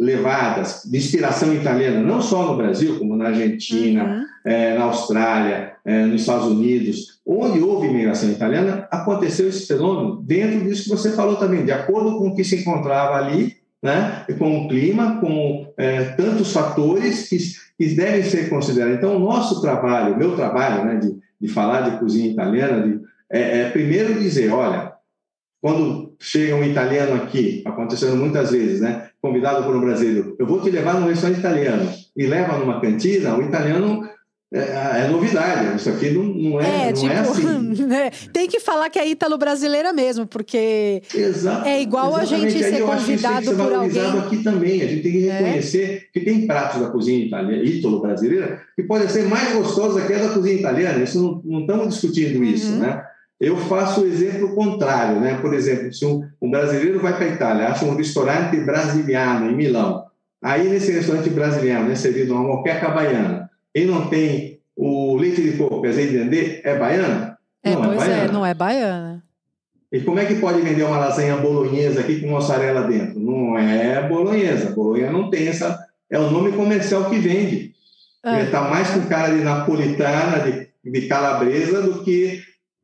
levadas 0.00 0.82
de 0.90 0.96
inspiração 0.96 1.52
italiana, 1.52 2.00
não 2.00 2.22
só 2.22 2.46
no 2.46 2.56
Brasil, 2.56 2.98
como 2.98 3.14
na 3.14 3.26
Argentina, 3.26 4.04
uhum. 4.04 4.50
é, 4.50 4.78
na 4.78 4.84
Austrália, 4.84 5.74
é, 5.84 6.06
nos 6.06 6.22
Estados 6.22 6.46
Unidos, 6.46 7.20
onde 7.26 7.60
houve 7.60 7.86
imigração 7.86 8.30
italiana, 8.30 8.88
aconteceu 8.90 9.46
esse 9.46 9.66
fenômeno 9.66 10.22
dentro 10.22 10.64
disso 10.64 10.84
que 10.84 10.88
você 10.88 11.12
falou 11.12 11.36
também, 11.36 11.66
de 11.66 11.72
acordo 11.72 12.18
com 12.18 12.28
o 12.28 12.34
que 12.34 12.42
se 12.42 12.56
encontrava 12.56 13.14
ali, 13.16 13.56
né, 13.82 14.24
com 14.38 14.64
o 14.64 14.68
clima, 14.68 15.20
com 15.20 15.70
é, 15.76 16.04
tantos 16.12 16.50
fatores 16.50 17.28
que, 17.28 17.36
que, 17.76 17.94
devem 17.94 18.22
ser 18.22 18.48
considerados. 18.48 18.96
Então, 18.96 19.16
o 19.16 19.20
nosso 19.20 19.60
trabalho, 19.60 20.14
o 20.14 20.18
meu 20.18 20.34
trabalho, 20.34 20.82
né, 20.86 20.96
de, 20.96 21.14
de 21.38 21.48
falar 21.48 21.82
de 21.82 21.98
cozinha 21.98 22.30
italiana, 22.30 22.86
de, 22.86 23.00
é, 23.30 23.60
é 23.60 23.70
primeiro 23.70 24.18
dizer, 24.18 24.50
olha, 24.50 24.94
quando 25.60 26.09
chega 26.20 26.54
um 26.54 26.64
italiano 26.64 27.14
aqui, 27.14 27.62
acontecendo 27.64 28.16
muitas 28.16 28.50
vezes, 28.50 28.80
né? 28.80 29.08
Convidado 29.22 29.64
por 29.64 29.74
um 29.74 29.80
brasileiro, 29.80 30.36
eu 30.38 30.46
vou 30.46 30.60
te 30.60 30.70
levar 30.70 31.00
num 31.00 31.08
restaurante 31.08 31.38
italiano 31.38 31.90
e 32.16 32.26
leva 32.26 32.58
numa 32.58 32.80
cantina, 32.80 33.36
o 33.36 33.42
italiano 33.42 34.08
é, 34.52 35.04
é, 35.04 35.08
novidade, 35.08 35.76
isso 35.76 35.88
aqui 35.88 36.10
não, 36.10 36.24
não 36.24 36.60
é, 36.60 36.88
é, 36.88 36.92
não 36.92 36.92
tipo, 36.92 37.12
é 37.12 37.18
assim. 37.18 37.60
Né? 37.86 38.10
Tem 38.32 38.48
que 38.48 38.60
falar 38.60 38.90
que 38.90 38.98
é 38.98 39.08
ítalo-brasileira 39.08 39.92
mesmo, 39.92 40.26
porque 40.26 41.02
Exato, 41.14 41.66
é 41.66 41.80
igual 41.80 42.20
exatamente. 42.20 42.46
a 42.46 42.50
gente 42.50 42.64
ser 42.64 42.82
convidado 42.82 43.50
que 43.50 43.56
por 43.56 43.72
alguém. 43.72 44.18
aqui 44.18 44.42
também, 44.42 44.82
a 44.82 44.86
gente 44.86 45.02
tem 45.02 45.12
que 45.12 45.28
é. 45.28 45.32
reconhecer 45.38 45.84
é. 45.84 46.00
que 46.12 46.24
tem 46.24 46.46
pratos 46.46 46.80
da 46.80 46.90
cozinha 46.90 47.24
italiana, 47.24 47.62
ítalo-brasileira, 47.62 48.60
que 48.74 48.82
podem 48.82 49.08
ser 49.08 49.28
mais 49.28 49.52
gostosos 49.54 50.04
que 50.04 50.12
a 50.12 50.18
da 50.18 50.34
cozinha 50.34 50.56
italiana, 50.56 51.02
isso 51.02 51.22
não, 51.22 51.42
não 51.44 51.60
estamos 51.60 51.94
discutindo 51.94 52.42
isso, 52.44 52.72
uhum. 52.72 52.78
né? 52.80 53.04
Eu 53.40 53.56
faço 53.56 54.02
o 54.02 54.06
exemplo 54.06 54.54
contrário, 54.54 55.18
né? 55.18 55.38
Por 55.40 55.54
exemplo, 55.54 55.92
se 55.94 56.04
um, 56.04 56.28
um 56.42 56.50
brasileiro 56.50 57.00
vai 57.00 57.16
para 57.16 57.24
a 57.24 57.28
Itália, 57.28 57.68
acha 57.68 57.86
um 57.86 57.96
restaurante 57.96 58.60
brasiliano 58.60 59.50
em 59.50 59.56
Milão, 59.56 60.04
aí 60.42 60.68
nesse 60.68 60.92
restaurante 60.92 61.30
brasiliano 61.30 61.90
é 61.90 61.94
servido 61.94 62.34
uma 62.34 62.42
moqueca 62.42 62.90
baiana, 62.90 63.50
e 63.74 63.84
não 63.86 64.08
tem 64.08 64.60
o 64.76 65.16
leite 65.16 65.42
de 65.42 65.56
coco, 65.56 65.86
azeite 65.86 66.12
de 66.12 66.18
dendê, 66.18 66.60
é 66.62 66.78
baiana? 66.78 67.38
É, 67.62 67.72
não, 67.72 67.84
é 67.84 67.86
pois 67.86 68.02
é, 68.02 68.06
baiana. 68.06 68.22
é, 68.22 68.32
não 68.32 68.46
é 68.46 68.54
baiana. 68.54 69.24
E 69.92 70.00
como 70.00 70.20
é 70.20 70.24
que 70.24 70.36
pode 70.36 70.60
vender 70.60 70.84
uma 70.84 70.98
lasanha 70.98 71.36
bolonhesa 71.36 72.00
aqui 72.00 72.20
com 72.20 72.28
mussarela 72.28 72.82
dentro? 72.82 73.18
Não 73.18 73.58
é 73.58 74.06
bolonhesa. 74.08 74.70
Bolonha 74.70 75.10
não 75.10 75.28
tem 75.28 75.48
essa. 75.48 75.84
É 76.08 76.18
o 76.18 76.30
nome 76.30 76.52
comercial 76.52 77.10
que 77.10 77.18
vende. 77.18 77.74
É. 78.24 78.34
Ele 78.34 78.42
está 78.44 78.62
mais 78.68 78.90
com 78.90 79.00
cara 79.06 79.34
de 79.34 79.42
napolitana, 79.42 80.38
de, 80.40 80.68
de 80.84 81.08
calabresa, 81.08 81.82
do 81.82 82.04
que 82.04 82.40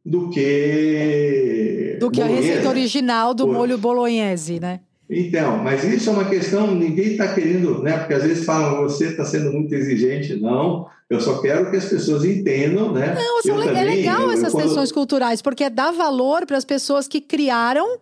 do 0.07 0.31
que. 0.31 1.97
Do 1.99 2.11
que 2.11 2.23
a 2.23 2.27
receita 2.27 2.69
original 2.69 3.35
do 3.35 3.49
molho 3.49 3.77
bolognese, 3.77 4.61
né? 4.61 4.81
Então, 5.11 5.59
mas 5.59 5.85
isso 5.85 6.11
é 6.11 6.13
uma 6.13 6.29
questão, 6.29 6.75
ninguém 6.75 7.13
está 7.13 7.33
querendo, 7.33 7.83
né? 7.83 7.99
Porque 7.99 8.15
às 8.15 8.23
vezes 8.23 8.45
falam, 8.45 8.83
você 8.83 9.09
está 9.09 9.25
sendo 9.25 9.53
muito 9.53 9.73
exigente. 9.75 10.37
Não, 10.37 10.87
eu 11.11 11.21
só 11.21 11.41
quero 11.41 11.71
que 11.71 11.77
as 11.77 11.85
pessoas 11.85 12.25
entendam, 12.25 12.93
né? 12.93 13.15
Não, 13.15 13.41
eu 13.45 13.63
é 13.63 13.67
também, 13.67 13.85
legal 13.85 14.23
eu, 14.23 14.31
essas 14.33 14.53
eu, 14.53 14.61
questões 14.61 14.93
culturais, 14.93 15.43
porque 15.43 15.69
dá 15.69 15.91
valor 15.91 16.47
para 16.47 16.57
as 16.57 16.65
pessoas 16.65 17.07
que 17.09 17.21
criaram 17.21 17.99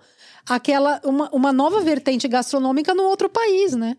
aquela 0.48 1.00
uma, 1.04 1.30
uma 1.30 1.52
nova 1.52 1.80
vertente 1.80 2.28
gastronômica 2.28 2.94
no 2.94 3.04
outro 3.04 3.28
país, 3.28 3.74
né? 3.74 3.96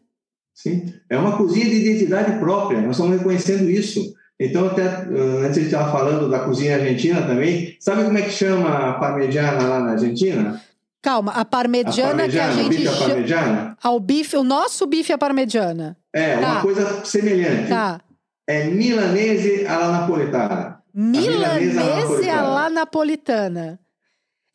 Sim, 0.54 0.94
é 1.10 1.18
uma 1.18 1.38
cozinha 1.38 1.66
de 1.66 1.76
identidade 1.76 2.40
própria, 2.40 2.82
nós 2.82 2.92
estamos 2.92 3.18
reconhecendo 3.18 3.70
isso. 3.70 4.14
Então, 4.40 4.68
até 4.68 4.84
antes 4.84 5.44
a 5.44 5.54
gente 5.54 5.66
estava 5.66 5.92
falando 5.92 6.30
da 6.30 6.40
cozinha 6.40 6.76
argentina 6.76 7.22
também. 7.22 7.76
Sabe 7.80 8.04
como 8.04 8.18
é 8.18 8.22
que 8.22 8.32
chama 8.32 8.90
a 8.90 8.94
parmegiana 8.94 9.68
lá 9.68 9.80
na 9.80 9.92
Argentina? 9.92 10.62
Calma, 11.02 11.32
a 11.32 11.46
parmegiana, 11.46 12.10
a 12.10 12.16
parmegiana 12.16 12.54
que 12.54 12.60
a 12.60 12.64
gente 12.64 12.78
bife 12.78 12.84
chama... 12.84 13.08
parmegiana? 13.08 13.78
Ao 13.82 14.00
bife, 14.00 14.36
o 14.36 14.44
nosso 14.44 14.86
bife 14.88 15.14
é 15.14 15.18
parmegiana. 15.18 15.96
É, 16.12 16.38
tá. 16.38 16.52
uma 16.52 16.62
coisa 16.62 17.06
semelhante. 17.06 17.70
Tá. 17.70 18.02
É 18.48 18.66
milanese 18.66 19.66
alla 19.68 20.00
napolitana. 20.00 20.80
Milanese 20.94 22.30
alla 22.30 22.70
napolitana. 22.70 23.80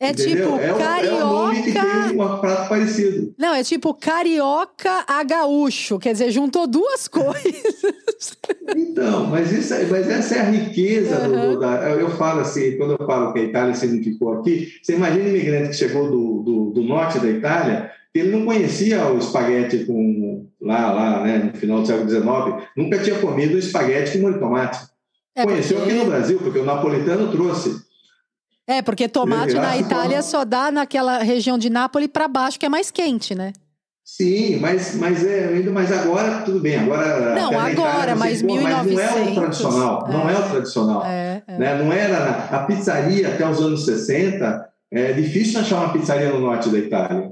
É 0.01 0.09
Entendeu? 0.09 0.53
tipo 0.53 0.59
é 0.59 0.73
carioca. 0.73 1.15
É 1.15 1.23
o 1.23 1.27
nome 1.27 1.61
que 1.61 1.71
tem 1.73 2.19
um 2.19 2.39
prato 2.39 2.69
parecido. 2.69 3.35
Não, 3.37 3.53
é 3.53 3.63
tipo 3.63 3.93
carioca 3.93 5.03
a 5.07 5.23
gaúcho. 5.23 5.99
Quer 5.99 6.13
dizer, 6.13 6.31
juntou 6.31 6.65
duas 6.65 7.05
coisas. 7.07 8.35
Então, 8.75 9.27
mas, 9.27 9.51
isso, 9.51 9.71
é, 9.75 9.85
mas 9.85 10.09
essa 10.09 10.37
é 10.37 10.39
a 10.39 10.49
riqueza 10.49 11.27
uhum. 11.27 11.53
do, 11.53 11.59
da. 11.59 11.87
Eu 11.91 12.09
falo 12.17 12.41
assim, 12.41 12.77
quando 12.77 12.97
eu 12.99 13.05
falo 13.05 13.31
que 13.31 13.41
a 13.41 13.43
Itália 13.43 13.75
significou 13.75 14.39
aqui, 14.39 14.69
você 14.81 14.95
imagina 14.95 15.25
um 15.25 15.27
imigrante 15.27 15.69
que 15.69 15.75
chegou 15.75 16.09
do, 16.09 16.41
do, 16.41 16.71
do 16.71 16.81
norte 16.81 17.19
da 17.19 17.29
Itália, 17.29 17.91
ele 18.11 18.35
não 18.35 18.43
conhecia 18.43 19.05
o 19.05 19.19
espaguete 19.19 19.85
com. 19.85 20.47
lá, 20.59 20.91
lá, 20.91 21.23
né, 21.23 21.51
no 21.53 21.59
final 21.59 21.79
do 21.79 21.85
século 21.85 22.09
XIX, 22.09 22.67
nunca 22.75 22.97
tinha 22.97 23.19
comido 23.19 23.55
espaguete 23.55 24.13
com 24.13 24.23
molho 24.23 24.33
de 24.33 24.39
tomate. 24.39 24.79
É 25.35 25.45
Conheceu 25.45 25.77
porque... 25.77 25.93
aqui 25.93 26.03
no 26.03 26.09
Brasil, 26.09 26.39
porque 26.39 26.59
o 26.59 26.65
napolitano 26.65 27.31
trouxe. 27.31 27.80
É, 28.67 28.81
porque 28.81 29.07
tomate 29.07 29.53
na 29.53 29.77
Itália 29.77 30.21
só 30.21 30.45
dá 30.45 30.71
naquela 30.71 31.19
região 31.19 31.57
de 31.57 31.69
Nápoles 31.69 32.07
para 32.07 32.27
baixo, 32.27 32.59
que 32.59 32.65
é 32.65 32.69
mais 32.69 32.91
quente, 32.91 33.35
né? 33.35 33.53
Sim, 34.03 34.57
mas, 34.59 34.95
mas, 34.95 35.25
é, 35.25 35.61
mas 35.71 35.91
agora 35.91 36.41
tudo 36.41 36.59
bem. 36.59 36.77
Agora, 36.77 37.35
não, 37.35 37.47
agora, 37.57 37.71
Itália, 37.71 38.15
mas, 38.15 38.41
1900, 38.41 38.93
mas 38.93 39.13
não 39.13 39.19
é 39.19 39.29
o 39.29 39.35
tradicional. 39.35 40.07
É, 40.07 40.11
não 40.11 40.29
é 40.29 40.37
o 40.37 40.49
tradicional. 40.49 41.05
É, 41.05 41.43
é. 41.47 41.57
Né? 41.57 41.83
Não 41.83 41.93
era 41.93 42.29
a 42.51 42.59
pizzaria 42.65 43.29
até 43.29 43.49
os 43.49 43.59
anos 43.61 43.85
60. 43.85 44.69
É 44.91 45.13
difícil 45.13 45.61
achar 45.61 45.77
uma 45.77 45.93
pizzaria 45.93 46.29
no 46.29 46.41
norte 46.41 46.69
da 46.69 46.77
Itália. 46.77 47.31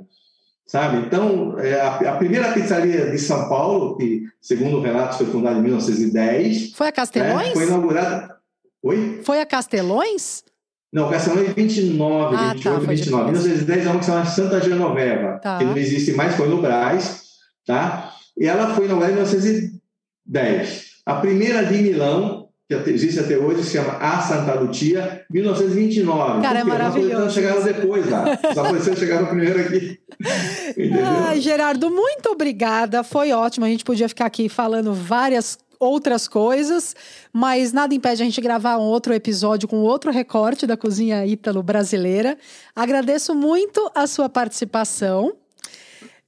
Sabe? 0.65 1.05
Então, 1.05 1.59
é, 1.59 1.81
a, 1.81 1.95
a, 2.11 2.15
primeira 2.15 2.53
pizzaria 2.53 3.09
de 3.09 3.17
São 3.17 3.49
Paulo, 3.49 3.97
que, 3.97 4.23
segundo 4.39 4.77
o 4.77 4.81
relato, 4.81 5.17
foi 5.17 5.25
fundada 5.25 5.57
em 5.57 5.63
1910. 5.63 6.71
Foi 6.73 6.87
a 6.87 6.91
Castelões? 6.91 7.47
Né? 7.47 7.53
Foi 7.55 7.65
inaugurada. 7.65 8.35
Oi? 8.83 9.21
Foi 9.25 9.41
a 9.41 9.45
Castelões? 9.45 10.43
Não, 10.91 11.09
Castelão 11.09 11.43
é 11.43 11.53
29, 11.53 12.35
ah, 12.35 12.53
28, 12.53 12.81
tá, 12.81 12.91
29. 12.91 13.31
1910 13.31 13.85
é 13.85 13.89
uma 13.89 13.99
que 13.99 14.05
se 14.05 14.11
chama 14.11 14.25
Santa 14.25 14.59
Genoveva, 14.59 15.39
tá. 15.39 15.59
que 15.59 15.65
não 15.65 15.77
existe 15.77 16.13
mais, 16.13 16.35
foi 16.35 16.49
no 16.49 16.61
Brás, 16.61 17.21
tá? 17.65 18.11
E 18.35 18.47
ela 18.47 18.73
foi 18.73 18.85
inaugurada 18.85 19.11
em 19.11 19.15
1910. 19.15 20.89
A 21.05 21.15
primeira 21.15 21.63
de 21.63 21.77
Milão, 21.77 22.47
que 22.67 22.89
existe 22.89 23.19
até 23.19 23.37
hoje, 23.37 23.63
se 23.63 23.71
chama 23.73 23.97
A 23.99 24.19
Santa 24.21 24.59
Lucia, 24.59 25.25
1929. 25.29 26.41
Cara, 26.41 26.59
é 26.59 26.63
maravilhoso. 26.63 27.27
Os 27.27 27.33
chegaram 27.33 27.63
depois 27.63 28.09
lá. 28.09 28.25
Os 28.49 28.55
napolitanos 28.55 28.99
chegaram 28.99 29.27
primeiro 29.27 29.59
aqui. 29.59 29.99
Ai, 31.27 31.39
Gerardo, 31.39 31.91
muito 31.91 32.29
obrigada. 32.29 33.03
Foi 33.03 33.31
ótimo. 33.31 33.65
A 33.65 33.69
gente 33.69 33.83
podia 33.83 34.09
ficar 34.09 34.25
aqui 34.25 34.49
falando 34.49 34.93
várias 34.93 35.57
outras 35.79 36.27
coisas, 36.27 36.95
mas 37.31 37.71
nada 37.71 37.95
impede 37.95 38.21
a 38.21 38.25
gente 38.25 38.41
gravar 38.41 38.77
um 38.77 38.83
outro 38.83 39.13
episódio 39.13 39.67
com 39.67 39.77
outro 39.77 40.11
recorte 40.11 40.67
da 40.67 40.75
cozinha 40.75 41.25
ítalo-brasileira. 41.25 42.37
Agradeço 42.75 43.33
muito 43.33 43.89
a 43.95 44.05
sua 44.05 44.27
participação. 44.27 45.33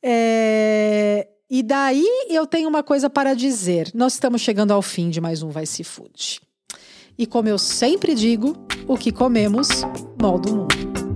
É... 0.02 1.28
E 1.50 1.62
daí 1.62 2.08
eu 2.30 2.48
tenho 2.48 2.70
uma 2.70 2.82
coisa 2.82 3.10
para 3.10 3.34
dizer. 3.34 3.92
Nós 3.94 4.14
estamos 4.14 4.42
chegando 4.42 4.72
ao 4.72 4.82
fim 4.82 5.10
de 5.10 5.20
mais 5.20 5.44
um 5.44 5.50
Vai 5.50 5.66
Se 5.66 5.84
Food. 5.84 6.40
E 7.18 7.26
como 7.28 7.50
eu 7.50 7.60
sempre 7.60 8.16
digo, 8.16 8.56
o 8.88 8.98
que 8.98 9.12
comemos 9.12 9.68
molda 10.20 10.50
o 10.50 10.56
mundo. 10.56 11.11